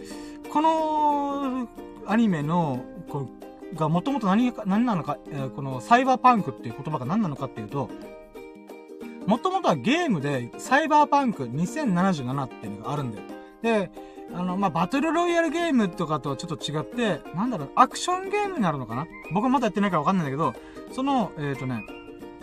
[0.53, 1.69] この、
[2.07, 3.29] アニメの、こ
[3.75, 7.89] がもともと何か、何なのか、えー、このサイバーパンクっていう言葉が何なのかっていうと、
[9.27, 13.25] もともとはゲームでサイバーパンク2077っていうのがあるんだよ。
[13.63, 13.91] で、
[14.33, 19.07] あの、まあ、バトルロイヤルゲームとかとはちょっと違って、なんだろう、アクションゲームになるのかな？
[19.33, 20.55] 僕はまだやってないからわかんないんだけど、
[20.93, 21.85] その、えっ、ー、とね、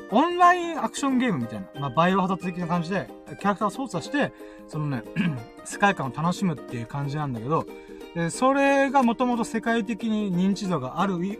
[0.09, 4.31] オンラインアクションゲームみたいな、まあ、バイオハザード的な感じで、キャラクターを操作して、
[4.68, 5.03] そのね、
[5.65, 7.65] 世界観を楽しむっていう感じなんだけど、
[8.15, 11.38] で、それがもともと世界的に認知度がある流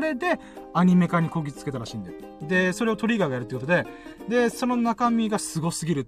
[0.00, 0.40] れで、
[0.72, 2.16] アニメ化にこぎつけたらしいんだよ。
[2.42, 3.86] で、それをトリガーがやるってことで、
[4.28, 6.04] で、その中身が凄すぎるっ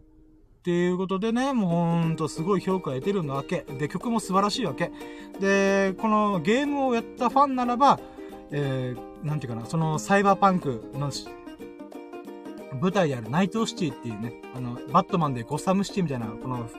[0.62, 3.66] っていうことでね、もうほんとすごい評価を得てるわけ。
[3.80, 4.93] で、曲も素晴らしいわけ。
[5.40, 7.98] で、このゲームをやったファンならば、
[8.52, 11.10] えー、なんていうかな、そのサイバーパンクの
[12.80, 16.70] 舞台であるナイトシティっていうね、あの、バットマンでゴサムシティみたいな、この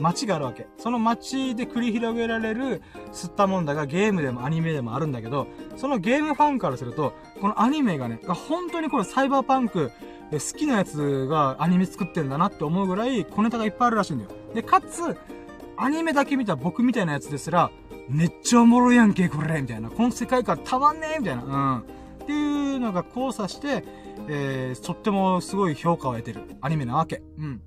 [0.00, 0.66] 街があるわけ。
[0.78, 2.82] その街で繰り広げられる
[3.12, 5.46] 吸ったもんだがゲームでもアニメでもあるんだけど、
[5.76, 9.90] そのゲームファンからすると、このアニメがね、本当にこれサイバーパンク、
[10.32, 14.30] 好きなやつがアニメ作ってんだなって思うぐらい小ネタがいっぱいあるらしいんだよ。
[14.54, 15.16] で、かつ、
[15.76, 17.70] アニメだけ見た僕みたいなやつですら、
[18.08, 19.90] めっちゃおもろいやんけ、これみたいな。
[19.90, 21.42] この世界観たまんねえみたいな。
[21.44, 21.78] うん。
[21.78, 23.84] っていうのが交差して、
[24.28, 27.22] えー、とってもすごい評価を得てるアニメなわけ。
[27.38, 27.62] うん。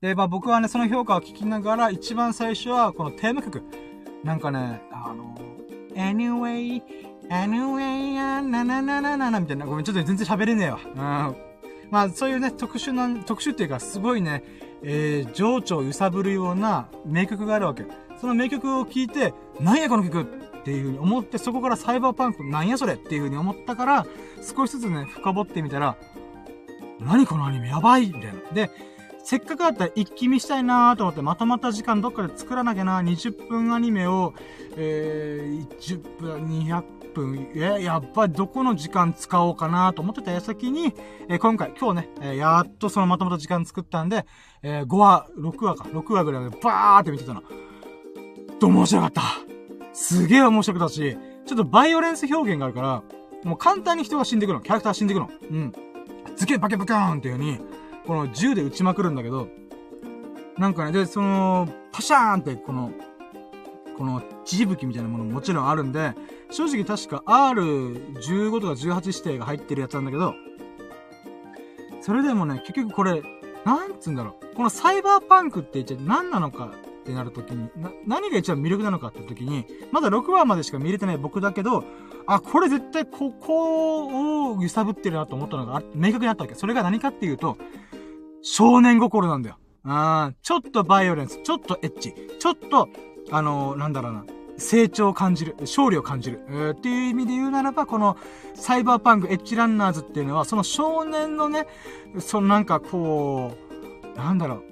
[0.00, 3.62] で、まあ僕はね、その評価を聞きながら、一番最初は、このテーマ曲。
[4.22, 5.36] なんかね、あの、
[5.94, 6.80] anyway,
[7.28, 9.66] anyway, ななななななみたいな。
[9.66, 10.78] ごめん、ちょっと全然喋れねえわ。
[10.84, 11.36] うん。
[11.90, 14.44] まあそういうね、特殊な、特殊っていうか、すごいね、
[14.84, 17.84] えー、情緒を揺さぶるような名曲があるわけ。
[18.20, 24.06] その名曲を聴いて、なんやこの曲っていう風に思って、そこからサイバーパンクなんやそれっていう風に思ったから、
[24.56, 25.96] 少しずつね、深掘ってみたら、
[27.00, 28.34] 何このアニメやばいみたいな。
[28.52, 28.70] で、
[29.28, 34.32] せっかくだったら一気見したいなーと思って、まとまった時間どっかで作らなきゃな、20分アニメを、
[34.74, 36.82] えー、10分、200
[37.12, 40.94] 分、え、やっぱりどこの時間使おうかなと思ってた矢先に、
[41.28, 44.24] えー、今回、今日ね、えー、やっとそのまとまった時間作ったんで、
[44.62, 47.42] えー、5話、6話か、6話ぐらいでバーって見てたの。
[48.58, 49.22] と面白かった。
[49.92, 53.02] すげえ面白かったし、ちょっとバイオレンス表現があるから、
[53.44, 54.62] もう簡単に人が死んでくの。
[54.62, 55.28] キャラクター死んでいくの。
[55.50, 55.72] うん。
[56.34, 57.58] ズケバケバカーンっていう風に、
[58.08, 59.48] この銃で撃ちまくるんだけど、
[60.56, 62.90] なんかね、で、その、パシャーンって、この、
[63.98, 66.14] この、地吹きみたいなものももちろんあるんで、
[66.50, 70.34] 正直確か R15 とか18指定が入ってるやつなんだけど、
[72.00, 73.22] それでもね、結局これ、
[73.66, 74.54] なんつうんだろう。
[74.56, 76.72] このサイバーパンクって一体何なのか
[77.02, 81.84] ってなるときに、な、何が一番魅力なのかって時に、まだ6話までしか見れてない僕だけど、
[82.26, 86.54] あ、これ絶対ここを揺さぶってるなと思ったのが明確にあったわけ。
[86.54, 87.58] それが何かっていうと、
[88.42, 89.58] 少年心なんだよ。
[89.84, 92.88] あちょっとバイオレンス、ちょっとエッチ、ちょっと、
[93.30, 94.24] あのー、なんだろうな、
[94.58, 98.16] 成長を感じる、勝利を感じる、えー、っていう意味で言うならば、この
[98.54, 101.66] サイバーパンクエッジランナーズっていうのは、その少年のね、
[102.18, 103.54] そのなんかこ
[104.14, 104.62] う、なんだろう、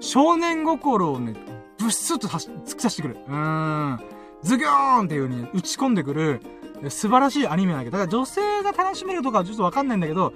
[0.00, 1.34] 少年心をね、
[1.78, 3.18] ブッスッと突き刺してくる。
[3.28, 4.00] うーん。
[4.42, 6.40] ズギョーンっていう風に打ち込んでくる、
[6.88, 10.32] 素晴らしいアニメなんだけど、だから女性が楽しめるとかはちょっとわかんないんだけど、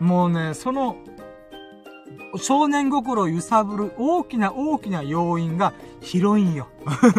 [0.00, 0.96] もうね、その、
[2.36, 6.68] 少年心を揺さぶる大きな大きな要因がヒロインよ。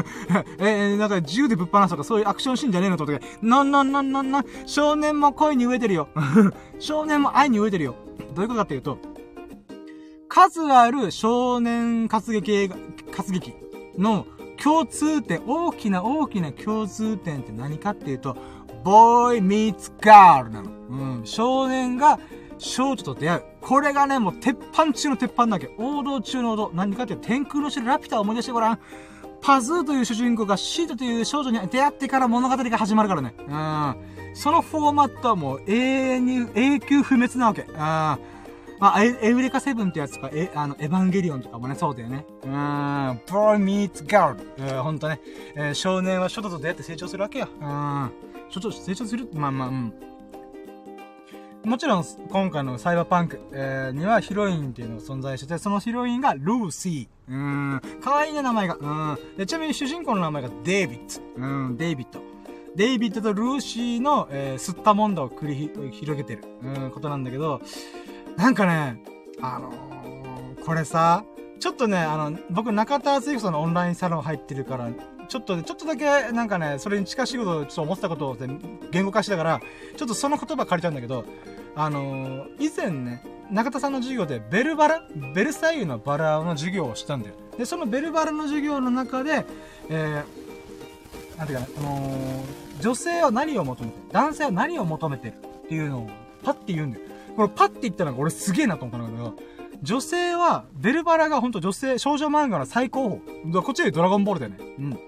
[0.59, 6.07] えー、なんか銃でぶっ放すとかそういうアクションシーンじゃねえのとか、なんなんなんなんなん、少年も恋に飢えてるよ。
[6.79, 7.95] 少年も愛に飢えてるよ。
[8.35, 8.97] どういうことかっていうと、
[10.27, 12.75] 数ある少年活劇映画、
[13.11, 13.53] 活劇
[13.97, 14.25] の
[14.61, 18.35] 共通点、大きな大きな共通点って何かっていうと、
[18.83, 20.69] ボーイミーツガールなの。
[20.89, 21.21] うん。
[21.23, 22.19] 少年が
[22.57, 23.43] 少女と出会う。
[23.61, 25.69] これがね、もう鉄板中の鉄板だけ。
[25.77, 26.71] 王道中の王道。
[26.73, 28.79] 何かっていう、天空の城ラピュタを思い出してごらん。
[29.41, 33.33] パズーという主人公がシートという少女に出会ってから物語が始まるからね。
[33.39, 33.41] う
[34.31, 34.35] ん。
[34.35, 37.63] そのフォーマットはもう永遠に永久不滅なわけ。
[37.63, 37.75] うん。
[38.79, 42.25] まあ、エウレカセブンってやつとか、え、あの、エヴァンゲリオンとかもね、そうだよね。
[42.43, 44.35] うん、boy meets girl。
[44.57, 45.21] えー、ほんとね。
[45.55, 47.47] えー、少年は書道と出会って成長するわけよ。
[47.61, 48.11] うん。
[48.49, 49.29] 書道、成長する？
[49.33, 49.93] まあまあ、うん。
[51.63, 57.31] もちろん、今回のサイバーパンク、えー、にはヒロインっていうのが存在してて、そのヒロインがルーシー。
[57.31, 57.81] うん。
[58.03, 58.75] 可愛いね、名前が。
[58.75, 59.17] うん。
[59.37, 60.99] で、ちなみに主人公の名前がデイビッ
[61.37, 61.41] ド。
[61.41, 62.21] うん、デイビッド。
[62.75, 67.61] デイビッドとルーシーの、えー、吸ったもんだを繰り広げてる、うん、ことなんだけど、
[68.35, 69.01] なんかね、
[69.41, 71.23] あのー、これさ、
[71.59, 74.89] ちょっとね、あの、僕、中田敦彦さんのオンラインサロン入ってるから、
[75.27, 78.37] ちょっとね、ちょっとだけ、なんかね、それに近しいことをちょっと思ってたことを
[78.91, 79.61] 言語化しながら、
[79.97, 81.25] ちょっとその言葉借りたんだけど、
[81.75, 87.35] あのー、以前ね、中田さんの授業で、ベルバラベルサイユのバラの授業をしたんだよ。
[87.57, 89.45] で、そのベルバラの授業の中で、
[89.89, 96.09] えー、なんていうかな、あのー、女性は何を求めて男性は何を求めてるっていうのを、
[96.43, 97.05] パッて言うんだよ。
[97.35, 99.35] これパッて言ったのが俺すげえなと思ったんだけど、
[99.81, 103.61] 女性は、ベルバラがほんと女性、少女漫画の最高峰。
[103.61, 104.57] こっちでドラゴンボールだよね。
[104.79, 104.99] うん。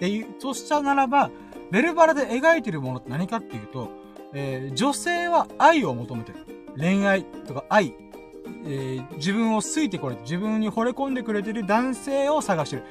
[0.00, 1.30] で、としたならば、
[1.70, 3.90] ベルバラで描いてるものって何かっていうと、
[4.32, 6.38] えー、女性は愛を求めてる。
[6.76, 7.94] 恋愛とか愛。
[8.64, 12.84] えー、自分を好いてこれ、自分に惚れ込んでくれてる男性を探してる。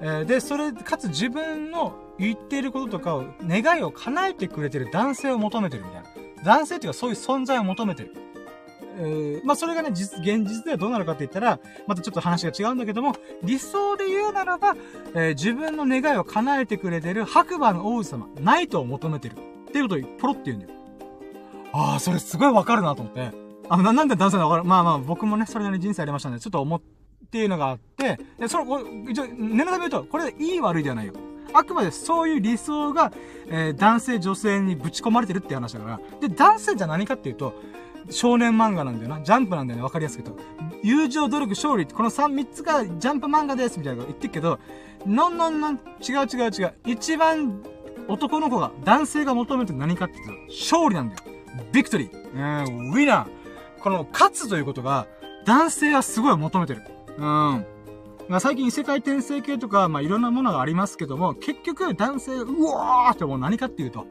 [0.00, 6.08] えー、で、それ、かつ自分の言っていることとかを、願いを叶えてくれてる男性を求めてるみたいな。
[6.44, 8.14] 男性っていうかそういう存在を求めてる。
[9.02, 14.76] え、まあ、それがね、実、現実ではどうなるかって言ったら、またちょっと話が違うんだけども、理想で言うならば、
[15.14, 19.36] えー、自分の願いを叶えてくれてる白馬の王子様、ナイトを求めてる。
[19.68, 20.72] っていうことをポロって言うんだよ。
[21.72, 23.30] ああ、それすごいわかるなと思って。
[23.68, 26.82] あの、な、んで男性がわかるまあまあ、僕もね、それなりに人生ありましたんで、ちょっと思っ
[27.30, 31.12] ていうのがあって、で、その、一応、念のため言うと、これでいい悪いではないよ。
[31.52, 33.12] あくまでそういう理想が、
[33.48, 36.00] えー、男性女性にぶち込まれてるって話だから。
[36.20, 37.54] で、男性じゃ何かっていうと、
[38.10, 39.20] 少年漫画なんだよな。
[39.22, 39.84] ジャンプなんだよね。
[39.84, 40.42] わかりやすく言うと。
[40.82, 44.58] 友情、努力、勝利って、この3、3つがジャンプ漫画ですみたいなこと言ってるけど、
[45.06, 46.74] のんのんのん、違う違う違う。
[46.86, 47.62] 一番
[48.08, 51.22] 男の子が、男性が求めて何かっていうと、勝利なんだよ。
[51.72, 52.66] ビクトリー。
[52.66, 53.26] うん、ウィナー。
[53.80, 55.06] この、勝つということが、
[55.44, 56.82] 男性はすごい求めてる。
[57.16, 57.24] うん。
[58.30, 64.06] まあ、最近異世界転生系とか、まあ、いろんなものがありますけども、結局男性、うわーってもう何かっていうと、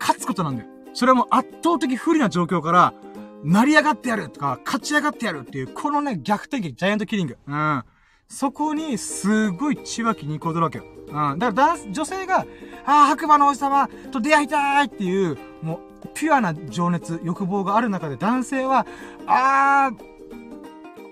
[0.00, 0.68] 勝つことなんだよ。
[0.92, 2.94] それはもう圧倒的不利な状況から、
[3.44, 7.38] 成り上がってやるとか、勝ち上がってやるっていう、このね、逆転劇、ジャイアントキリング。
[7.46, 7.84] うん。
[8.28, 10.84] そこに、すごい血湧きにこどるわけよ。
[11.08, 11.38] うん。
[11.38, 12.46] だから男、女性が、
[12.84, 18.86] ああ、白馬の王子様と出会いたいっていう、もう、ピュアな情熱、欲望がある中で男性は、
[19.26, 20.18] ああ、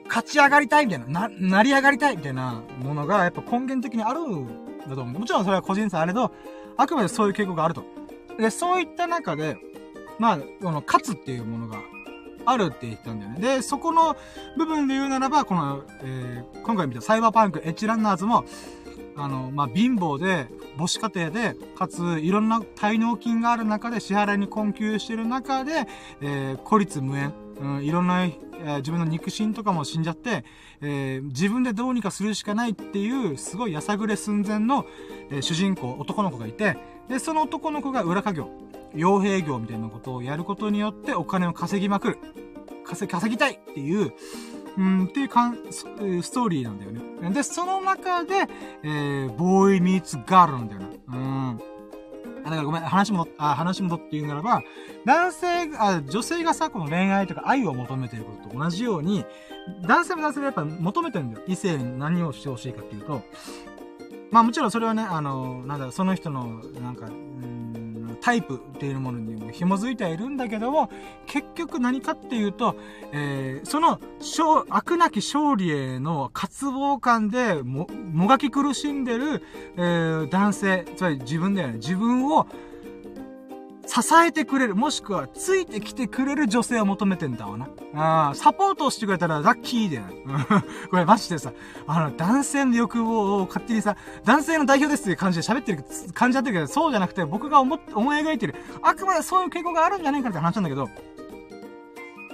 [0.08, 4.46] 勝ち上がりたいみたいな、な、成り上がりたいみたいなものが、やっぱ根源的にあるん
[4.88, 5.20] だと思う。
[5.20, 6.32] もちろんそれは個人差あれど、
[6.76, 7.84] あくまでそういう傾向があると。
[8.38, 9.56] で、そういった中で、
[10.18, 11.78] まあ、この、勝つっていうものが
[12.46, 13.40] あるって言ったんだよね。
[13.40, 14.16] で、そこの
[14.56, 18.44] 部分で言うならば、この、えー、今回見たサイバーパンクエッジランナーズも、
[19.16, 20.46] あの、まあ、貧乏で、
[20.76, 25.86] 母子家庭で、かつ、いろんな滞納金がある中で、支払いに困窮してる中で、
[26.20, 30.44] えー、孤立無縁、うん、いろんな、えー、自分の肉親とかも死んじゃって、
[30.82, 34.84] えー、自分でどうにかするしかないっていう、すごいやさぐれ寸前の、
[35.30, 36.76] えー、主人公、男の子がいて、
[37.08, 38.50] で、その男の子が裏稼業、
[38.96, 42.18] 傭兵業みたいなことをやることによってお金を稼ぎまくる。
[42.84, 44.12] 稼ぎ、稼ぎたいっていう、
[44.78, 47.30] うん、っていうかん、ストーリーなんだよね。
[47.30, 48.34] で、その中で、
[48.82, 51.16] えー、ボーイミーツガールなんだよな。
[51.16, 51.20] う
[51.52, 51.60] ん。
[52.44, 54.62] だからごめん、話も、あ、話もとって言うならば、
[55.04, 55.46] 男性
[55.78, 59.24] あ、女性がさ、この恋愛とか愛を求めてることと同じように、
[59.82, 61.44] 男性も男性でやっぱ求めてるんだよ。
[61.48, 63.22] 異性に何をしてほしいかっていうと、
[64.30, 67.08] まあもちろんそれはね、あの、なんだろ、その人の、なんか、
[68.20, 70.90] タイプっていうものにも紐づいてはいるんだけども、
[71.26, 72.76] 結局何かっていうと、
[73.12, 74.00] えー、その、
[74.68, 79.42] 悪なき勝利への渇望感でも、もがき苦しんでる、
[79.76, 81.74] えー、男性、つまり自分だよね。
[81.74, 82.46] 自分を、
[83.86, 87.68] 支えてくれる、もしくは、ついてきてくれる女性を求めてんだわな。
[87.94, 90.04] ああ、サポートをしてくれたらラッキーだよ。
[90.90, 91.52] これマジでさ、
[91.86, 100.88] あの、男性の欲望を勝手にさ、男性の代表ですっていう感じで喋ってる感じだってるけど、そうじゃなくて、僕が思、思い描いてる、あくまでそういう傾向があるんじゃないかって話なんだけど、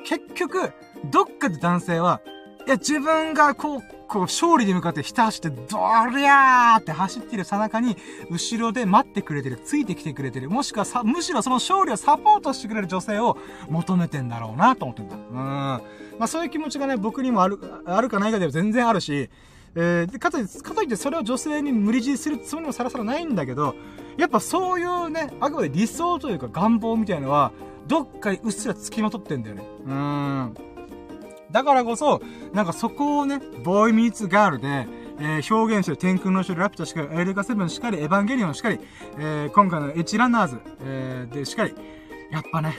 [0.05, 0.73] 結局、
[1.11, 2.21] どっかで男性は、
[2.67, 7.97] いや、自分がこう、こう、勝利に向かってひた走って、ドリャーって走ってるさなかに、
[8.31, 13.37] 後ろで待ってくれてる、ついてきてくれてる、もしくはさ、むしろその勝利をサポートしてくれる女性を
[13.69, 15.17] 求めてんだろうなと思ってんだ。
[15.17, 15.35] うん。
[15.35, 15.81] ま
[16.21, 19.29] あそういう気持ちがね、僕にもある、あるかないかでは全然あるし、
[19.75, 23.75] えー、かといって、かといってそれを女性に無理強いするつもりもさらさらないんだけど、
[24.19, 27.53] やっぱそういうね、あくまで理想というか願望みたいのは、
[27.89, 29.67] どっかにうっすら付きまとってんだよね。
[29.87, 30.72] うーん。
[31.53, 32.21] だからこそ、
[32.53, 34.87] なんかそこをね、ボーイミーツガールで、
[35.19, 38.81] えー、表現してる天空の城ラピュタしかり、エルガセブンしかり、エヴァンゲリオンしかり、
[39.19, 41.75] えー、今回のエッジランナーズ、えー、でしかり、
[42.31, 42.75] やっぱね、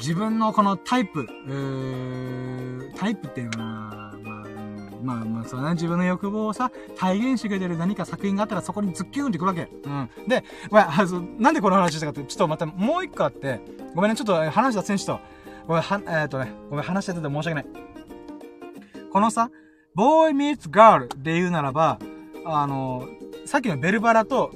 [0.00, 4.12] 自分のこのタイプ、えー、タイプっていうのは、
[5.02, 9.68] まあ、まあまあ、そうね、自分の欲望をさ、体現してくれてる何か作品があったらそこにズッキュンってくるわけ。
[9.84, 10.10] うん。
[10.28, 13.60] で、ごめん、なんでこの話したかって、ちょっとまたもう一個あって、
[13.94, 15.20] ごめんね、ちょっと話した選手と、
[15.66, 17.66] ごめん、は、えー、っとね、ごめん、話してて申し訳ない。
[19.12, 19.50] このさ、
[19.94, 21.98] ボーイミーツガールで言うならば、
[22.44, 23.08] あの、
[23.44, 24.50] さっきのベルバラと、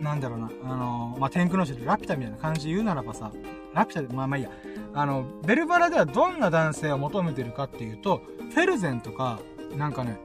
[0.00, 3.32] なんだろうな、あの、まあ、天空の城でラピュタみたいな感じで言うならばさ、
[3.74, 4.50] ラピュタで、まあまあいいや。
[4.94, 8.22] あの、ベルバラではどんな男性を求めてるかっていうと、
[8.54, 9.40] フェルゼンとか、
[9.76, 10.18] なんかね、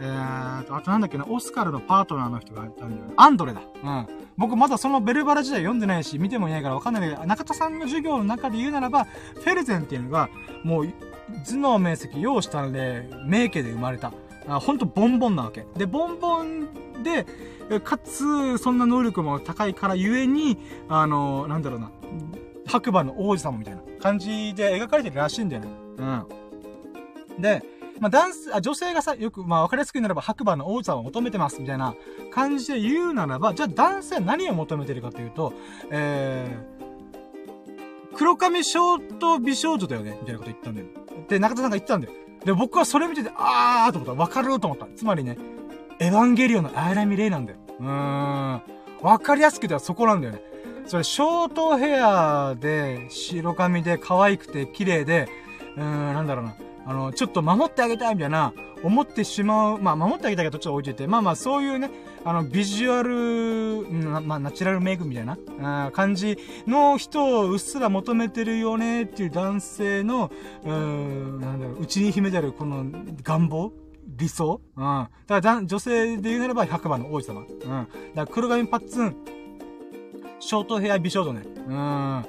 [0.00, 3.14] えーと、あとなんだっけな、オスカルのパートナーの人がいたんだよね。
[3.16, 3.62] アンドレだ。
[3.82, 4.06] うん。
[4.36, 10.28] 僕まだそのベルバラ時代読んでないし、見てもいないからわかんないけど、中田さんの授業の中で言うならば、フェルゼンっていうのが、
[10.62, 10.88] もう、
[11.44, 14.12] 頭脳面積、容したんで、名家で生まれた。
[14.48, 15.66] あほんとボンボンなわけ。
[15.76, 16.68] で、ボンボン
[17.02, 17.26] で、
[17.82, 20.56] かつ、そんな能力も高いからゆえに、
[20.88, 21.90] あの、なんだろうな、
[22.66, 25.68] 白馬の王子様みたいな感じで描かれてるらしいんだよね。
[25.98, 27.42] うん。
[27.42, 27.62] で、
[28.00, 31.94] まあ、男性、あ、女性がさ、よく、まあ、わかりやすく言うならば、白馬の王子様を求めてます、みたいな
[32.32, 35.52] 感じで言うならば、じゃあ男性は何を求めてるかというと、
[35.90, 40.86] えー、黒髪ショート美少女だよねみたいなこと言ったんだよ。
[41.28, 42.12] で、中田さんが言ったんだよ。
[42.44, 44.20] で、僕はそれ見てて、あーと思った。
[44.20, 44.86] わかると思った。
[44.96, 45.38] つまりね、
[46.00, 47.58] エヴァンゲリオンのアイラミレイなんだよ。
[47.80, 48.62] うーん。
[49.00, 50.42] わかりやすくてはそこなんだよね。
[50.86, 55.28] それ、ショートヘアで、白髪で、可愛くて、綺麗で、
[55.76, 56.54] うーん、なんだろうな。
[56.88, 61.90] あの、ちょっと守ってあげたいみたいな、思ってしまう、まあ、守ってあげたいけどちょっと置いといて、まあまあ、そういうね、
[62.24, 65.36] あの、ビジュアル、まあ、ナチュラルメイクみたいな、
[65.86, 70.30] あ感じの人をうっすら求めてるよねっていう男性の、
[70.64, 72.86] うーん、なんだろう、内に秘めてるこの
[73.22, 73.70] 願望
[74.16, 75.08] 理想うん。
[75.26, 77.42] だから女性で言うならば100番の王子様。
[77.42, 77.48] うん。
[77.54, 79.16] だから黒髪パッツン、
[80.40, 81.42] ショートヘア美少女ね。
[81.44, 82.24] うん。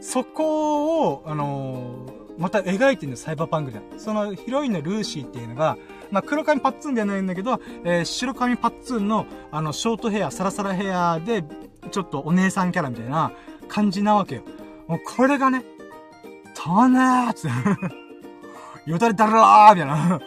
[0.00, 3.80] そこを、あのーまた描いてるんだよ、サイバーパンクで。
[3.98, 5.76] そのヒロインのルーシーっていうのが、
[6.10, 11.44] まあ、黒髪パッツンではないんだけど、えー、白髪パッツンの、あの、ショートヘア、サラサラヘアで、
[11.90, 13.32] ちょっとお姉さんキャラみたいな
[13.68, 14.42] 感じなわけよ。
[14.86, 15.64] もうこれがね、
[16.54, 17.48] たねーって、
[18.90, 20.20] よだれだらーみたいな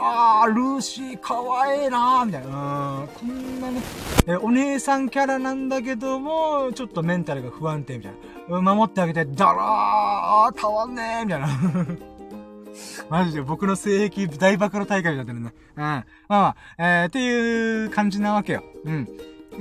[0.00, 3.06] あー、ルーシーかわいいなーみたいな。
[3.14, 3.80] こんなね、
[4.26, 8.12] えお姉さんキャラなんだけども、ちょっとメンタルが不安定みたい
[8.48, 8.60] な。
[8.74, 11.48] 守ってあげて、だらー、たわんねーみたいな。
[13.08, 15.54] マジで僕の性癖大暴露大会になってるね。
[15.76, 15.82] うん。
[15.82, 18.64] まあまあ、えー、っていう感じなわけよ。
[18.84, 19.08] うん。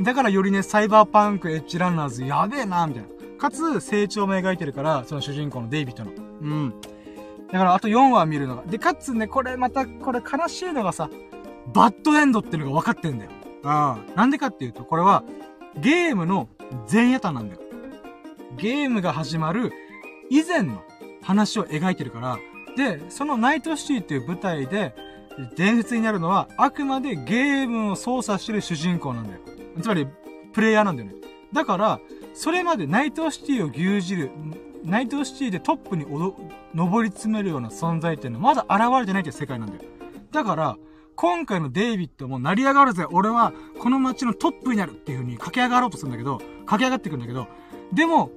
[0.02, 3.10] だからよりね、サイバーパンクエッジランナーズやべえなみたいな。
[3.38, 6.12] かつ、成長も描いてるから、その主人公のデイビッドの。
[6.42, 6.74] うん。
[7.54, 8.64] だからあと4話見るのが。
[8.64, 11.12] で、かつね、これまた、これ悲しいのがさ、
[11.72, 13.32] バッドエンドっていうのが分かってんだよ。
[13.64, 14.16] ああ。
[14.18, 15.24] なんでかっていうと、これは、
[15.78, 16.50] ゲームの
[16.92, 17.62] 前夜譚なんだよ。
[18.58, 19.72] ゲームが始まる
[20.32, 20.82] 以前の
[21.22, 22.40] 話を描いてるから、
[22.76, 24.96] で、そのナイトシティっていう舞台で、
[25.56, 29.40] 伝説になるのは、あくまでゲームを操作してる主人公なんだよ。
[29.80, 30.08] つまり、
[30.54, 31.16] プレイヤーなんだよね。
[31.54, 32.00] だから、
[32.34, 34.32] それまでナイトシティを牛耳る、
[34.84, 36.06] ナイトシティでトップに
[36.74, 39.82] 登り詰めるような存在っていうのはまだ現れてないっていう世界なんだよ。
[40.32, 40.78] だから、
[41.16, 47.48] 今回のデイビッドも成り上がるぜ俺はこの街のトップになるっていう風に駆け上がろうとするんだけど、駆け上がっていくんだけど、
[47.94, 48.32] でも、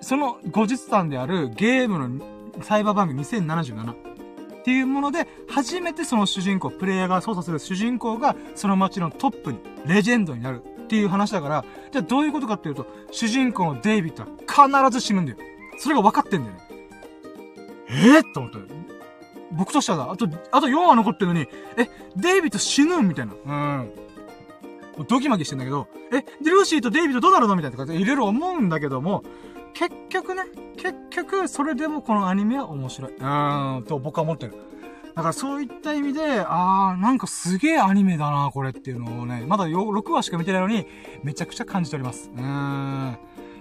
[0.00, 2.24] その後日談であるゲームの
[2.62, 15.38] サイバーバンク2077っていうもので、初めてその主人公、プレイヤーが操作する主人公がその街のトップに、レジェンドになるっていう話だから、じゃあどういうことかっていうと、主人公のデイビッドは必ず死ぬんだよ。
[15.78, 16.60] それが分かってんだよね。
[17.88, 18.58] えー、と思った。
[19.52, 23.34] 僕としてはあと、あと4話残ってるのに、え、デイビッド死ぬみたいな。
[23.44, 23.52] う
[23.82, 23.92] ん。
[25.08, 29.24] ドキマキしてんだけど、え、で、ルーシーとデイビッドどうなるのみたいなとかいろいろ思うんだけども、
[29.74, 30.44] 結局ね、
[30.76, 33.16] 結局、それでもこのアニメは面白い。
[33.16, 34.54] うーん、と僕は思ってる。
[35.16, 40.86] だからそういった意味で、あー、なんかすげえアニメだな、これっていうのをね、まだ6話しか見てないのに、
[41.22, 42.30] めちゃくちゃ感じております。
[42.36, 43.18] うーん。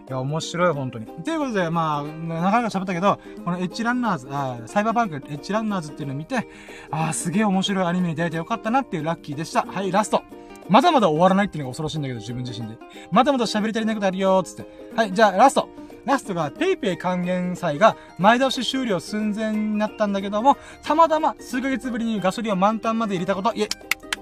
[0.07, 1.06] いや、面白い、本当に。
[1.06, 6.45] ということで、まあ、なかなか喋ったけど、このエッジランナーズ、あサイバーバンクエッジランナーズっていうのを見て、
[6.91, 9.61] あー、すげえ面白いアニメに出会えてよかったなっていうラッキーでした。
[9.65, 10.23] はい、ラスト。
[10.68, 12.77] まだまだ終わらないっていうのが恐ろしいんだけど、自分自身で。
[13.11, 14.68] まだまだ喋り足りないことあるよー、つって。
[14.94, 15.69] はい、じゃあ、ラスト。
[16.06, 23.69] ラストが PayPay 還元祭が前倒し終了寸前になったんだけども、たまたま数ヶ月ぶりにガソリンを満タンまで入れたこと、いえ、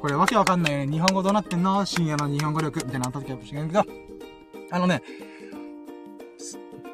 [0.01, 0.91] これわけわかんないね。
[0.91, 1.85] 日本語どうなってんの？
[1.85, 3.85] 深夜の日本語力みたいなのあった時かもしれんけど、
[4.71, 5.01] あのね、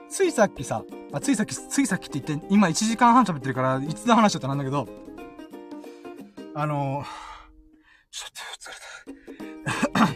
[0.09, 4.87] ついさっきさ、あ、ついさっき、ついさっきって言って、今1時間半喋ってるから、いつの話だったなんだけど、
[6.55, 7.05] あのー、
[8.11, 8.69] ちょっと疲
[9.85, 10.07] れた。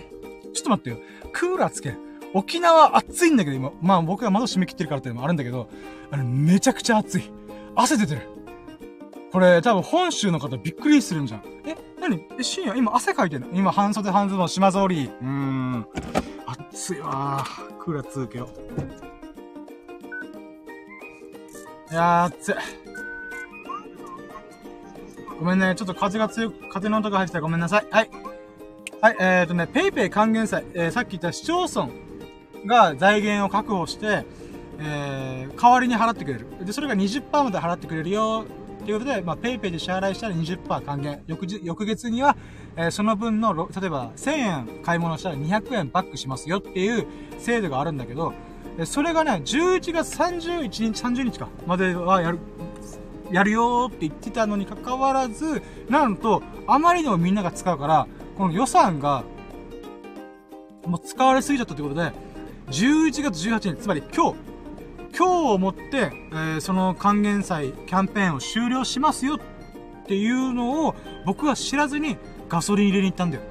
[0.53, 0.97] ちょっと待ってよ。
[1.31, 1.95] クーラーつけ。
[2.33, 3.71] 沖縄暑いんだけど、今。
[3.81, 5.69] まあ僕が窓閉め切ってるからっていうのもあるんだけど、
[6.11, 7.31] あれめちゃくちゃ暑い。
[7.75, 8.29] 汗出てる。
[9.31, 11.43] これ多分本州の方びっくりするんじゃん。
[11.65, 12.77] え、なにえ、深夜？
[12.77, 13.47] 今汗かいてるの？
[13.53, 15.11] 今半袖半ズボン島ぞり。
[15.21, 15.87] うーん。
[16.71, 17.73] 暑いわー。
[17.77, 18.49] クーラーつけよ
[21.89, 21.91] う。
[21.91, 22.55] いやー、暑い。
[25.39, 25.75] ごめんね。
[25.75, 27.87] ちょっと風が強く、風の音が入ってたらごめんなさい。
[27.91, 28.09] はい。
[29.01, 31.89] はい、えーとね、ペイペイ還元祭、えー、さっき言った市町村
[32.65, 34.25] が財源を確保して、
[34.79, 36.47] えー、代わりに払ってくれる。
[36.65, 38.45] で、それが20%まで払ってくれるよ、
[38.85, 41.23] ということで、まあ、ペイペイで支払いしたら20%還元。
[41.27, 42.35] 翌翌月には、
[42.75, 47.05] えー、その分の、例えば1000円買い物したら200円バックしますよっていう
[47.39, 48.33] 制度があるんだけど、
[48.85, 52.39] それがね、11月31日、30日か、まではやる、
[53.31, 58.07] やるよって言ってたのに関わらず、なんと、あまりにもみんなが使うから、
[58.37, 59.23] この予算が、
[60.85, 62.11] もう使われすぎちゃったということで、
[62.73, 64.37] 11月18日、つまり今日、
[65.15, 69.35] 今日をもって、えー、その還元祭キャンペーンを終了しますよ。
[69.35, 72.17] っていうのを僕は知らずに
[72.49, 73.43] ガソリン入れに行ったんだよ。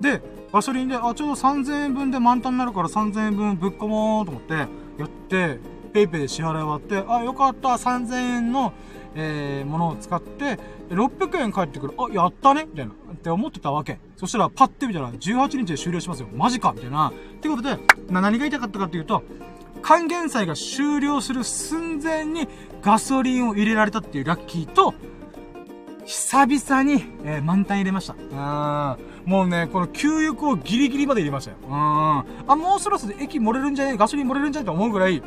[0.00, 0.20] で、
[0.52, 4.66] ガソリンで、あ、ちょうど3000円分で満タンになるから3000円分ぶっ込もうと思って、や
[5.06, 5.60] って、
[5.92, 8.72] ペイペイで支払い終わって、あ、よかった、3000円の、
[9.14, 10.58] えー、ものを使って、
[10.90, 11.94] 600円返ってくる。
[11.98, 12.92] あ、やったねみたいな。
[12.92, 13.98] って思ってたわけ。
[14.16, 16.28] そしたら、パッて見たら、18日で終了しますよ。
[16.34, 17.08] マジかみたいな。
[17.10, 17.78] ってことで、
[18.10, 19.22] な、何が言いたかったかっていうと、
[19.82, 22.48] 還元祭が終了する寸前に
[22.82, 24.94] ガソリンを入れられたっていうラッキーと、
[26.06, 28.14] 久々に、えー、満タン入れました。
[28.14, 28.16] う
[29.26, 29.30] ん。
[29.30, 31.56] もうね、この給油をギリギリまで入れましたよ。
[31.66, 31.72] うん。
[31.72, 32.24] あ、
[32.56, 33.96] もうそろそろ駅漏れるんじゃね？
[33.96, 34.66] ガソリン漏れるんじゃね？
[34.66, 35.22] と思うぐらい、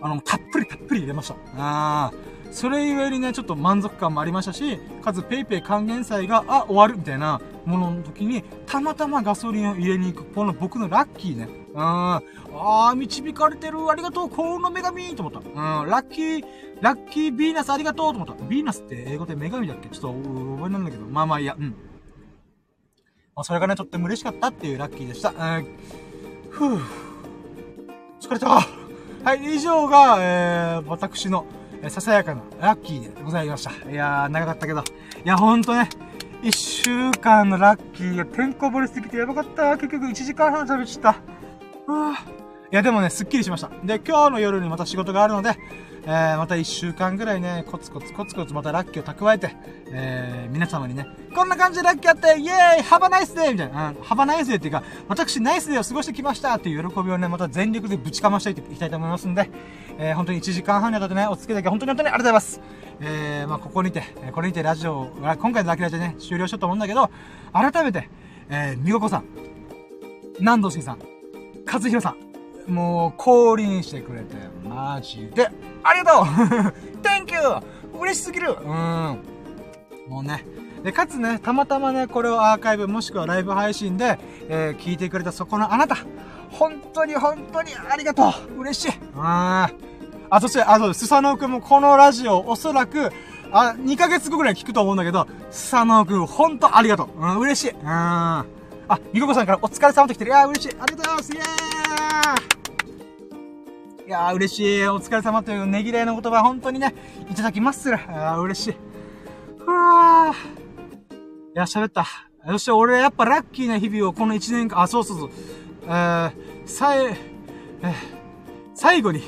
[0.00, 1.34] あの、たっぷりたっぷり入れました。
[1.56, 2.12] あ
[2.52, 11.48] それゆえにね、ちょっと満足感もありましたし、かつ PayPay 還元祭が、あ、終わるみたいなものの時に、たまたまガソリンを入れに行く、この僕のラッキーね。
[11.72, 11.80] うん。
[11.80, 13.90] あー、導かれてる。
[13.90, 14.28] ありがとう。
[14.28, 15.48] 幸運の女神と思った。
[15.48, 15.88] うん。
[15.88, 16.44] ラッキー、
[16.82, 18.44] ラッキービーナスありがとうと思った。
[18.44, 19.88] ビーナスって英語で女神だっけ？
[19.88, 21.06] ちょっと覚えなんだけど。
[21.06, 21.56] まあまあいいや。
[21.58, 21.70] うん。
[23.34, 25.30] まあ、それがね、とっても嬉しかったっていうラッキーでした。
[25.30, 25.66] うん。
[26.50, 26.80] ふぅ。
[28.20, 28.48] 疲れた。
[29.24, 31.46] はい、以上が、えー、私の、
[31.88, 33.90] ささやかなラッキーでございました。
[33.90, 34.80] いやー、長かったけど。
[34.80, 34.84] い
[35.24, 35.88] や、ほんとね、
[36.42, 39.76] 一週間のラッキーがてんこ盛りすぎてやばかった。
[39.76, 41.20] 結局1時間半喋っちゃった。
[42.72, 43.70] いや、でもね、すっきりしました。
[43.84, 45.56] で、今日の夜にまた仕事があるので、
[46.04, 49.54] えー、また一週間ぐらいね、コツコツコツコツまたラッキーを蓄えて、
[49.86, 59.48] えー、皆様にね、こんな感じでラッキーあって、イェーイハバナイスデーみたいな、うん、ハバナイスデーっていうか、私ナイスデーを過ごしてきましたっていう喜びをね、また全力でぶちかましていきたいと思いますんで、
[59.98, 62.60] えー、本当に1時間半にわたってね、お付き合いだけ本当に本当にありがとうございます。
[63.00, 64.02] えー、まあここにて、
[64.32, 67.10] これにてラジオ、今回のラッキーラジオね、終了しようと思うんだけど、
[67.52, 68.08] 改めて、
[68.48, 69.24] えー、みごこさん、
[70.40, 70.98] 南道しさん、
[71.72, 72.31] 和弘さん、
[72.66, 75.48] もう、降臨してくれて、マジで、
[75.82, 76.24] ありがとう
[77.02, 77.98] !Thank you!
[78.00, 79.18] 嬉しすぎるうん。
[80.08, 80.44] もうね、
[80.82, 84.18] で、かつね、たまたまね、これをアーカイブもしくはライブ配信で、
[84.48, 85.96] えー、聞いてくれたそこのあなた、
[86.50, 88.22] 本当に本当にありがと
[88.56, 89.70] う嬉しいあ
[90.28, 93.12] あ、そして、あ、そうです、スサノオくんもこのラジオおそらく、
[93.52, 97.20] あ、2ヶ月後ぐらい聞くと思うんだけど、スサノオくん、ほんとありがとう。
[97.20, 97.70] うん、嬉しい。
[97.70, 98.61] うん。
[98.88, 100.30] あ、みここさんからお疲れ様って来てる。
[100.30, 100.68] いや、嬉しい。
[100.70, 101.32] ありがとうございます。
[101.32, 101.42] イエー
[104.08, 104.86] いやー、嬉しい。
[104.88, 106.94] お疲れ様というねぎらいの言葉、本当にね、
[107.30, 107.96] いただきまする。
[107.96, 108.74] あー、嬉しい。
[109.58, 110.34] ふわー。
[110.34, 110.36] い
[111.54, 112.06] や、喋った。
[112.46, 115.30] そして俺やっぱラッキーな日々をこの1年間、あ、そうそうそう。
[115.86, 116.32] えー、
[116.66, 117.16] さえ、
[117.82, 117.92] えー、
[118.74, 119.22] 最後に、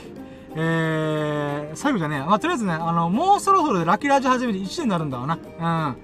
[0.57, 2.19] えー、最後じゃねえ。
[2.21, 5.35] まあ、とりあえずね、あの、もうそろそろでラッキーラジ始めて1年になるんだわな。
[5.35, 5.97] うん。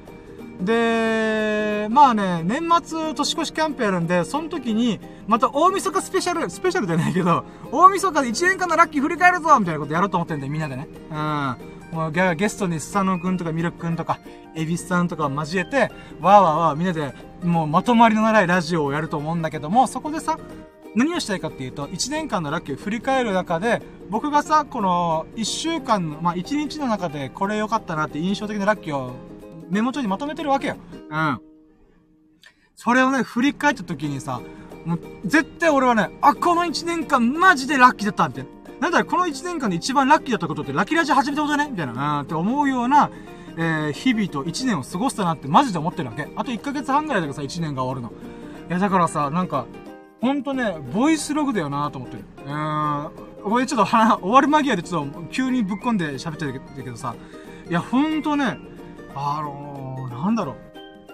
[0.63, 10.89] で、まあね、年末年越しキャンプやるんで、その時に、また大晦日スペシャル、スペシャルじゃないけど、大晦日で1年間のラッキー振り返るぞみたいなことやろうと思ってんだよ、みんなでね。
[11.11, 11.57] うん。
[11.93, 14.21] もうゲストにスサノくんとかミルクくんとか、
[14.55, 20.39] エビスさんとかを交えて、わーわーわーみんなで、もうまとまりのないラジオをやると思うんだけども、そこでさ、
[20.95, 29.15] 何をしたいかっていうと、1年間のラッキーを振り返る中で、僕がさ、この1週間の、まあ1日の中でこれ良かったなって印象的なラッキーを
[29.71, 30.77] メモ帳にまとめてるわけよ。
[31.11, 31.41] うん。
[32.77, 34.41] それをね、振り返った時にさ、
[34.85, 38.47] もう絶対俺はね、あ、この1年間マジでラッキーだったみたい
[38.81, 38.89] な。
[38.89, 41.69] んだろ、この1年間で一番ラッキーだったことってラッキーラジ始めたことね？
[41.71, 43.11] みたいな、うん、って思うような、
[43.57, 46.29] えー、日々と1年を過ごしたなってマジで思ってるわけ。
[46.35, 48.19] あと1ヶ月半ぐらいだからさ、1年が終わるの。
[48.69, 49.67] いや、だからさ、なんか、
[50.21, 52.25] ほんとね、ボイスログだよなと思ってる。
[52.47, 53.11] うーん。
[53.43, 57.15] これちょっと、終わる間際でちょっと急にぶっ込んで喋ってるけどさ、
[57.69, 58.59] いや、ほんとね、
[59.15, 60.57] あのー、なんだろう。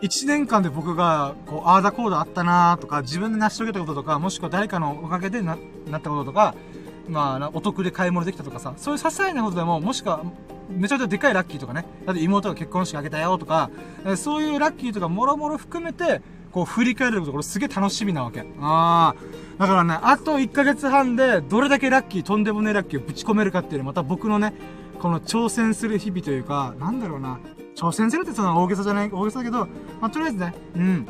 [0.03, 5.57] 一年間で僕が、こう、ああだこうだあったなーとか、自分で成し遂げたこととか、もしくは誰かのおかげでな、
[5.91, 6.55] なったこととか、
[7.09, 10.23] まあ、お得で買い物できたとかさ、そういう些細なことでも、もしくは、
[10.69, 13.71] めちゃめちゃでかいラッキーとかね、だって妹が結婚式あげたよとか、
[14.17, 16.21] そういうラッキーとかもろもろ含めて、
[16.53, 18.41] こう振り返ること、これすげえ楽しみなわけ。
[18.61, 19.15] ああ。
[19.59, 24.55] だからね、あと1ヶ月半で、どれだけラッキー、とんでもねえラッキーをぶち込めるかっていうのまた僕のね、
[25.01, 27.39] この挑戦する日々というか、なんだろうな。
[27.75, 29.67] 挑戦するってその大げさじゃない、大げさだけど、
[30.01, 31.07] まあ、とりあえずね、うん。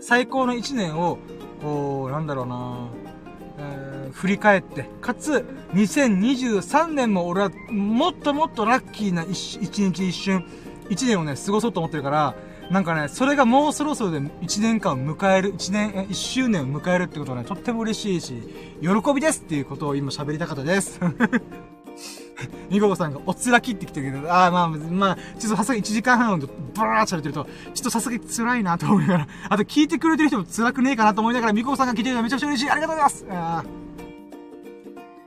[0.00, 1.18] 最高の1年を、
[1.60, 2.88] こう、なんだろうな
[3.58, 10.46] えー、振り返って、かつ、2023年も俺はもっともっとラッキーな一日一瞬、
[10.90, 12.34] 1年をね、過ごそうと思ってるから、
[12.70, 18.34] なんかね、それがもうそろそろで1年間を迎える、1年、1周年を迎えるってことはね、とっても嬉しいし、
[18.80, 21.00] 喜びですっていうことを今喋りたかったです。
[22.70, 26.46] みここさんがおつらきってきてるけど、ああ、まあ、まあ、ちょっとさすがに1時間半ブ
[26.76, 27.44] ラーって喋ってると、
[27.74, 32.70] ちょっとさすがに辛いなと思いながら、あと聞いてくれてる人も辛くねえかなと思いながら、みここさんが聞いてるのめちゃくちゃ嬉しい。
[32.70, 33.26] ありがとうございます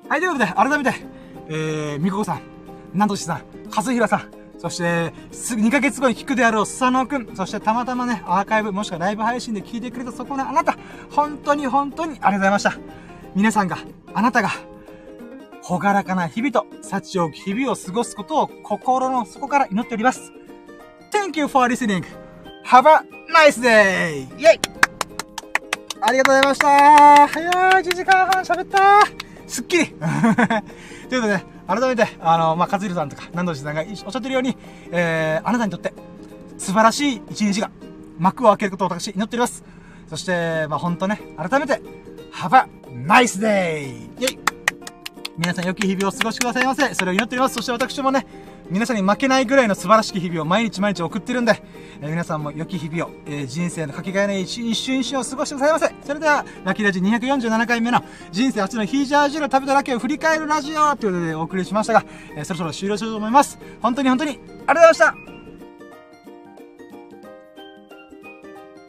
[0.10, 1.06] はい、ということで、改めて、
[1.50, 2.42] えー、みここさん、
[2.94, 7.34] なんとしさん、かずひらさん、そして、すぐ2ヶ月後に聞くであろう、スサノオくん。
[7.34, 10.78] そしてたまたまね、アーカイブ、もしくはライブ配信で聞いてくれたそこのあなた。
[11.12, 12.74] 本当に本当にありがとうございました。
[13.36, 13.78] 皆さんが、
[14.14, 14.50] あなたが、
[15.70, 20.34] ほがらかな日々と、幸多き日々を過ごすことを心の底から祈っております。
[21.12, 22.04] Thank you for listening.
[22.66, 24.22] Have a nice day!
[24.22, 24.60] イェイ
[26.02, 28.80] ありがとうございました早い、1時間半喋った
[29.46, 29.86] すっきり
[31.08, 34.58] ということで、改めて、あの、まあ、かずるさんとか、南藤さんがおっしゃってるように、
[34.90, 35.94] えー、あなたにとって、
[36.58, 37.70] 素晴らしい一日が、
[38.18, 39.64] 幕を開けることを私、祈っております。
[40.10, 41.80] そして、まあ、ほんとね、改めて、
[42.34, 42.68] Have a
[43.06, 44.10] nice day!
[44.20, 44.50] イェイ
[45.40, 46.94] 皆さん良き日々を過ごしくださいませ。
[46.94, 47.56] それを祈っております。
[47.56, 48.26] そして私もね、
[48.70, 51.64] 皆さんに負けないぐらいの素晴らしき日々を毎日毎日送ってるんで、
[52.02, 55.96] えー、皆さんも良き日々を、えー、人生のかけがえない一瞬一瞬を過ごしてくださいませ。
[56.06, 58.04] それでは、ラッキーラジ247回目の
[58.34, 62.04] 人生初のヒージャージュール食べたラッキーを振り返るラジオということでお送りしましたが、
[62.36, 63.58] えー、そろそろ終了しようと思います。
[63.82, 65.39] 本当に本当にありがとうございました